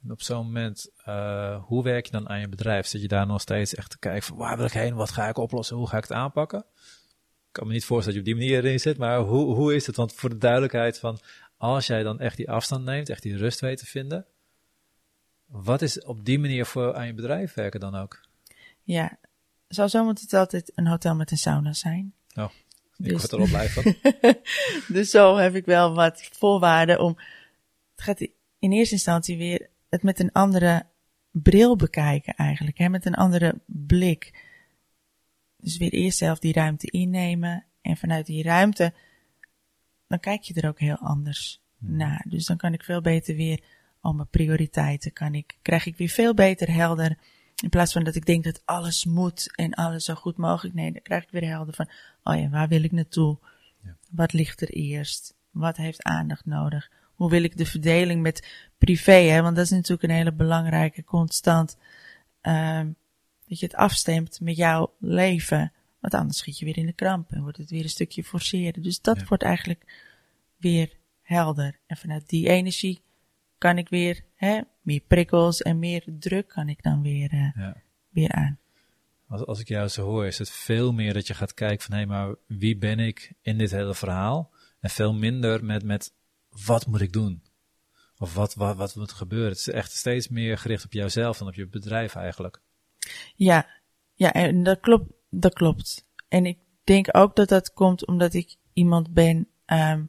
En 0.06 0.12
op 0.12 0.22
zo'n 0.22 0.46
moment, 0.46 0.90
eh, 1.04 1.64
hoe 1.64 1.84
werk 1.84 2.06
je 2.06 2.12
dan 2.12 2.30
aan 2.30 2.40
je 2.40 2.50
bedrijf? 2.50 2.88
Zit 2.88 3.02
je 3.02 3.08
daar 3.08 3.26
nog 3.28 3.42
steeds 3.42 3.76
echt 3.76 3.90
te 3.90 4.00
kijken 4.00 4.24
van 4.24 4.38
waar 4.38 4.58
wil 4.58 4.66
ik 4.66 4.72
heen? 4.72 4.96
Wat 4.96 5.12
ga 5.12 5.28
ik 5.28 5.38
oplossen? 5.38 5.78
Hoe 5.78 5.88
ga 5.88 5.98
ik 5.98 6.04
het 6.04 6.12
aanpakken? 6.12 6.60
Ik 6.60 7.62
kan 7.62 7.68
me 7.68 7.74
niet 7.74 7.86
voorstellen 7.86 8.18
dat 8.20 8.28
je 8.28 8.34
op 8.34 8.40
die 8.40 8.48
manier 8.48 8.66
erin 8.66 8.80
zit, 8.80 8.98
maar 8.98 9.20
hoe, 9.20 9.54
hoe 9.54 9.76
is 9.76 9.88
het? 9.88 9.96
Want 9.96 10.14
voor 10.14 10.30
de 10.30 10.38
duidelijkheid 10.38 11.00
van, 11.00 11.20
als 11.58 11.88
jij 11.88 12.04
dan 12.04 12.20
echt 12.20 12.38
die 12.38 12.50
afstand 12.52 12.86
neemt, 12.86 13.10
echt 13.10 13.22
die 13.22 13.38
rust 13.38 13.60
weet 13.60 13.78
te 13.78 13.86
vinden, 13.86 14.26
wat 15.46 15.82
is 15.82 16.04
op 16.04 16.26
die 16.26 16.40
manier 16.40 16.66
voor 16.66 16.96
aan 16.96 17.08
je 17.08 17.14
bedrijf 17.14 17.54
werken 17.54 17.80
dan 17.80 17.96
ook? 17.96 18.22
Ja, 18.82 19.18
sowieso 19.68 20.04
moet 20.04 20.22
het 20.22 20.34
altijd 20.34 20.72
een 20.76 20.88
hotel 20.88 21.16
met 21.16 21.32
een 21.32 21.38
sauna 21.38 21.74
zijn. 21.74 22.14
Oh, 22.36 22.52
ik 22.98 23.06
Dus- 23.06 23.22
word 23.22 23.34
erop 23.34 23.48
blij 23.48 23.70
van. 23.70 23.96
Dus 24.96 25.10
zo 25.10 25.36
heb 25.36 25.56
ik 25.56 25.66
wel 25.66 25.94
wat 25.94 26.30
voorwaarden 26.32 27.00
om. 27.00 27.18
Het 27.96 28.04
gaat 28.04 28.22
in 28.60 28.72
eerste 28.72 28.94
instantie 28.94 29.38
weer 29.38 29.70
het 29.96 30.04
met 30.04 30.20
een 30.20 30.32
andere 30.32 30.86
bril 31.32 31.76
bekijken, 31.76 32.34
eigenlijk. 32.34 32.78
Hè? 32.78 32.90
Met 32.90 33.06
een 33.06 33.16
andere 33.16 33.62
blik. 33.66 34.44
Dus 35.58 35.78
weer 35.78 35.92
eerst 35.92 36.18
zelf 36.18 36.40
die 36.40 36.54
ruimte 36.54 36.88
innemen. 36.92 37.66
En 37.82 37.98
vanuit 37.98 38.26
die 38.26 38.44
ruimte. 38.44 38.94
dan 40.08 40.20
kijk 40.20 40.42
je 40.42 40.54
er 40.54 40.68
ook 40.68 40.80
heel 40.80 40.98
anders 40.98 41.62
naar. 41.78 42.26
Dus 42.30 42.46
dan 42.46 42.58
kan 42.58 42.74
ik 42.74 42.84
veel 42.84 43.02
beter 43.02 43.36
weer. 43.36 43.64
al 44.00 44.14
mijn 44.14 44.30
prioriteiten 44.30 45.14
kan 45.14 45.34
ik. 45.34 45.58
krijg 45.62 45.86
ik 45.86 45.98
weer 45.98 46.10
veel 46.10 46.34
beter 46.34 46.74
helder. 46.74 47.18
In 47.64 47.70
plaats 47.70 47.94
van 47.94 48.04
dat 48.04 48.16
ik 48.16 48.26
denk 48.26 48.44
dat 48.44 48.62
alles 48.66 49.06
moet 49.06 49.56
en 49.56 49.74
alles 49.74 50.06
zo 50.06 50.14
goed 50.14 50.38
mogelijk. 50.38 50.76
Nee, 50.76 50.92
dan 50.92 51.02
krijg 51.02 51.24
ik 51.24 51.30
weer 51.30 51.48
helder 51.48 51.74
van. 51.74 51.90
oh 52.24 52.40
ja, 52.40 52.50
waar 52.50 52.68
wil 52.68 52.84
ik 52.84 52.92
naartoe? 52.92 53.40
Wat 54.10 54.34
ligt 54.34 54.62
er 54.62 54.70
eerst? 54.70 55.36
Wat 55.52 55.78
heeft 55.78 56.04
aandacht 56.04 56.46
nodig? 56.46 56.92
Hoe 57.16 57.30
wil 57.30 57.44
ik 57.44 57.58
de 57.58 57.66
verdeling 57.66 58.22
met 58.22 58.48
privé, 58.78 59.12
hè? 59.12 59.42
Want 59.42 59.56
dat 59.56 59.66
is 59.66 59.72
natuurlijk 59.72 60.04
een 60.04 60.16
hele 60.16 60.34
belangrijke 60.34 61.04
constant. 61.04 61.78
ehm, 62.42 62.92
dat 63.48 63.60
je 63.60 63.66
het 63.66 63.76
afstemt 63.76 64.40
met 64.42 64.56
jouw 64.56 64.94
leven. 65.00 65.72
Want 66.00 66.14
anders 66.14 66.38
schiet 66.38 66.60
je 66.60 66.66
weer 66.66 66.78
in 66.78 66.86
de 66.86 66.94
kramp 66.94 67.32
en 67.32 67.42
wordt 67.42 67.58
het 67.58 67.70
weer 67.70 67.84
een 67.84 67.90
stukje 67.90 68.24
forceren. 68.24 68.82
Dus 68.84 69.02
dat 69.02 69.20
Ja. 69.20 69.26
wordt 69.26 69.44
eigenlijk 69.44 69.86
weer 70.58 70.92
helder. 71.22 71.80
En 71.88 71.98
vanuit 71.98 72.30
die 72.30 72.50
energie 72.50 73.02
kan 73.58 73.78
ik 73.78 73.90
weer 73.90 74.24
hè, 74.36 74.62
meer 74.82 75.00
prikkels 75.08 75.62
en 75.62 75.80
meer 75.80 76.04
druk 76.20 76.48
kan 76.48 76.70
ik 76.70 76.84
dan 76.84 77.02
weer, 77.02 77.32
eh, 77.32 77.50
Ja. 77.56 77.76
weer 78.10 78.32
aan. 78.32 78.60
Als, 79.28 79.46
als 79.46 79.60
ik 79.60 79.68
jou 79.68 79.88
zo 79.88 80.06
hoor, 80.06 80.26
is 80.26 80.38
het 80.38 80.50
veel 80.52 80.94
meer 80.94 81.14
dat 81.14 81.28
je 81.28 81.34
gaat 81.34 81.54
kijken 81.54 81.86
van, 81.86 81.98
hé, 81.98 82.06
maar 82.06 82.36
wie 82.48 82.78
ben 82.78 83.00
ik 83.00 83.34
in 83.42 83.58
dit 83.58 83.72
hele 83.72 83.96
verhaal? 83.96 84.52
En 84.80 84.90
veel 84.90 85.14
minder 85.14 85.64
met, 85.66 85.84
met 85.84 86.14
wat 86.66 86.88
moet 86.88 87.02
ik 87.02 87.14
doen? 87.14 87.44
Of 88.18 88.34
wat, 88.34 88.54
wat, 88.54 88.76
wat 88.76 88.96
moet 88.96 89.10
er 89.10 89.16
gebeuren? 89.16 89.50
Het 89.50 89.58
is 89.58 89.70
echt 89.70 89.92
steeds 89.92 90.28
meer 90.28 90.58
gericht 90.58 90.86
op 90.86 90.94
jouzelf 90.94 91.38
dan 91.38 91.48
op 91.48 91.54
je 91.54 91.68
bedrijf 91.68 92.16
eigenlijk. 92.16 92.62
Ja, 93.36 93.68
ja, 94.14 94.34
en 94.34 94.64
dat 94.64 94.80
klopt, 94.80 95.12
dat 95.30 95.54
klopt. 95.54 96.06
En 96.28 96.46
ik 96.46 96.58
denk 96.84 97.08
ook 97.12 97.36
dat 97.36 97.50
dat 97.50 97.74
komt 97.74 98.08
omdat 98.08 98.34
ik 98.34 98.56
iemand 98.74 99.14
ben 99.14 99.48
ehm, 99.66 100.04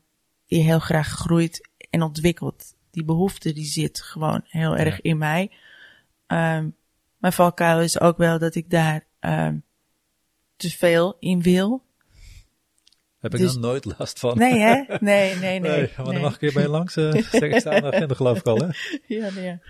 die 0.46 0.62
heel 0.62 0.78
graag 0.78 1.08
groeit 1.08 1.68
en 1.90 2.02
ontwikkelt. 2.02 2.74
Die 2.90 3.04
behoefte 3.04 3.52
die 3.52 3.64
zit 3.64 4.02
gewoon 4.02 4.40
heel 4.44 4.76
erg 4.76 5.00
in 5.00 5.18
mij. 5.18 5.52
Ehm 6.26 6.68
mijn 7.26 7.38
valkuil 7.38 7.80
is 7.80 8.00
ook 8.00 8.16
wel 8.16 8.38
dat 8.38 8.54
ik 8.54 8.70
daar 8.70 9.06
ehm, 9.18 9.58
te 10.56 10.70
veel 10.70 11.16
in 11.18 11.42
wil. 11.42 11.85
Heb 13.30 13.40
ik 13.40 13.46
Dus- 13.46 13.52
dan 13.52 13.60
nooit 13.60 13.84
last 13.98 14.18
van? 14.18 14.38
Nee, 14.38 14.58
hè? 14.58 14.74
Nee, 15.00 15.34
nee, 15.34 15.60
nee. 15.60 15.60
Nee, 15.60 15.90
maar 15.96 16.04
dan 16.04 16.20
mag 16.20 16.34
ik 16.34 16.40
weer 16.40 16.52
bij 16.52 16.62
je 16.62 16.68
langs. 16.68 16.96
Uh, 16.96 17.12
zeg, 17.12 17.60
staan 17.60 17.80
de 17.80 17.92
agenda 17.92 18.14
geloof 18.14 18.38
ik 18.38 18.46
al, 18.46 18.58
hè? 18.58 18.68
Ja, 19.16 19.30
nee, 19.30 19.44
ja. 19.44 19.60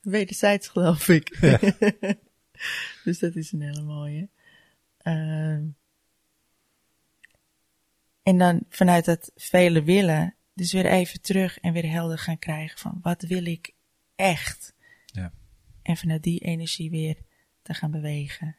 Wederzijds 0.00 0.68
geloof 0.68 1.08
ik. 1.08 1.38
dus 3.04 3.18
dat 3.18 3.34
is 3.34 3.52
een 3.52 3.62
hele 3.62 3.82
mooie. 3.82 4.28
Ehm 4.98 5.62
en 8.24 8.38
dan 8.38 8.60
vanuit 8.68 9.04
dat 9.04 9.32
vele 9.36 9.82
willen 9.82 10.34
Dus 10.54 10.72
weer 10.72 10.86
even 10.86 11.20
terug 11.20 11.58
en 11.58 11.72
weer 11.72 11.90
helder 11.90 12.18
gaan 12.18 12.38
krijgen 12.38 12.78
van 12.78 12.98
wat 13.02 13.22
wil 13.22 13.44
ik 13.44 13.74
echt. 14.16 14.74
Ja. 15.06 15.32
En 15.82 15.96
vanuit 15.96 16.22
die 16.22 16.40
energie 16.40 16.90
weer 16.90 17.16
te 17.62 17.74
gaan 17.74 17.90
bewegen. 17.90 18.56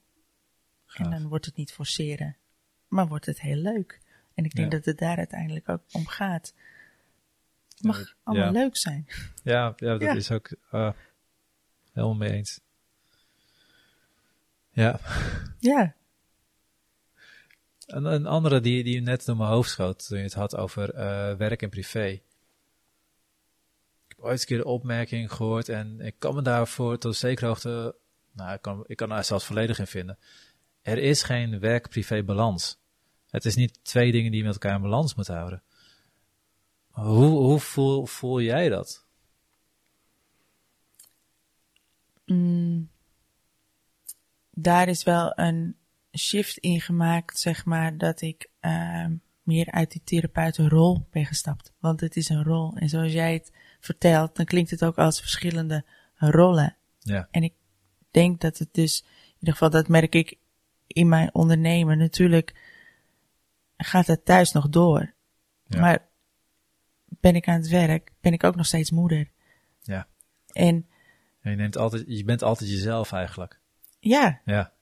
Gaaf. 0.86 1.06
En 1.06 1.12
dan 1.12 1.30
wordt 1.30 1.46
het 1.46 1.56
niet 1.56 1.74
forceren, 1.74 2.38
maar 2.88 3.08
wordt 3.08 3.26
het 3.26 3.42
heel 3.42 3.56
leuk. 3.56 4.00
En 4.36 4.46
ik 4.46 4.56
denk 4.56 4.72
Ja. 4.72 4.78
dat 4.78 4.86
het 4.86 4.98
daar 4.98 5.18
uiteindelijk 5.18 5.70
ook 5.70 5.82
om 5.92 6.08
gaat. 6.08 6.54
Het 7.70 7.84
mag 7.84 8.00
Ja. 8.00 8.14
allemaal 8.24 8.52
leuk 8.52 8.78
zijn. 8.78 9.08
Ja, 9.44 9.74
ja 9.78 9.98
dat 9.98 10.16
is 10.16 10.32
ook 10.32 10.52
eh, 10.72 10.92
helemaal 11.94 12.16
mee 12.16 12.32
eens. 12.32 12.60
Ja, 14.72 15.00
Ja, 15.60 15.96
een, 17.86 18.06
een 18.06 18.26
andere 18.26 18.60
die, 18.62 18.84
die 18.84 19.02
net 19.02 19.26
door 19.26 19.38
mijn 19.38 19.50
hoofd 19.50 19.70
schoot 19.70 20.08
toen 20.08 20.18
je 20.18 20.24
het 20.24 20.34
had 20.34 20.56
over 20.56 20.94
eh, 20.94 21.36
werk 21.36 21.62
en 21.62 21.70
privé. 21.70 22.06
Ik 22.08 22.22
heb 24.08 24.20
ooit 24.20 24.40
een 24.42 24.46
keer 24.46 24.58
de 24.58 24.66
opmerking 24.66 25.32
gehoord 25.32 25.70
en 25.70 26.00
ik 26.00 26.16
kan 26.20 26.36
me 26.36 26.42
daarvoor 26.42 26.98
tot 26.98 27.16
zekere 27.16 27.46
hoogte, 27.48 27.96
nou, 28.32 28.54
ik 28.54 28.62
kan, 28.62 28.84
ik 28.88 28.98
kan 28.98 29.10
daar 29.10 29.24
zelfs 29.24 29.46
volledig 29.46 29.80
in 29.80 29.88
vinden. 29.88 30.18
Er 30.82 30.98
is 30.98 31.24
geen 31.24 31.60
werk-privé 31.60 32.24
balans. 32.24 32.78
Het 33.36 33.46
is 33.46 33.56
niet 33.56 33.80
twee 33.84 34.12
dingen 34.12 34.32
die 34.32 34.40
je 34.40 34.46
met 34.46 34.54
elkaar 34.54 34.76
in 34.76 34.82
balans 34.82 35.16
moeten 35.16 35.36
houden. 35.36 35.64
Hoe, 36.90 37.38
hoe 37.38 37.60
voel, 37.60 38.06
voel 38.06 38.42
jij 38.42 38.70
dat? 38.70 39.06
mm, 42.26 42.90
daar 44.52 44.88
is 44.88 45.04
wel 45.04 45.40
een 45.40 45.76
shift 46.18 46.58
in 46.58 46.82
gemaakt, 46.82 47.40
zeg 47.40 47.66
maar, 47.66 47.98
dat 47.98 48.22
ik 48.22 48.50
ehm, 48.60 49.16
meer 49.44 49.72
uit 49.72 49.92
die 49.92 50.02
therapeutenrol 50.04 51.08
ben 51.12 51.26
gestapt. 51.26 51.74
Want 51.80 52.00
het 52.00 52.16
is 52.16 52.30
een 52.30 52.44
rol. 52.44 52.76
En 52.76 52.90
zoals 52.90 53.12
jij 53.12 53.34
het 53.34 53.52
vertelt, 53.80 54.36
dan 54.36 54.46
klinkt 54.46 54.72
het 54.72 54.86
ook 54.86 54.98
als 54.98 55.20
verschillende 55.20 55.86
rollen. 56.16 56.76
Ja, 57.00 57.28
En 57.32 57.44
ik 57.44 57.54
denk 58.12 58.42
dat 58.42 58.58
het 58.58 58.74
dus, 58.74 59.02
in 59.02 59.36
ieder 59.40 59.54
geval 59.54 59.70
dat 59.70 59.88
merk 59.88 60.16
ik 60.16 60.38
in 60.88 61.10
mijn 61.10 61.34
ondernemen. 61.34 61.98
Natuurlijk 61.98 62.54
gaat 63.78 64.08
het 64.08 64.26
thuis 64.26 64.52
nog 64.52 64.70
door. 64.70 65.14
Ja. 65.68 65.80
Maar 65.80 66.08
ben 67.06 67.36
ik 67.36 67.48
aan 67.48 67.56
het 67.60 67.68
werk, 67.68 68.12
ben 68.22 68.34
ik 68.34 68.44
ook 68.44 68.56
nog 68.56 68.66
steeds 68.66 68.92
moeder. 68.92 69.32
ja. 69.82 70.08
En 70.52 70.88
En 71.42 71.52
je, 71.52 71.58
neemt 71.58 71.78
altijd, 71.78 72.04
je 72.08 72.24
bent 72.24 72.44
altijd 72.44 72.70
jezelf 72.70 73.12
eigenlijk. 73.12 73.60
ja, 74.00 74.42
Ja, 74.46 74.74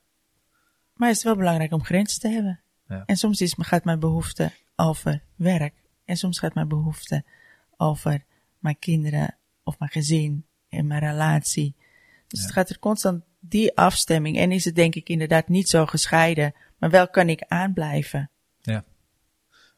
maar 0.94 1.08
het 1.08 1.18
is 1.18 1.24
wel 1.24 1.36
belangrijk 1.36 1.72
om 1.72 1.84
grenzen 1.84 2.20
te 2.20 2.28
hebben. 2.30 2.62
Ja. 2.88 3.04
En 3.06 3.16
soms 3.18 3.42
is, 3.42 3.56
gaat 3.58 3.84
mijn 3.84 4.00
behoefte 4.00 4.52
over 4.76 5.24
werk. 5.36 5.74
En 6.06 6.16
soms 6.18 6.40
gaat 6.40 6.54
mijn 6.54 6.68
behoefte 6.68 7.24
over 7.78 8.24
mijn 8.60 8.80
kinderen 8.80 9.38
of 9.64 9.80
mijn 9.80 9.92
gezin 9.92 10.46
en 10.70 10.88
mijn 10.88 11.00
relatie. 11.00 11.76
Dus 12.28 12.40
Ja. 12.40 12.46
het 12.46 12.54
gaat 12.54 12.70
er 12.70 12.80
constant 12.80 13.24
die 13.40 13.78
afstemming. 13.78 14.38
En 14.38 14.52
is 14.52 14.66
het 14.66 14.76
denk 14.76 14.96
ik 14.96 15.10
inderdaad 15.10 15.48
niet 15.48 15.70
zo 15.70 15.86
gescheiden. 15.86 16.54
Maar 16.78 16.90
wel 16.90 17.10
kan 17.10 17.30
ik 17.30 17.42
aanblijven. 17.48 18.30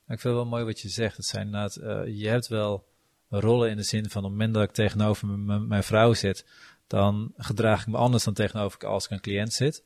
Ik 0.07 0.19
vind 0.19 0.23
het 0.23 0.33
wel 0.33 0.45
mooi 0.45 0.63
wat 0.63 0.79
je 0.79 0.89
zegt. 0.89 1.17
Het 1.17 1.25
zijn 1.25 1.45
inderdaad, 1.45 1.75
eh, 1.75 2.01
je 2.05 2.27
hebt 2.27 2.47
wel 2.47 2.85
rollen 3.29 3.69
in 3.69 3.77
de 3.77 3.83
zin 3.83 4.09
van 4.09 4.23
op 4.23 4.29
het 4.29 4.37
moment 4.37 4.53
dat 4.53 4.63
ik 4.63 4.71
tegenover 4.71 5.27
mijn 5.39 5.83
vrouw 5.83 6.13
zit, 6.13 6.45
dan 6.87 7.33
gedraag 7.37 7.81
ik 7.81 7.87
me 7.87 7.97
anders 7.97 8.23
dan 8.23 8.33
tegenover 8.33 8.87
als 8.87 9.05
ik 9.05 9.11
een 9.11 9.21
cliënt 9.21 9.53
zit. 9.53 9.83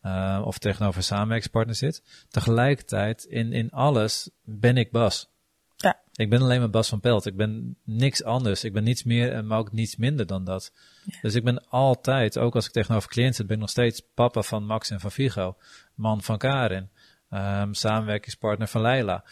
eh, 0.00 0.42
of 0.44 0.58
tegenover 0.58 0.96
een 0.96 1.02
samenwerkingspartner 1.04 1.74
zit. 1.76 2.26
Tegelijkertijd, 2.28 3.24
in, 3.24 3.52
in 3.52 3.70
alles 3.70 4.30
ben 4.44 4.76
ik 4.76 4.90
Bas. 4.90 5.28
Ja. 5.76 6.00
Ik 6.14 6.30
ben 6.30 6.42
alleen 6.42 6.60
maar 6.60 6.70
Bas 6.70 6.88
van 6.88 7.00
Pelt. 7.00 7.26
Ik 7.26 7.36
ben 7.36 7.76
niks 7.84 8.24
anders. 8.24 8.64
Ik 8.64 8.72
ben 8.72 8.84
niets 8.84 9.04
meer 9.04 9.32
en 9.32 9.46
maar 9.46 9.58
ook 9.58 9.72
niets 9.72 9.96
minder 9.96 10.26
dan 10.26 10.44
dat. 10.44 10.72
Ja. 11.04 11.18
Dus 11.22 11.34
ik 11.34 11.44
ben 11.44 11.68
altijd, 11.68 12.38
ook 12.38 12.54
als 12.54 12.66
ik 12.66 12.72
tegenover 12.72 13.08
cliënten 13.08 13.34
zit, 13.36 13.46
ben 13.46 13.54
ik 13.54 13.62
nog 13.62 13.70
steeds 13.70 14.02
papa 14.14 14.42
van 14.42 14.64
Max 14.64 14.90
en 14.90 15.00
van 15.00 15.10
Vigo. 15.10 15.56
Man 15.94 16.22
van 16.22 16.38
Karin. 16.38 16.88
Ehm, 17.30 17.72
samenwerkingspartner 17.72 18.68
van 18.68 18.80
Leila. 18.80 19.24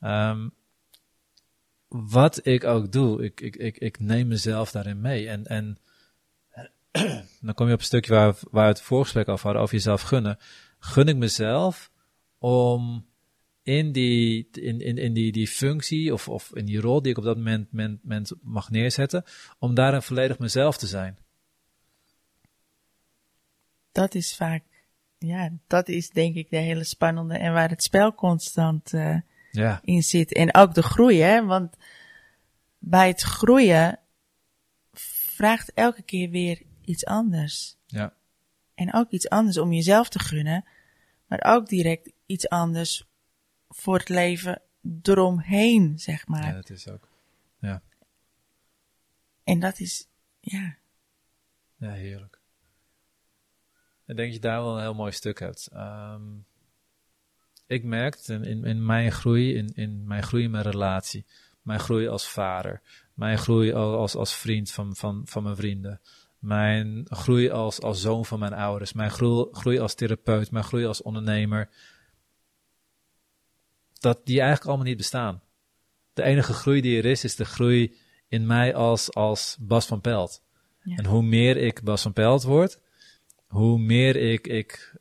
Ehm, 0.00 0.48
wat 1.88 2.46
ik 2.46 2.64
ook 2.64 2.92
doe, 2.92 3.24
ik, 3.24 3.40
ik, 3.40 3.56
ik, 3.56 3.78
ik 3.78 4.00
neem 4.00 4.26
mezelf 4.26 4.70
daarin 4.70 5.00
mee. 5.00 5.28
En, 5.28 5.44
en 5.44 5.78
dan 7.40 7.54
kom 7.54 7.66
je 7.66 7.72
op 7.72 7.78
een 7.78 7.84
stukje 7.84 8.14
waar, 8.14 8.34
waar 8.50 8.64
we 8.64 8.68
het 8.68 8.80
voorgesprek 8.80 9.28
over 9.28 9.44
hadden, 9.44 9.62
over 9.62 9.74
jezelf 9.74 10.02
gunnen. 10.02 10.38
Gun 10.78 11.08
ik 11.08 11.16
mezelf 11.16 11.90
om 12.38 13.06
in 13.62 13.92
die, 13.92 14.48
in, 14.52 14.80
in, 14.80 14.98
in 14.98 15.12
die, 15.12 15.32
die 15.32 15.48
functie 15.48 16.12
of, 16.12 16.28
of 16.28 16.54
in 16.54 16.64
die 16.64 16.80
rol 16.80 17.02
die 17.02 17.10
ik 17.10 17.18
op 17.18 17.24
dat 17.24 17.36
moment, 17.36 17.72
moment 17.72 18.32
mag 18.42 18.70
neerzetten, 18.70 19.24
om 19.58 19.74
daarin 19.74 20.02
volledig 20.02 20.38
mezelf 20.38 20.76
te 20.76 20.86
zijn. 20.86 21.18
Dat 23.92 24.14
is 24.14 24.36
vaak, 24.36 24.64
ja, 25.22 25.50
dat 25.66 25.88
is 25.88 26.10
denk 26.10 26.34
ik 26.34 26.50
de 26.50 26.56
hele 26.56 26.84
spannende 26.84 27.38
en 27.38 27.52
waar 27.52 27.68
het 27.68 27.82
spel 27.82 28.14
constant 28.14 28.92
eh, 28.92 29.16
Ja, 29.50 29.80
in 29.84 30.02
zit. 30.02 30.32
En 30.32 30.54
ook 30.54 30.74
de 30.74 30.82
groei, 30.82 31.20
hè. 31.20 31.44
Want 31.44 31.76
bij 32.78 33.08
het 33.08 33.20
groeien 33.20 33.98
vraagt 34.92 35.72
elke 35.72 36.02
keer 36.02 36.30
weer 36.30 36.62
iets 36.84 37.04
anders. 37.04 37.76
ja, 37.86 38.14
En 38.74 38.94
ook 38.94 39.10
iets 39.10 39.28
anders 39.28 39.58
om 39.58 39.72
jezelf 39.72 40.08
te 40.08 40.18
gunnen. 40.18 40.64
Maar 41.26 41.42
ook 41.42 41.68
direct 41.68 42.12
iets 42.26 42.48
anders 42.48 43.08
voor 43.68 43.98
het 43.98 44.08
leven 44.08 44.62
eromheen, 45.02 45.98
zeg 45.98 46.26
maar. 46.26 46.46
ja, 46.46 46.52
dat 46.52 46.70
is 46.70 46.88
ook. 46.88 47.08
Ja, 47.58 47.82
En 49.44 49.60
dat 49.60 49.80
is, 49.80 50.08
ja, 50.40 50.76
ja 51.76 51.90
heerlijk. 51.90 52.40
Ik 54.06 54.16
denk 54.16 54.32
dat 54.32 54.32
je 54.32 54.48
daar 54.48 54.62
wel 54.62 54.74
een 54.76 54.82
heel 54.82 54.94
mooi 54.94 55.12
stuk 55.12 55.38
hebt. 55.38 55.68
Ehm, 55.72 56.22
ik 57.66 57.84
merk 57.84 58.14
het 58.14 58.28
in, 58.28 58.64
in, 58.64 58.86
mijn 58.86 59.12
groei, 59.12 59.54
in, 59.54 59.68
in 59.74 60.06
mijn 60.06 60.22
groei 60.22 60.44
in 60.44 60.50
mijn 60.50 60.64
relatie, 60.64 61.24
mijn 61.62 61.80
groei 61.80 62.08
als 62.08 62.28
vader, 62.28 62.80
mijn 63.14 63.38
groei 63.38 63.72
al- 63.72 63.96
als, 63.96 64.14
als 64.14 64.36
vriend 64.36 64.70
van, 64.70 64.96
van, 64.96 65.22
van 65.24 65.42
mijn 65.42 65.56
vrienden, 65.56 66.00
mijn 66.38 67.06
groei 67.08 67.50
als, 67.50 67.80
als 67.80 68.00
zoon 68.00 68.24
van 68.24 68.38
mijn 68.38 68.52
ouders, 68.52 68.92
mijn 68.92 69.10
groei, 69.10 69.48
groei 69.52 69.78
als 69.78 69.94
therapeut, 69.94 70.50
mijn 70.50 70.64
groei 70.64 70.86
als 70.86 71.02
ondernemer, 71.02 71.68
dat 74.00 74.26
die 74.26 74.38
eigenlijk 74.38 74.68
allemaal 74.68 74.86
niet 74.86 74.96
bestaan. 74.96 75.42
De 76.12 76.22
enige 76.22 76.52
groei 76.52 76.80
die 76.80 76.98
er 76.98 77.04
is, 77.04 77.24
is 77.24 77.36
de 77.36 77.44
groei 77.44 77.96
in 78.28 78.46
mij 78.46 78.74
als, 78.74 79.14
als 79.14 79.56
Bas 79.60 79.86
van 79.86 80.00
Pelt. 80.00 80.42
Ja. 80.82 80.96
En 80.96 81.06
hoe 81.06 81.22
meer 81.22 81.56
ik 81.56 81.82
Bas 81.82 82.02
van 82.02 82.12
Pelt 82.12 82.42
word, 82.42 82.80
hoe 83.52 83.78
meer 83.78 84.16
ik, 84.16 84.46
ik 84.46 84.94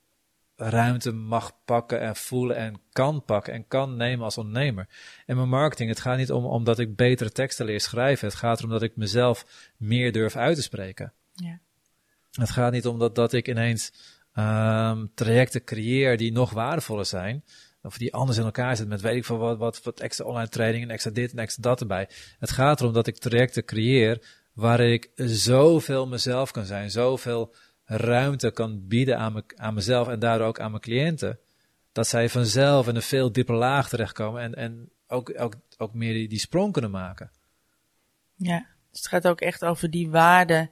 ruimte 0.56 1.12
mag 1.12 1.52
pakken 1.66 2.00
en 2.00 2.16
voelen 2.16 2.56
en 2.56 2.82
kan 2.92 3.26
pakken 3.26 3.54
en 3.54 3.68
kan 3.68 3.96
nemen 3.96 4.26
als 4.26 4.38
ondernemer. 4.38 4.88
En 5.26 5.36
mijn 5.36 5.50
marketing, 5.50 5.90
het 5.90 6.00
gaat 6.00 6.18
niet 6.18 6.32
om 6.32 6.46
omdat 6.46 6.80
ik 6.80 6.96
betere 6.96 7.32
teksten 7.32 7.66
leer 7.66 7.82
schrijven. 7.82 8.28
Het 8.28 8.38
gaat 8.38 8.60
erom 8.60 8.72
dat 8.72 8.82
ik 8.82 8.96
mezelf 8.96 9.46
meer 9.78 10.12
durf 10.12 10.36
uit 10.36 10.56
te 10.56 10.62
spreken. 10.62 11.14
ja, 11.34 11.60
Het 12.32 12.50
gaat 12.50 12.72
niet 12.72 12.86
om 12.86 13.00
dat, 13.00 13.16
dat 13.16 13.34
ik 13.34 13.48
ineens 13.48 13.94
ehm, 14.34 15.06
trajecten 15.16 15.64
creëer 15.64 16.18
die 16.18 16.32
nog 16.32 16.52
waardevoller 16.52 17.06
zijn. 17.06 17.44
Of 17.82 17.98
die 17.98 18.14
anders 18.14 18.38
in 18.38 18.44
elkaar 18.44 18.76
zitten 18.76 18.88
met 18.88 19.02
weet 19.02 19.16
ik 19.16 19.26
veel 19.26 19.38
wat, 19.38 19.58
wat, 19.58 19.84
wat 19.84 20.00
extra 20.00 20.26
online 20.26 20.50
training 20.50 20.84
en 20.84 20.90
extra 20.90 21.12
dit 21.12 21.32
en 21.32 21.40
extra 21.40 21.62
dat 21.62 21.82
erbij. 21.82 22.10
Het 22.40 22.52
gaat 22.52 22.80
erom 22.80 22.94
dat 22.94 23.08
ik 23.08 23.18
trajecten 23.18 23.66
creëer 23.66 24.22
waar 24.54 24.80
ik 24.80 25.10
zoveel 25.16 26.08
mezelf 26.08 26.52
kan 26.52 26.66
zijn. 26.66 26.92
Zoveel 26.92 27.54
ruimte 27.98 28.52
kan 28.52 28.88
bieden 28.88 29.18
aan, 29.18 29.34
me, 29.34 29.44
aan 29.56 29.74
mezelf 29.74 30.08
en 30.08 30.20
daardoor 30.20 30.48
ook 30.48 30.60
aan 30.60 30.72
mijn 30.72 30.84
cliënten. 30.84 31.40
Dat 31.92 32.08
zij 32.08 32.30
vanzelf 32.30 32.88
in 32.88 32.96
een 32.96 33.02
veel 33.02 33.32
dieper 33.32 33.56
laag 33.56 33.90
terechtkomen 33.90 34.42
en, 34.42 34.56
en 34.56 34.90
ook, 35.08 35.40
ook, 35.40 35.56
ook 35.78 35.94
meer 35.94 36.14
die, 36.14 36.28
die 36.28 36.40
sprong 36.40 36.74
kunnen 36.74 36.92
maken. 36.92 37.32
ja. 38.36 38.66
Dus 38.92 39.00
het 39.00 39.10
gaat 39.10 39.28
ook 39.28 39.42
echt 39.42 39.66
over 39.66 39.90
die 39.90 40.10
waarde 40.10 40.70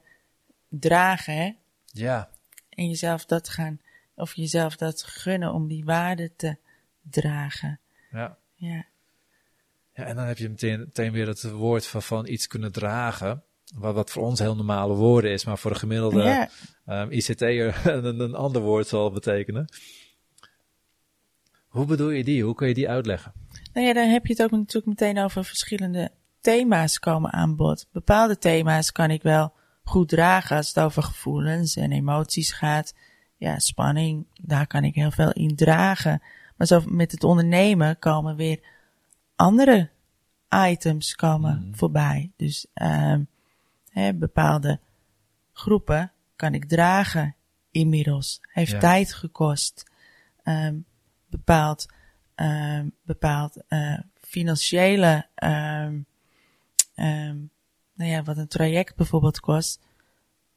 dragen, 0.68 1.34
hè. 1.36 1.52
Ja, 1.86 2.30
En 2.68 2.88
jezelf 2.88 3.24
dat 3.24 3.48
gaan, 3.48 3.80
of 4.14 4.34
jezelf 4.34 4.76
dat 4.76 5.02
gunnen 5.02 5.52
om 5.52 5.68
die 5.68 5.84
waarde 5.84 6.30
te 6.36 6.56
dragen. 7.02 7.80
ja. 8.10 8.38
Ja, 8.54 8.86
Ja, 9.94 10.04
en 10.04 10.16
dan 10.16 10.26
heb 10.26 10.38
je 10.38 10.48
meteen, 10.48 10.78
meteen 10.78 11.12
weer 11.12 11.26
het 11.26 11.50
woord 11.50 11.86
van, 11.86 12.02
van 12.02 12.26
iets 12.26 12.46
kunnen 12.46 12.72
dragen. 12.72 13.42
Wat, 13.74 13.94
wat 13.94 14.10
voor 14.10 14.22
ons 14.22 14.38
heel 14.38 14.56
normale 14.56 14.94
woorden 14.94 15.30
is, 15.30 15.44
maar 15.44 15.58
voor 15.58 15.70
een 15.70 15.76
gemiddelde 15.76 16.22
ja. 16.22 16.48
ehm, 16.86 17.10
ICT'er 17.10 17.80
een, 18.04 18.20
een 18.20 18.34
ander 18.34 18.62
woord 18.62 18.86
zal 18.86 19.10
betekenen. 19.10 19.68
Hoe 21.68 21.84
bedoel 21.86 22.10
je 22.10 22.24
die? 22.24 22.44
Hoe 22.44 22.54
kun 22.54 22.68
je 22.68 22.74
die 22.74 22.88
uitleggen? 22.88 23.32
Nou 23.72 23.86
ja, 23.86 23.92
dan 23.92 24.08
heb 24.08 24.26
je 24.26 24.32
het 24.32 24.42
ook 24.42 24.50
natuurlijk 24.50 24.86
meteen 24.86 25.18
over 25.24 25.44
verschillende 25.44 26.10
thema's 26.40 26.98
komen 26.98 27.32
aan 27.32 27.56
bod. 27.56 27.86
Bepaalde 27.92 28.38
thema's 28.38 28.92
kan 28.92 29.10
ik 29.10 29.22
wel 29.22 29.52
goed 29.82 30.08
dragen 30.08 30.56
als 30.56 30.68
het 30.68 30.78
over 30.84 31.02
gevoelens 31.02 31.76
en 31.76 31.92
emoties 31.92 32.52
gaat. 32.52 32.94
Ja, 33.36 33.58
spanning, 33.58 34.26
daar 34.40 34.66
kan 34.66 34.84
ik 34.84 34.94
heel 34.94 35.10
veel 35.10 35.32
in 35.32 35.56
dragen. 35.56 36.22
Maar 36.56 36.66
zo 36.66 36.82
met 36.86 37.12
het 37.12 37.24
ondernemen 37.24 37.98
komen 37.98 38.36
weer 38.36 38.60
andere 39.36 39.90
items 40.68 41.14
komen 41.14 41.64
Mhm. 41.66 41.74
voorbij. 41.74 42.30
Dus 42.36 42.66
ehm, 42.74 43.22
bepaalde 44.14 44.80
groepen 45.52 46.12
kan 46.36 46.54
ik 46.54 46.64
dragen 46.64 47.34
inmiddels. 47.70 48.40
Heeft 48.52 48.72
Ja. 48.72 48.78
tijd 48.78 49.12
gekost. 49.12 49.90
Ehm, 50.42 50.76
bepaald 51.26 51.86
ehm, 52.34 52.88
bepaald 53.02 53.62
eh, 53.68 53.98
financiële, 54.20 55.26
ehm, 55.34 56.00
nou 57.94 58.10
ja, 58.10 58.22
wat 58.22 58.36
een 58.36 58.48
traject 58.48 58.96
bijvoorbeeld 58.96 59.40
kost. 59.40 59.80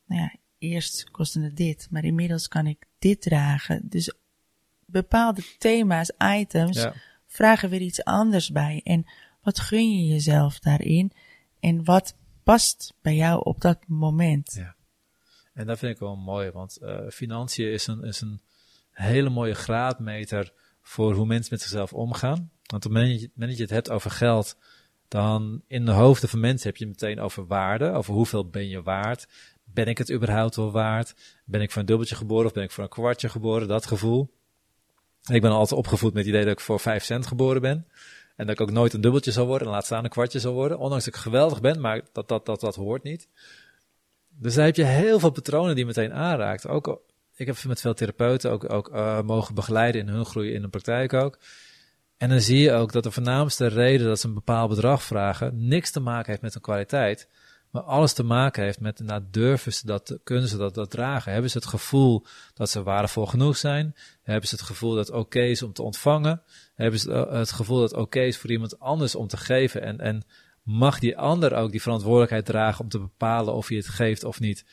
Nou 0.06 0.22
ja, 0.22 0.34
eerst 0.58 1.12
kostte 1.12 1.42
het 1.42 1.58
dit, 1.58 1.88
maar 1.92 2.04
inmiddels 2.04 2.48
kan 2.48 2.68
ik 2.68 2.86
dit 3.00 3.22
dragen. 3.22 3.82
Dus 3.90 4.14
bepaalde 4.86 5.44
thema's, 5.58 6.12
items, 6.18 6.78
Ja. 6.78 6.94
vragen 7.28 7.70
weer 7.70 7.82
iets 7.82 8.04
anders 8.04 8.52
bij. 8.52 8.82
En 8.84 9.06
wat 9.42 9.60
gun 9.60 9.98
je 9.98 10.06
jezelf 10.08 10.60
daarin? 10.60 11.12
En 11.60 11.84
wat 11.84 12.16
past 12.44 12.94
bij 13.02 13.16
jou 13.16 13.44
op 13.44 13.62
dat 13.62 13.78
moment? 13.88 14.54
Ja. 14.58 14.76
En 15.54 15.66
dat 15.68 15.80
vind 15.80 15.94
ik 15.94 16.00
wel 16.00 16.16
mooi, 16.16 16.52
want 16.52 16.78
eh, 16.78 17.00
financiën 17.10 17.72
is 17.72 17.88
een, 17.88 18.04
is 18.04 18.22
een 18.22 18.42
hele 18.92 19.30
mooie 19.30 19.54
graadmeter 19.54 20.54
voor 20.82 21.14
hoe 21.14 21.26
mensen 21.26 21.54
met 21.54 21.62
zichzelf 21.62 21.94
omgaan. 21.94 22.52
Want 22.66 22.86
op 22.86 22.92
het 22.94 23.02
moment 23.02 23.30
dat 23.36 23.56
je- 23.58 23.62
het 23.62 23.72
hebt 23.72 23.90
over 23.90 24.12
geld, 24.12 24.58
dan 25.08 25.62
in 25.68 25.86
de 25.86 25.92
hoofden 25.92 26.30
van 26.30 26.40
mensen 26.40 26.68
heb 26.68 26.78
je 26.78 26.88
meteen 26.88 27.20
over 27.20 27.48
waarde, 27.48 27.92
over 27.92 28.14
hoeveel 28.14 28.50
ben 28.50 28.68
je 28.68 28.82
waard. 28.82 29.28
Ben 29.64 29.86
ik 29.88 29.98
het 29.98 30.12
überhaupt 30.12 30.56
wel 30.56 30.72
waard? 30.72 31.16
Ben 31.46 31.62
ik 31.62 31.72
voor 31.72 31.82
een 31.82 31.88
dubbeltje 31.88 32.16
geboren 32.16 32.46
of 32.46 32.54
ben 32.54 32.64
ik 32.64 32.72
voor 32.72 32.84
een 32.84 32.90
kwartje 32.90 33.30
geboren? 33.30 33.68
Dat 33.68 33.86
gevoel. 33.86 34.34
Ik 35.32 35.42
ben 35.42 35.52
altijd 35.52 35.80
opgevoed 35.80 36.14
met 36.14 36.26
het 36.26 36.34
idee 36.34 36.44
dat 36.44 36.54
ik 36.54 36.60
voor 36.60 36.80
5 36.80 37.04
cent 37.04 37.28
geboren 37.28 37.62
ben. 37.62 37.88
En 38.36 38.46
dat 38.46 38.56
ik 38.56 38.62
ook 38.62 38.72
nooit 38.72 38.94
een 38.94 39.02
dubbeltje 39.02 39.32
zal 39.32 39.46
worden 39.46 39.68
en 39.68 39.74
laat 39.74 39.86
staan 39.86 40.04
een 40.04 40.10
kwartje 40.10 40.40
zal 40.40 40.54
worden. 40.54 40.80
Ondanks 40.80 41.06
dat 41.06 41.16
ik 41.16 41.20
geweldig 41.20 41.62
ben, 41.62 41.82
maar 41.82 42.02
dat, 42.12 42.28
dat, 42.28 42.46
dat, 42.46 42.60
dat 42.60 42.76
hoort 42.76 43.04
niet. 43.04 43.28
Dus 44.30 44.56
daar 44.56 44.66
heb 44.66 44.76
je 44.76 44.84
heel 44.84 45.20
veel 45.20 45.32
patronen 45.32 45.76
die 45.76 45.86
meteen 45.86 46.14
aanraakt. 46.14 46.68
Ook, 46.68 47.02
ik 47.36 47.46
heb 47.46 47.64
met 47.64 47.82
veel 47.82 47.94
therapeuten 47.94 48.52
ook, 48.52 48.74
ook 48.74 48.90
eh, 48.90 49.22
mogen 49.22 49.56
begeleiden 49.56 50.02
in 50.02 50.08
hun 50.08 50.26
groei 50.26 50.54
in 50.54 50.62
de 50.62 50.68
praktijk 50.68 51.14
ook. 51.14 51.40
En 52.18 52.30
dan 52.30 52.42
zie 52.42 52.60
je 52.60 52.72
ook 52.72 52.92
dat 52.92 53.04
de 53.04 53.12
voornaamste 53.12 53.68
reden 53.68 54.08
dat 54.08 54.20
ze 54.20 54.28
een 54.28 54.34
bepaald 54.34 54.70
bedrag 54.70 55.04
vragen, 55.04 55.68
niks 55.68 55.92
te 55.92 56.00
maken 56.00 56.30
heeft 56.30 56.42
met 56.42 56.54
hun 56.54 56.62
kwaliteit. 56.62 57.30
Maar 57.74 57.82
alles 57.82 58.14
te 58.14 58.24
maken 58.24 58.64
heeft 58.64 58.80
met, 58.80 59.00
nou, 59.00 59.24
durven 59.32 59.74
ze 59.74 59.86
dat, 59.86 60.20
kunnen 60.24 60.48
ze 60.48 60.58
dat, 60.58 60.74
dat 60.74 60.92
dragen? 60.92 61.32
Hebben 61.32 61.50
ze 61.50 61.58
het 61.58 61.68
gevoel 61.68 62.26
dat 62.54 62.70
ze 62.70 62.84
waardevol 62.84 63.26
genoeg 63.26 63.58
zijn? 63.58 63.96
Hebben 64.22 64.50
ze 64.50 64.56
het 64.56 64.64
gevoel 64.64 64.96
dat 64.96 65.08
het 65.08 65.16
oké 65.16 65.42
is 65.42 65.64
om 65.64 65.74
te 65.74 65.84
ontvangen? 65.84 66.42
Hebben 66.74 67.00
ze 67.00 67.12
het, 67.12 67.30
het 67.30 67.52
gevoel 67.52 67.80
dat 67.80 67.92
het 67.92 68.00
oké 68.00 68.22
is 68.22 68.38
voor 68.38 68.52
iemand 68.52 68.80
anders 68.80 69.16
om 69.16 69.28
te 69.28 69.38
geven? 69.38 69.82
En, 69.82 70.00
en 70.00 70.24
mag 70.64 71.00
die 71.00 71.18
ander 71.18 71.54
ook 71.54 71.72
die 71.72 71.82
verantwoordelijkheid 71.82 72.46
dragen 72.46 72.84
om 72.84 72.90
te 72.90 73.00
bepalen 73.00 73.54
of 73.54 73.70
je 73.70 73.76
het 73.76 73.88
geeft 73.88 74.24
of 74.24 74.40
niet? 74.40 74.66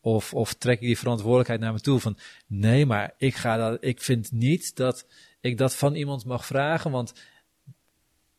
Of, 0.00 0.34
of 0.34 0.54
trek 0.54 0.80
ik 0.80 0.86
die 0.86 0.98
verantwoordelijkheid 0.98 1.60
naar 1.60 1.72
me 1.72 1.80
toe 1.80 2.00
van 2.00 2.18
nee, 2.46 2.86
maar 2.86 3.14
ik, 3.18 3.34
ga 3.34 3.56
dat, 3.56 3.84
ik 3.84 4.00
vind 4.00 4.32
niet 4.32 4.76
dat 4.76 5.06
ik 5.40 5.58
dat 5.58 5.76
van 5.76 5.94
iemand 5.94 6.24
mag 6.24 6.46
vragen, 6.46 6.90
want 6.90 7.12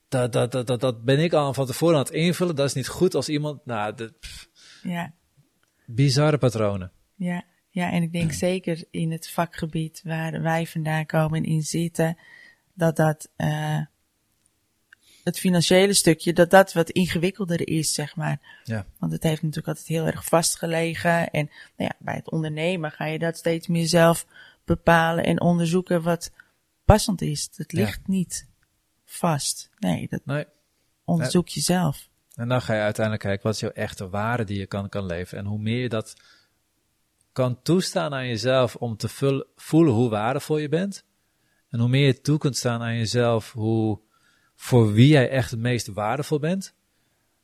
dat, 0.08 0.34
dat, 0.34 0.52
dat, 0.52 0.68
dat, 0.68 0.80
dat 0.80 1.04
ben 1.04 1.20
ik 1.20 1.34
al 1.34 1.54
van 1.54 1.66
tevoren 1.66 1.96
aan 1.96 2.04
het 2.04 2.12
invullen. 2.14 2.56
Dat 2.56 2.66
is 2.66 2.74
niet 2.74 2.88
goed 2.88 3.16
als 3.16 3.30
iemand, 3.30 3.66
nou, 3.66 3.96
de, 3.96 4.14
pff, 4.20 4.50
Ja, 4.84 5.14
bizarre 5.86 6.38
patronen. 6.38 6.92
ja, 7.16 7.44
ja, 7.70 7.92
en 7.92 8.04
ik 8.04 8.12
denk 8.12 8.32
zeker 8.32 8.84
in 8.92 9.12
het 9.12 9.30
vakgebied 9.30 10.02
waar 10.04 10.42
wij 10.42 10.68
vandaan 10.68 11.06
komen 11.06 11.44
en 11.44 11.50
in 11.50 11.62
zitten, 11.62 12.18
dat 12.76 12.96
dat 12.96 13.30
eh, 13.36 13.82
het 15.24 15.40
financiële 15.40 15.94
stukje, 15.94 16.34
dat 16.34 16.50
dat 16.50 16.74
wat 16.74 16.90
ingewikkelder 16.90 17.68
is, 17.68 17.94
zeg 17.94 18.16
maar. 18.16 18.62
Ja. 18.64 18.86
Want 19.00 19.12
het 19.12 19.24
heeft 19.24 19.42
natuurlijk 19.42 19.68
altijd 19.68 19.88
heel 19.88 20.06
erg 20.06 20.26
vastgelegen. 20.26 21.30
En 21.32 21.50
nou 21.78 21.90
ja, 21.90 21.96
bij 22.00 22.16
het 22.16 22.32
ondernemen 22.32 22.92
ga 22.92 23.06
je 23.06 23.20
dat 23.20 23.38
steeds 23.38 23.68
meer 23.68 23.88
zelf 23.88 24.26
bepalen 24.66 25.24
en 25.24 25.42
onderzoeken 25.42 26.02
wat 26.02 26.32
passend 26.86 27.22
is. 27.22 27.50
Het 27.56 27.72
Ja. 27.72 27.80
ligt 27.80 28.08
niet 28.08 28.48
vast. 29.06 29.70
Nee, 29.80 30.08
dat 30.10 30.26
Nee. 30.26 30.46
onderzoek 31.04 31.48
je 31.48 31.62
zelf. 31.62 32.10
En 32.36 32.48
dan 32.48 32.62
ga 32.62 32.74
je 32.74 32.82
uiteindelijk 32.82 33.26
kijken, 33.26 33.44
wat 33.44 33.54
is 33.54 33.60
jouw 33.60 33.72
echte 33.72 34.10
waarde 34.10 34.44
die 34.44 34.60
je 34.60 34.66
kan, 34.66 34.90
kan 34.90 35.06
leven? 35.06 35.38
En 35.38 35.46
hoe 35.46 35.60
meer 35.60 35.82
je 35.82 35.90
dat 35.90 36.16
kan 37.32 37.62
toestaan 37.62 38.14
aan 38.14 38.28
jezelf 38.28 38.76
om 38.76 38.98
te 38.98 39.10
voelen 39.56 39.94
hoe 39.94 40.10
waardevol 40.10 40.58
je 40.58 40.70
bent. 40.70 41.04
En 41.70 41.80
hoe 41.80 41.90
meer 41.90 42.06
je 42.06 42.22
toe 42.22 42.38
kunt 42.38 42.58
staan 42.58 42.82
aan 42.82 42.98
jezelf, 42.98 43.52
hoe, 43.52 44.00
voor 44.56 44.94
wie 44.94 45.08
jij 45.08 45.30
echt 45.30 45.52
het 45.52 45.60
meest 45.60 45.88
waardevol 45.88 46.40
bent. 46.40 46.74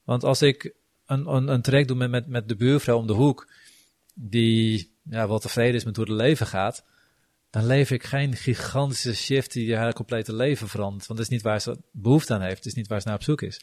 Want 0.04 0.24
als 0.24 0.42
ik 0.42 0.74
een, 1.06 1.28
een, 1.28 1.48
een 1.48 1.86
doe 1.86 2.08
met, 2.08 2.28
met, 2.28 2.48
de 2.48 2.56
buurvrouw 2.56 2.98
om 2.98 3.08
de 3.08 3.14
hoek, 3.14 3.52
die 4.14 4.96
ja, 5.10 5.28
wel 5.28 5.40
tevreden 5.40 5.76
is 5.76 5.84
met 5.84 5.96
hoe 5.96 6.06
het 6.06 6.14
leven 6.14 6.48
gaat, 6.48 6.86
dan 7.50 7.66
leef 7.66 7.92
ik 7.92 8.04
geen 8.04 8.36
gigantische 8.36 9.16
shift 9.16 9.54
die 9.54 9.76
haar 9.76 9.94
complete 9.94 10.36
leven 10.36 10.68
verandert. 10.68 11.08
Want 11.08 11.20
dat 11.20 11.28
is 11.28 11.34
niet 11.34 11.44
waar 11.44 11.62
ze 11.62 11.78
behoefte 11.92 12.34
aan 12.34 12.42
heeft, 12.42 12.58
het 12.58 12.66
is 12.66 12.74
niet 12.74 12.88
waar 12.88 13.02
ze 13.02 13.08
naar 13.08 13.18
op 13.18 13.24
zoek 13.24 13.42
is. 13.42 13.62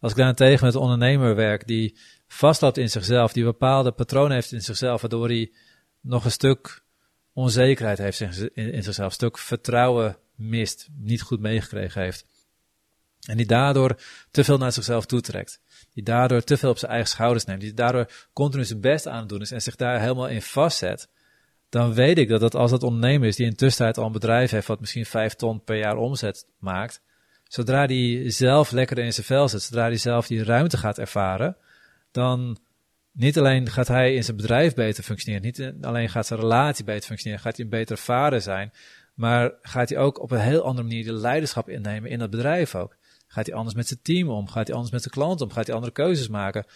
Als 0.00 0.12
ik 0.12 0.18
daarentegen 0.18 0.64
met 0.64 0.74
een 0.74 0.80
ondernemer 0.80 1.34
werk 1.34 1.66
die 1.66 1.98
vastloopt 2.26 2.76
in 2.76 2.90
zichzelf, 2.90 3.32
die 3.32 3.44
bepaalde 3.44 3.92
patronen 3.92 4.32
heeft 4.32 4.52
in 4.52 4.62
zichzelf, 4.62 5.00
waardoor 5.00 5.26
hij 5.26 5.52
nog 6.00 6.24
een 6.24 6.30
stuk 6.30 6.84
onzekerheid 7.32 7.98
heeft 7.98 8.20
in, 8.20 8.54
in, 8.54 8.82
zichzelf, 8.82 9.08
een 9.08 9.14
stuk 9.14 9.38
vertrouwen 9.38 10.16
mist, 10.34 10.88
niet 10.96 11.22
goed 11.22 11.40
meegekregen 11.40 12.02
heeft. 12.02 12.24
En 13.26 13.36
die 13.36 13.46
daardoor 13.46 13.96
te 14.30 14.44
veel 14.44 14.58
naar 14.58 14.72
zichzelf 14.72 15.06
toetrekt. 15.06 15.60
Die 15.94 16.04
daardoor 16.04 16.44
te 16.44 16.56
veel 16.56 16.70
op 16.70 16.78
zijn 16.78 16.90
eigen 16.90 17.10
schouders 17.10 17.44
neemt. 17.44 17.60
Die 17.60 17.74
daardoor 17.74 18.10
continu 18.32 18.64
zijn 18.64 18.80
best 18.80 19.06
aan 19.06 19.20
het 19.20 19.28
doen 19.28 19.40
is 19.40 19.50
en 19.50 19.62
zich 19.62 19.76
daar 19.76 20.00
helemaal 20.00 20.28
in 20.28 20.42
vastzet. 20.42 21.08
Dan 21.68 21.94
weet 21.94 22.18
ik 22.18 22.28
dat, 22.28 22.40
dat 22.40 22.54
als 22.54 22.70
dat 22.70 22.82
ondernemer 22.82 23.28
is 23.28 23.36
die 23.36 23.46
in 23.46 23.56
tussentijd 23.56 23.98
al 23.98 24.06
een 24.06 24.12
bedrijf 24.12 24.50
heeft 24.50 24.66
wat 24.66 24.80
misschien 24.80 25.06
5 25.06 25.34
ton 25.34 25.64
per 25.64 25.76
jaar 25.76 25.96
omzet 25.96 26.46
maakt. 26.58 27.02
Zodra 27.44 27.86
die 27.86 28.30
zelf 28.30 28.70
lekker 28.70 28.98
in 28.98 29.12
zijn 29.12 29.26
vel 29.26 29.48
zit, 29.48 29.62
zodra 29.62 29.88
die 29.88 29.98
zelf 29.98 30.26
die 30.26 30.44
ruimte 30.44 30.76
gaat 30.76 30.98
ervaren, 30.98 31.56
dan 32.10 32.58
niet 33.12 33.38
alleen 33.38 33.70
gaat 33.70 33.88
hij 33.88 34.14
in 34.14 34.24
zijn 34.24 34.36
bedrijf 34.36 34.74
beter 34.74 35.04
functioneren, 35.04 35.44
niet 35.44 35.74
alleen 35.80 36.08
gaat 36.08 36.26
zijn 36.26 36.40
relatie 36.40 36.84
beter 36.84 37.06
functioneren, 37.06 37.44
gaat 37.44 37.56
hij 37.56 37.64
een 37.64 37.70
betere 37.70 37.98
vader 37.98 38.40
zijn, 38.40 38.72
maar 39.14 39.52
gaat 39.62 39.88
hij 39.88 39.98
ook 39.98 40.20
op 40.20 40.30
een 40.30 40.40
heel 40.40 40.62
andere 40.62 40.88
manier 40.88 41.04
de 41.04 41.12
leiderschap 41.12 41.68
innemen 41.68 42.10
in 42.10 42.18
dat 42.18 42.30
bedrijf 42.30 42.74
ook. 42.74 42.96
Gaat 43.26 43.46
hij 43.46 43.54
anders 43.54 43.76
met 43.76 43.86
zijn 43.86 44.00
team 44.02 44.28
om? 44.28 44.48
Gaat 44.48 44.66
hij 44.66 44.74
anders 44.74 44.92
met 44.92 45.02
zijn 45.02 45.14
klant 45.14 45.40
om? 45.40 45.50
Gaat 45.50 45.66
hij 45.66 45.74
andere 45.74 45.92
keuzes 45.92 46.28
maken? 46.28 46.66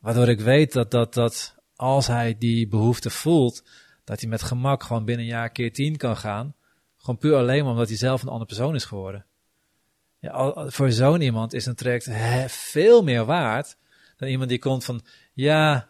Waardoor 0.00 0.28
ik 0.28 0.40
weet 0.40 0.72
dat, 0.72 0.90
dat, 0.90 1.14
dat 1.14 1.54
als 1.76 2.06
hij 2.06 2.36
die 2.38 2.68
behoefte 2.68 3.10
voelt, 3.10 3.64
dat 4.04 4.20
hij 4.20 4.28
met 4.28 4.42
gemak 4.42 4.82
gewoon 4.82 5.04
binnen 5.04 5.24
een 5.24 5.30
jaar 5.30 5.50
keer 5.50 5.72
tien 5.72 5.96
kan 5.96 6.16
gaan. 6.16 6.54
Gewoon 6.96 7.18
puur 7.18 7.36
alleen 7.36 7.62
maar 7.62 7.72
omdat 7.72 7.88
hij 7.88 7.96
zelf 7.96 8.22
een 8.22 8.28
andere 8.28 8.46
persoon 8.46 8.74
is 8.74 8.84
geworden. 8.84 9.26
Ja, 10.18 10.52
voor 10.70 10.92
zo'n 10.92 11.20
iemand 11.20 11.52
is 11.52 11.66
een 11.66 11.74
traject 11.74 12.10
veel 12.52 13.02
meer 13.02 13.24
waard 13.24 13.76
dan 14.16 14.28
iemand 14.28 14.48
die 14.48 14.58
komt 14.58 14.84
van, 14.84 15.02
ja, 15.42 15.88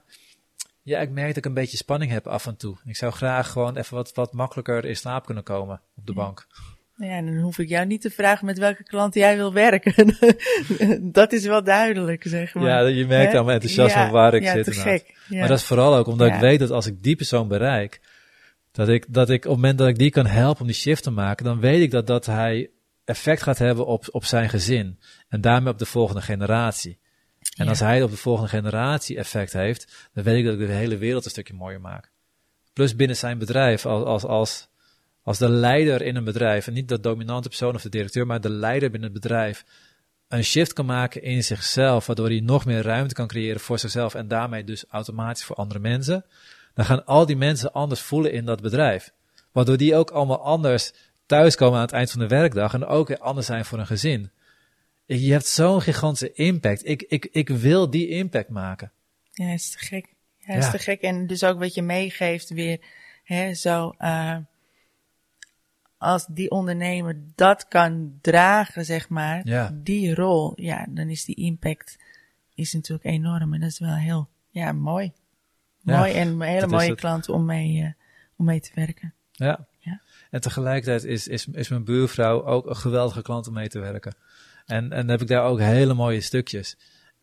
ja, 0.83 1.01
ik 1.01 1.11
merk 1.11 1.29
dat 1.29 1.37
ik 1.37 1.45
een 1.45 1.55
beetje 1.55 1.77
spanning 1.77 2.11
heb 2.11 2.27
af 2.27 2.47
en 2.47 2.57
toe. 2.57 2.77
Ik 2.85 2.97
zou 2.97 3.13
graag 3.13 3.51
gewoon 3.51 3.77
even 3.77 3.97
wat, 3.97 4.15
wat 4.15 4.33
makkelijker 4.33 4.85
in 4.85 4.97
slaap 4.97 5.27
kunnen 5.27 5.45
komen 5.45 5.81
op 5.97 6.07
de 6.07 6.13
bank. 6.13 6.47
Nou 6.97 7.13
ja, 7.13 7.23
dan 7.23 7.37
hoef 7.37 7.59
ik 7.59 7.69
jou 7.69 7.87
niet 7.87 8.01
te 8.01 8.11
vragen 8.11 8.47
met 8.47 8.59
welke 8.59 8.83
klant 8.83 9.15
jij 9.15 9.37
wil 9.37 9.53
werken. 9.53 10.17
dat 11.13 11.33
is 11.33 11.47
wel 11.47 11.65
duidelijk, 11.65 12.23
zeg 12.27 12.55
maar. 12.55 12.65
Ja, 12.65 12.81
je 12.81 13.07
merkt 13.07 13.33
Hè? 13.33 13.39
aan 13.39 13.45
mijn 13.45 13.61
enthousiasme 13.61 14.01
Ja, 14.03 14.11
waar 14.11 14.35
ik 14.35 14.43
ja, 14.43 14.53
zit. 14.53 14.65
te 14.65 14.73
gek. 14.73 15.15
Ja. 15.29 15.39
Maar 15.39 15.49
dat 15.49 15.59
is 15.59 15.65
vooral 15.65 15.97
ook 15.97 16.07
omdat 16.07 16.29
ik 16.29 16.41
weet 16.41 16.59
dat 16.59 16.71
als 16.71 16.87
ik 16.87 17.03
die 17.03 17.17
persoon 17.17 17.49
bereik, 17.49 18.01
dat 18.73 18.89
ik, 18.89 19.05
dat 19.09 19.31
ik 19.31 19.45
op 19.45 19.51
het 19.51 19.61
moment 19.61 19.79
dat 19.79 19.89
ik 19.89 19.99
die 19.99 20.11
kan 20.11 20.27
helpen 20.27 20.61
om 20.61 20.67
die 20.67 20.77
shift 20.77 21.03
te 21.03 21.11
maken, 21.11 21.45
dan 21.45 21.61
weet 21.61 21.83
ik 21.83 21.91
dat, 21.91 22.07
dat 22.07 22.27
hij 22.27 22.71
effect 23.05 23.43
gaat 23.43 23.59
hebben 23.59 23.87
op, 23.87 24.05
op 24.11 24.25
zijn 24.25 24.49
gezin. 24.49 24.99
En 25.29 25.41
daarmee 25.41 25.73
op 25.73 25.79
de 25.79 25.87
volgende 25.87 26.23
generatie. 26.23 26.99
En 27.59 27.65
Ja. 27.65 27.71
als 27.71 27.81
hij 27.81 28.03
op 28.03 28.11
de 28.11 28.17
volgende 28.17 28.49
generatie 28.49 29.17
effect 29.17 29.53
heeft, 29.53 30.09
dan 30.13 30.25
weet 30.25 30.39
ik 30.39 30.45
dat 30.45 30.61
ik 30.61 30.67
de 30.67 30.73
hele 30.73 30.97
wereld 30.97 31.25
een 31.25 31.31
stukje 31.31 31.55
mooier 31.55 31.81
maak. 31.81 32.11
Plus 32.73 32.97
binnen 32.97 33.17
zijn 33.17 33.39
bedrijf, 33.39 33.87
als, 33.87 34.05
als, 34.05 34.25
als, 34.25 34.69
als 35.23 35.39
de 35.39 35.49
leider 35.49 36.03
in 36.03 36.17
een 36.17 36.25
bedrijf, 36.25 36.67
en 36.67 36.73
niet 36.73 36.89
de 36.89 37.01
dominante 37.01 37.49
persoon 37.49 37.75
of 37.75 37.83
de 37.83 37.89
directeur, 37.89 38.27
maar 38.27 38.41
de 38.41 38.51
leider 38.51 38.91
binnen 38.91 39.13
het 39.13 39.21
bedrijf, 39.21 39.65
een 40.29 40.45
shift 40.45 40.73
kan 40.73 40.87
maken 40.87 41.23
in 41.23 41.45
zichzelf, 41.45 42.07
waardoor 42.07 42.27
hij 42.27 42.41
nog 42.41 42.65
meer 42.65 42.83
ruimte 42.83 43.15
kan 43.15 43.27
creëren 43.27 43.61
voor 43.61 43.79
zichzelf 43.79 44.15
en 44.15 44.29
daarmee 44.29 44.65
dus 44.65 44.85
automatisch 44.89 45.45
voor 45.45 45.57
andere 45.57 45.81
mensen, 45.81 46.25
dan 46.75 46.85
gaan 46.85 47.05
al 47.05 47.27
die 47.27 47.37
mensen 47.37 47.73
anders 47.73 48.01
voelen 48.01 48.33
in 48.33 48.45
dat 48.45 48.61
bedrijf. 48.61 49.13
Waardoor 49.53 49.77
die 49.77 49.97
ook 49.97 50.11
allemaal 50.11 50.43
anders 50.43 50.93
thuiskomen 51.27 51.77
aan 51.77 51.85
het 51.85 51.93
eind 51.93 52.11
van 52.11 52.21
de 52.21 52.27
werkdag 52.27 52.75
en 52.75 52.87
ook 52.87 53.09
weer 53.09 53.19
anders 53.19 53.47
zijn 53.47 53.65
voor 53.65 53.79
een 53.79 53.87
gezin. 53.87 54.31
Je 55.17 55.33
hebt 55.33 55.47
zo'n 55.47 55.83
gigantische 55.83 56.33
impact. 56.33 56.87
Ik, 56.87 57.03
ik, 57.03 57.29
ik 57.33 57.49
wil 57.49 57.91
die 57.91 58.09
impact 58.09 58.49
maken. 58.49 58.93
Ja, 59.31 59.53
is 59.53 59.71
te 59.71 59.79
gek. 59.79 60.15
Ja, 60.39 60.55
is 60.55 60.65
Ja. 60.65 60.71
te 60.71 60.79
gek. 60.79 61.01
En 61.01 61.27
dus 61.27 61.45
ook 61.45 61.59
wat 61.59 61.75
je 61.75 61.83
meegeeft 61.83 62.49
weer, 62.49 62.81
hè, 63.25 63.55
zo, 63.55 63.95
eh, 63.99 64.37
als 65.99 66.27
die 66.27 66.51
ondernemer 66.51 67.21
dat 67.35 67.69
kan 67.69 68.19
dragen, 68.21 68.85
zeg 68.85 69.09
maar, 69.09 69.41
Ja. 69.47 69.71
die 69.75 70.15
rol, 70.15 70.53
ja, 70.57 70.87
dan 70.91 71.09
is 71.09 71.25
die 71.25 71.37
impact 71.37 71.97
is 72.55 72.73
natuurlijk 72.73 73.05
enorm. 73.05 73.55
En 73.55 73.61
dat 73.61 73.71
is 73.71 73.79
wel 73.79 73.95
heel, 73.95 74.29
ja, 74.51 74.73
mooi. 74.73 75.13
Mooi 75.83 76.13
en 76.13 76.29
een 76.29 76.41
hele 76.41 76.67
mooie 76.67 76.95
klant 76.95 77.29
om 77.29 77.45
mee, 77.45 77.83
eh, 77.83 77.93
om 78.37 78.45
mee 78.45 78.61
te 78.61 78.71
werken. 78.75 79.15
Ja. 79.33 79.67
Ja. 79.79 80.01
En 80.31 80.41
tegelijkertijd 80.41 81.05
is, 81.05 81.29
is, 81.29 81.47
is 81.47 81.69
mijn 81.69 81.85
buurvrouw 81.85 82.45
ook 82.45 82.67
een 82.67 82.77
geweldige 82.77 83.23
klant 83.23 83.47
om 83.47 83.55
mee 83.55 83.69
te 83.69 83.79
werken. 83.79 84.15
En, 84.69 84.93
en 84.93 85.09
heb 85.09 85.21
ik 85.21 85.29
daar 85.29 85.45
ook 85.45 85.61
hele 85.61 85.95
mooie 85.95 86.21
stukjes. 86.21 86.77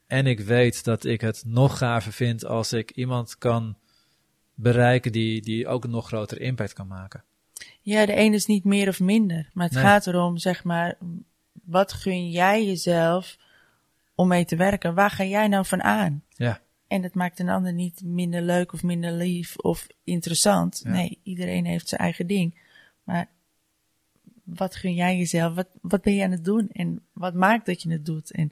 En 0.07 0.27
ik 0.27 0.39
weet 0.39 0.83
dat 0.83 1.05
ik 1.05 1.21
het 1.21 1.43
nog 1.45 1.77
gaver 1.77 2.11
vind 2.11 2.45
als 2.45 2.73
ik 2.73 2.91
iemand 2.91 3.37
kan 3.37 3.77
bereiken 4.53 5.11
die, 5.11 5.41
die 5.41 5.67
ook 5.67 5.83
een 5.83 5.89
nog 5.89 6.07
grotere 6.07 6.39
impact 6.39 6.73
kan 6.73 6.87
maken. 6.87 7.23
Ja, 7.81 8.05
de 8.05 8.17
een 8.17 8.33
is 8.33 8.45
niet 8.45 8.63
meer 8.63 8.87
of 8.87 8.99
minder. 8.99 9.49
Maar 9.53 9.65
het 9.65 9.73
Nee. 9.73 9.83
gaat 9.83 10.07
erom, 10.07 10.37
zeg 10.37 10.63
maar, 10.63 10.97
wat 11.63 11.93
gun 11.93 12.29
jij 12.29 12.65
jezelf 12.65 13.37
om 14.15 14.27
mee 14.27 14.45
te 14.45 14.55
werken? 14.55 14.93
Waar 14.93 15.09
ga 15.09 15.23
jij 15.23 15.47
nou 15.47 15.65
van 15.65 15.83
aan? 15.83 16.23
Ja. 16.29 16.61
En 16.87 17.01
dat 17.01 17.13
maakt 17.13 17.39
een 17.39 17.49
ander 17.49 17.73
niet 17.73 18.01
minder 18.03 18.41
leuk 18.41 18.73
of 18.73 18.83
minder 18.83 19.11
lief 19.11 19.57
of 19.57 19.87
interessant. 20.03 20.81
Ja. 20.83 20.89
Nee, 20.89 21.19
iedereen 21.23 21.65
heeft 21.65 21.87
zijn 21.87 22.01
eigen 22.01 22.27
ding. 22.27 22.59
Maar 23.03 23.27
wat 24.45 24.75
gun 24.75 24.93
jij 24.93 25.17
jezelf? 25.17 25.55
Wat, 25.55 25.67
wat 25.81 26.01
ben 26.01 26.15
je 26.15 26.23
aan 26.23 26.31
het 26.31 26.45
doen? 26.45 26.69
En 26.71 27.01
wat 27.13 27.33
maakt 27.33 27.65
dat 27.65 27.81
je 27.81 27.91
het 27.91 28.05
doet? 28.05 28.31
En, 28.31 28.47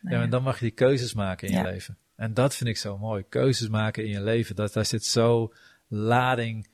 nou 0.00 0.14
Ja, 0.14 0.18
ja. 0.18 0.24
en 0.24 0.30
dan 0.30 0.42
mag 0.42 0.58
je 0.58 0.64
die 0.64 0.74
keuzes 0.74 1.14
maken 1.14 1.48
in 1.48 1.56
je 1.56 1.62
leven. 1.62 1.96
En 2.16 2.34
dat 2.34 2.54
vind 2.54 2.70
ik 2.70 2.76
zo 2.76 2.98
mooi. 2.98 3.24
Keuzes 3.28 3.68
maken 3.68 4.04
in 4.04 4.10
je 4.10 4.22
leven. 4.22 4.56
Dat, 4.56 4.72
daar 4.72 4.86
zit 4.86 5.04
zo 5.04 5.52
lading 5.88 6.68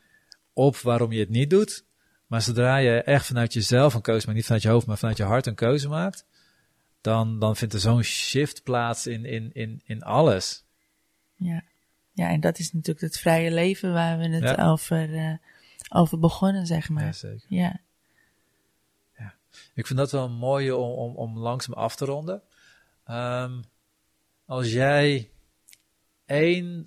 op 0.52 0.76
waarom 0.76 1.12
je 1.12 1.20
het 1.20 1.28
niet 1.28 1.50
doet. 1.50 1.84
Maar 2.26 2.42
zodra 2.42 2.76
je 2.76 3.02
echt 3.02 3.26
vanuit 3.26 3.52
jezelf 3.52 3.94
een 3.94 4.00
keuze 4.00 4.24
maakt, 4.24 4.36
niet 4.36 4.46
vanuit 4.46 4.62
je 4.64 4.68
hoofd, 4.70 4.86
maar 4.86 4.98
vanuit 4.98 5.16
je 5.16 5.22
hart 5.24 5.46
een 5.46 5.54
keuze 5.54 5.88
maakt, 5.88 6.26
dan, 7.00 7.38
dan 7.38 7.56
vindt 7.56 7.74
er 7.74 7.80
zo'n 7.80 8.02
shift 8.02 8.62
plaats 8.62 9.06
in, 9.06 9.24
in, 9.24 9.50
in, 9.52 9.80
in 9.84 10.02
alles. 10.02 10.64
Ja. 11.36 11.62
ja, 12.12 12.28
en 12.30 12.40
dat 12.40 12.58
is 12.58 12.72
natuurlijk 12.72 13.00
het 13.00 13.18
vrije 13.18 13.50
leven 13.50 13.92
waar 13.92 14.18
we 14.18 14.28
het 14.28 14.42
Ja. 14.56 14.70
over, 14.70 15.14
eh, 15.14 15.34
over 15.88 16.18
begonnen, 16.18 16.66
zeg 16.66 16.88
maar. 16.88 17.04
Ja, 17.04 17.12
zeker. 17.12 17.46
Ja. 17.48 17.80
Ik 19.74 19.86
vind 19.86 19.98
dat 19.98 20.10
wel 20.10 20.24
een 20.24 20.32
mooie 20.32 20.76
om, 20.76 20.90
om, 20.90 21.16
om 21.16 21.38
langzaam 21.38 21.74
af 21.74 21.96
te 21.96 22.04
ronden. 22.04 22.42
Ehm, 23.04 23.62
als 24.46 24.72
jij 24.72 25.30
één 26.26 26.86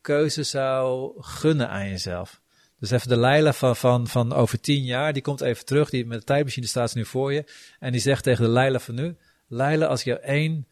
keuze 0.00 0.42
zou 0.42 1.12
gunnen 1.22 1.68
aan 1.68 1.88
jezelf. 1.88 2.42
Dus 2.78 2.90
even 2.90 3.08
de 3.08 3.18
Leila 3.18 3.52
van, 3.52 3.76
van, 3.76 4.06
van 4.06 4.32
over 4.32 4.60
tien 4.60 4.84
jaar, 4.84 5.12
die 5.12 5.22
komt 5.22 5.40
even 5.40 5.64
terug. 5.64 5.90
Die 5.90 6.06
met 6.06 6.18
de 6.18 6.24
tijdmachine 6.24 6.66
staat 6.66 6.94
nu 6.94 7.04
voor 7.04 7.32
je. 7.32 7.44
En 7.78 7.92
die 7.92 8.00
zegt 8.00 8.22
tegen 8.22 8.44
de 8.44 8.50
Leila 8.50 8.78
van 8.78 8.94
nu: 8.94 9.16
Leila, 9.46 9.86
als 9.86 10.00
ik 10.00 10.06
jou 10.06 10.20
één 10.20 10.68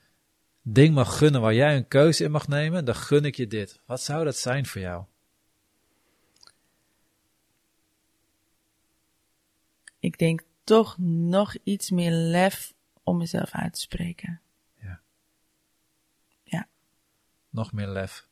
ding 0.62 0.95
mag 0.95 1.18
gunnen 1.18 1.41
waar 1.41 1.55
jij 1.55 1.76
een 1.76 1.89
keuze 1.89 2.24
in 2.24 2.30
mag 2.30 2.49
nemen, 2.49 2.85
dan 2.85 2.95
gun 2.95 3.24
ik 3.24 3.37
je 3.37 3.47
dit. 3.47 3.80
Wat 3.87 4.01
zou 4.01 4.24
dat 4.24 4.37
zijn 4.37 4.66
voor 4.66 4.80
jou? 4.80 5.05
ik 10.03 10.18
denk 10.18 10.43
toch 10.65 10.99
nog 10.99 11.57
iets 11.63 11.91
meer 11.91 12.11
lef 12.13 12.75
om 13.03 13.17
mezelf 13.17 13.51
uit 13.53 13.73
te 13.73 13.81
spreken. 13.81 14.41
Nog 17.53 17.73
meer 17.73 17.89
lef. 17.89 18.29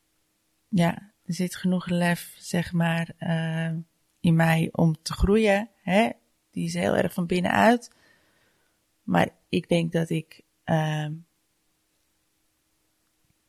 Ja, 0.69 1.13
er 1.25 1.35
zit 1.35 1.57
genoeg 1.57 1.87
lef, 1.87 2.35
zeg 2.39 2.73
maar, 2.73 3.13
eh, 3.17 3.73
in 4.21 4.37
mij 4.37 4.69
om 4.73 5.03
te 5.03 5.13
groeien. 5.13 5.71
Hè? 5.83 6.11
Die 6.51 6.65
is 6.65 6.75
heel 6.75 6.97
erg 6.97 7.13
van 7.13 7.27
binnenuit. 7.27 7.91
Maar 9.03 9.29
ik 9.49 9.69
denk 9.69 9.93
dat 9.93 10.11
ik 10.11 10.43
eh, 10.65 11.07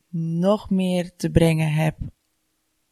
nog 0.09 0.69
meer 0.69 1.15
te 1.15 1.31
brengen 1.31 1.73
heb 1.73 1.97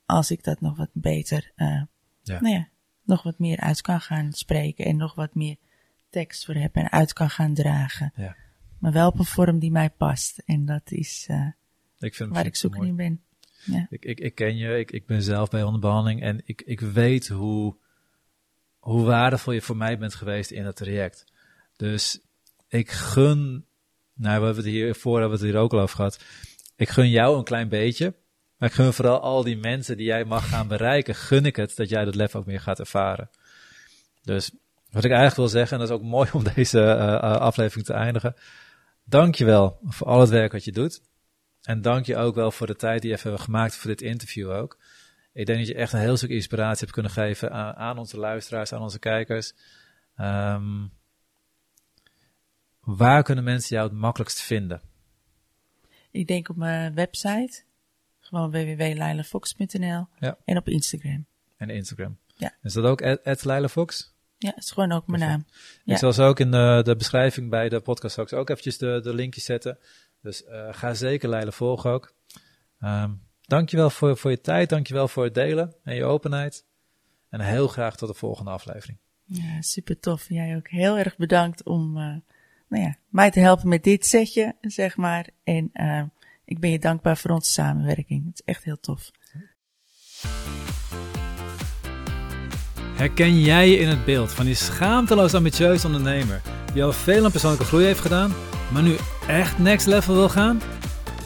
als 0.06 0.32
ik 0.32 0.44
dat 0.44 0.62
nog 0.62 0.78
wat 0.78 0.90
beter, 0.94 1.52
Ja. 1.56 1.88
nou 2.24 2.50
ja, 2.50 2.70
nog 3.04 3.24
wat 3.24 3.40
meer 3.40 3.60
uit 3.60 3.82
kan 3.82 4.02
gaan 4.02 4.34
spreken 4.34 4.86
en 4.86 4.98
nog 4.98 5.16
wat 5.16 5.36
meer 5.36 5.58
tekst 6.10 6.46
voor 6.46 6.56
heb 6.56 6.76
en 6.76 6.92
uit 6.92 7.14
kan 7.14 7.30
gaan 7.30 7.54
dragen. 7.54 8.14
Ja. 8.16 8.36
Maar 8.80 8.92
wel 8.92 9.08
op 9.08 9.20
een 9.20 9.26
vorm 9.26 9.60
die 9.60 9.72
mij 9.72 9.90
past. 9.90 10.42
En 10.46 10.66
dat 10.66 10.92
is 10.92 11.26
eh, 11.28 11.48
Ik 12.00 12.16
vind, 12.16 12.34
waar 12.34 12.46
ik 12.46 12.56
zoeken 12.56 12.84
in 12.88 12.96
ben. 12.96 13.22
Ja. 13.66 13.88
Ik, 13.90 14.06
ik, 14.06 14.20
ik 14.20 14.36
ken 14.36 14.58
je, 14.58 14.80
ik, 14.80 14.92
ik 14.92 15.06
ben 15.06 15.22
zelf 15.22 15.50
bij 15.50 15.64
onderbehandeling 15.64 16.22
en 16.22 16.42
ik, 16.46 16.62
ik 16.62 16.80
weet 16.80 17.28
hoe, 17.28 17.76
hoe 18.80 19.06
waardevol 19.06 19.54
je 19.54 19.62
voor 19.62 19.78
mij 19.78 19.98
bent 19.98 20.16
geweest 20.16 20.52
in 20.52 20.64
dat 20.64 20.76
traject. 20.76 21.26
Dus 21.76 22.22
ik 22.68 22.92
gun, 22.92 23.66
nou 24.14 24.40
we 24.40 24.46
hebben 24.46 24.64
het 24.64 24.74
hier 24.74 24.96
voor 24.96 25.20
hebben 25.20 25.40
we 25.40 25.46
het 25.46 25.54
hier 25.54 25.64
ook 25.64 25.74
al 25.74 25.80
over 25.80 25.96
gehad. 25.96 26.24
Ik 26.76 26.90
gun 26.90 27.10
jou 27.10 27.38
een 27.38 27.44
klein 27.44 27.70
beetje, 27.70 28.16
maar 28.58 28.70
ik 28.70 28.76
gun 28.76 28.94
vooral 28.94 29.20
al 29.20 29.44
die 29.44 29.58
mensen 29.58 29.98
die 29.98 30.06
jij 30.06 30.26
mag 30.26 30.50
gaan 30.50 30.68
bereiken, 30.68 31.16
gun 31.16 31.46
ik 31.46 31.56
het 31.56 31.76
dat 31.76 31.90
jij 31.90 32.06
dat 32.06 32.16
lef 32.16 32.36
ook 32.36 32.46
meer 32.46 32.62
gaat 32.62 32.80
ervaren. 32.80 33.30
Dus 34.24 34.52
wat 34.92 35.04
ik 35.04 35.12
eigenlijk 35.12 35.36
wil 35.36 35.48
zeggen, 35.48 35.74
en 35.74 35.80
dat 35.80 35.90
is 35.90 35.96
ook 35.96 36.10
mooi 36.18 36.30
om 36.34 36.44
deze 36.44 36.82
eh, 36.82 37.14
eh, 37.14 37.22
aflevering 37.22 37.86
te 37.86 37.94
eindigen. 37.94 38.36
Dankjewel 39.04 39.80
voor 39.84 40.08
al 40.08 40.20
het 40.20 40.30
werk 40.30 40.52
wat 40.52 40.64
je 40.64 40.72
doet. 40.72 41.02
En 41.62 41.82
dank 41.82 42.06
je 42.06 42.18
ook 42.18 42.36
wel 42.36 42.52
voor 42.52 42.68
de 42.68 42.76
tijd 42.76 43.02
die 43.02 43.12
je 43.12 43.18
even 43.18 43.30
hebt 43.30 43.44
gemaakt 43.44 43.76
voor 43.76 43.90
dit 43.90 44.02
interview 44.02 44.52
ook. 44.52 44.78
Ik 45.34 45.46
denk 45.46 45.58
dat 45.58 45.68
je 45.68 45.76
echt 45.76 45.94
een 45.94 46.00
heel 46.00 46.18
stuk 46.18 46.30
inspiratie 46.30 46.80
hebt 46.80 46.92
kunnen 46.92 47.12
geven 47.12 47.52
aan, 47.52 47.76
aan 47.76 47.98
onze 47.98 48.18
luisteraars, 48.18 48.74
aan 48.74 48.82
onze 48.82 49.00
kijkers. 49.00 49.54
Ehm, 50.16 50.88
waar 52.80 53.24
kunnen 53.24 53.44
mensen 53.44 53.76
jou 53.76 53.90
het 53.90 53.98
makkelijkst 53.98 54.42
vinden? 54.42 54.82
Ik 56.12 56.28
denk 56.28 56.50
op 56.50 56.56
mijn 56.56 56.94
website, 56.94 57.64
gewoon 58.20 58.52
www.leilafox.nl 58.52 60.08
Ja. 60.20 60.38
en 60.46 60.58
op 60.58 60.68
Instagram. 60.68 61.26
En 61.58 61.70
Instagram. 61.70 62.18
Ja. 62.36 62.54
Is 62.62 62.74
dat 62.74 62.84
ook 62.84 63.02
at, 63.02 63.24
at 63.24 63.46
Leila 63.46 63.68
Fox? 63.68 64.14
Ja, 64.40 64.56
is 64.56 64.72
gewoon 64.72 64.92
ook 64.92 65.08
mijn 65.08 65.22
naam. 65.22 65.46
Ja. 65.84 65.94
Ik 65.94 66.00
zal 66.00 66.14
ze 66.14 66.24
ook 66.24 66.40
in 66.40 66.52
de, 66.52 66.82
de 66.84 66.96
beschrijving 66.96 67.50
bij 67.50 67.70
de 67.70 67.80
podcast 67.80 68.12
straks 68.12 68.34
ook 68.34 68.50
eventjes 68.50 68.78
de, 68.78 69.00
de 69.04 69.14
linkjes 69.14 69.44
zetten. 69.44 69.78
Dus 70.22 70.46
eh, 70.46 70.68
ga 70.72 70.94
zeker 70.94 71.30
Leila 71.30 71.52
volgen 71.52 71.92
ook. 71.92 72.14
Ehm 72.80 73.12
dankjewel 73.50 73.90
voor, 73.90 74.18
voor 74.18 74.32
je 74.32 74.42
tijd, 74.42 74.70
dankjewel 74.70 75.08
voor 75.08 75.24
het 75.24 75.34
delen 75.34 75.76
en 75.84 75.96
je 75.96 76.04
openheid. 76.04 76.66
En 77.30 77.42
heel 77.42 77.68
graag 77.68 77.96
tot 77.96 78.10
de 78.10 78.16
volgende 78.16 78.52
aflevering. 78.52 78.98
Ja, 79.24 79.62
super 79.62 80.00
tof. 80.00 80.30
Jij 80.30 80.56
ook 80.56 80.68
heel 80.68 80.98
erg 80.98 81.18
bedankt 81.18 81.64
om 81.64 81.98
eh, 81.98 82.16
nou 82.70 82.84
ja, 82.84 82.96
mij 83.08 83.32
te 83.32 83.40
helpen 83.40 83.68
met 83.70 83.84
dit 83.84 84.06
setje, 84.06 84.56
zeg 84.62 84.98
maar. 84.98 85.30
En 85.44 85.70
eh, 85.74 86.04
ik 86.46 86.60
ben 86.60 86.70
je 86.70 86.80
dankbaar 86.80 87.18
voor 87.18 87.32
onze 87.32 87.52
samenwerking. 87.52 88.26
Het 88.26 88.34
is 88.34 88.46
echt 88.46 88.64
heel 88.64 88.80
tof. 88.80 89.12
Herken 93.00 93.40
jij 93.40 93.70
je 93.70 93.78
in 93.78 93.88
het 93.88 94.06
beeld 94.06 94.32
van 94.32 94.46
die 94.46 94.56
schaamteloos 94.56 95.34
ambitieuze 95.34 95.86
ondernemer 95.86 96.42
die 96.74 96.84
al 96.84 96.94
veel 96.94 97.26
aan 97.26 97.32
persoonlijke 97.32 97.66
groei 97.66 97.86
heeft 97.86 98.00
gedaan, 98.00 98.34
maar 98.72 98.82
nu 98.82 98.96
echt 99.28 99.60
next 99.60 99.88
level 99.88 100.16
wil 100.16 100.30
gaan? 100.30 100.62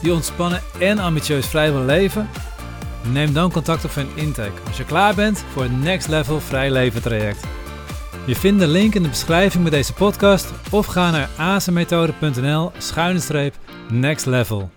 Die 0.02 0.12
ontspannen 0.12 0.60
en 0.78 0.98
ambitieus 0.98 1.46
vrij 1.46 1.72
wil 1.72 1.84
leven? 1.84 2.28
Neem 3.12 3.32
dan 3.32 3.52
contact 3.52 3.84
op 3.84 3.90
voor 3.90 4.02
een 4.02 4.16
intake 4.22 4.60
als 4.66 4.76
je 4.76 4.84
klaar 4.84 5.14
bent 5.14 5.44
voor 5.52 5.62
het 5.62 5.82
Next 5.82 6.08
Level 6.08 6.40
Vrij 6.40 6.70
Leven 6.70 7.02
traject. 7.02 7.44
Je 8.26 8.36
vindt 8.36 8.60
de 8.60 8.68
link 8.68 8.94
in 8.94 9.02
de 9.02 9.08
beschrijving 9.08 9.62
bij 9.62 9.72
deze 9.72 9.92
podcast 9.92 10.52
of 10.70 10.86
ga 10.86 11.10
naar 11.10 11.28
azenmethode.nl 11.36 12.72
schuine 12.78 13.52
next 13.88 14.26
level. 14.26 14.70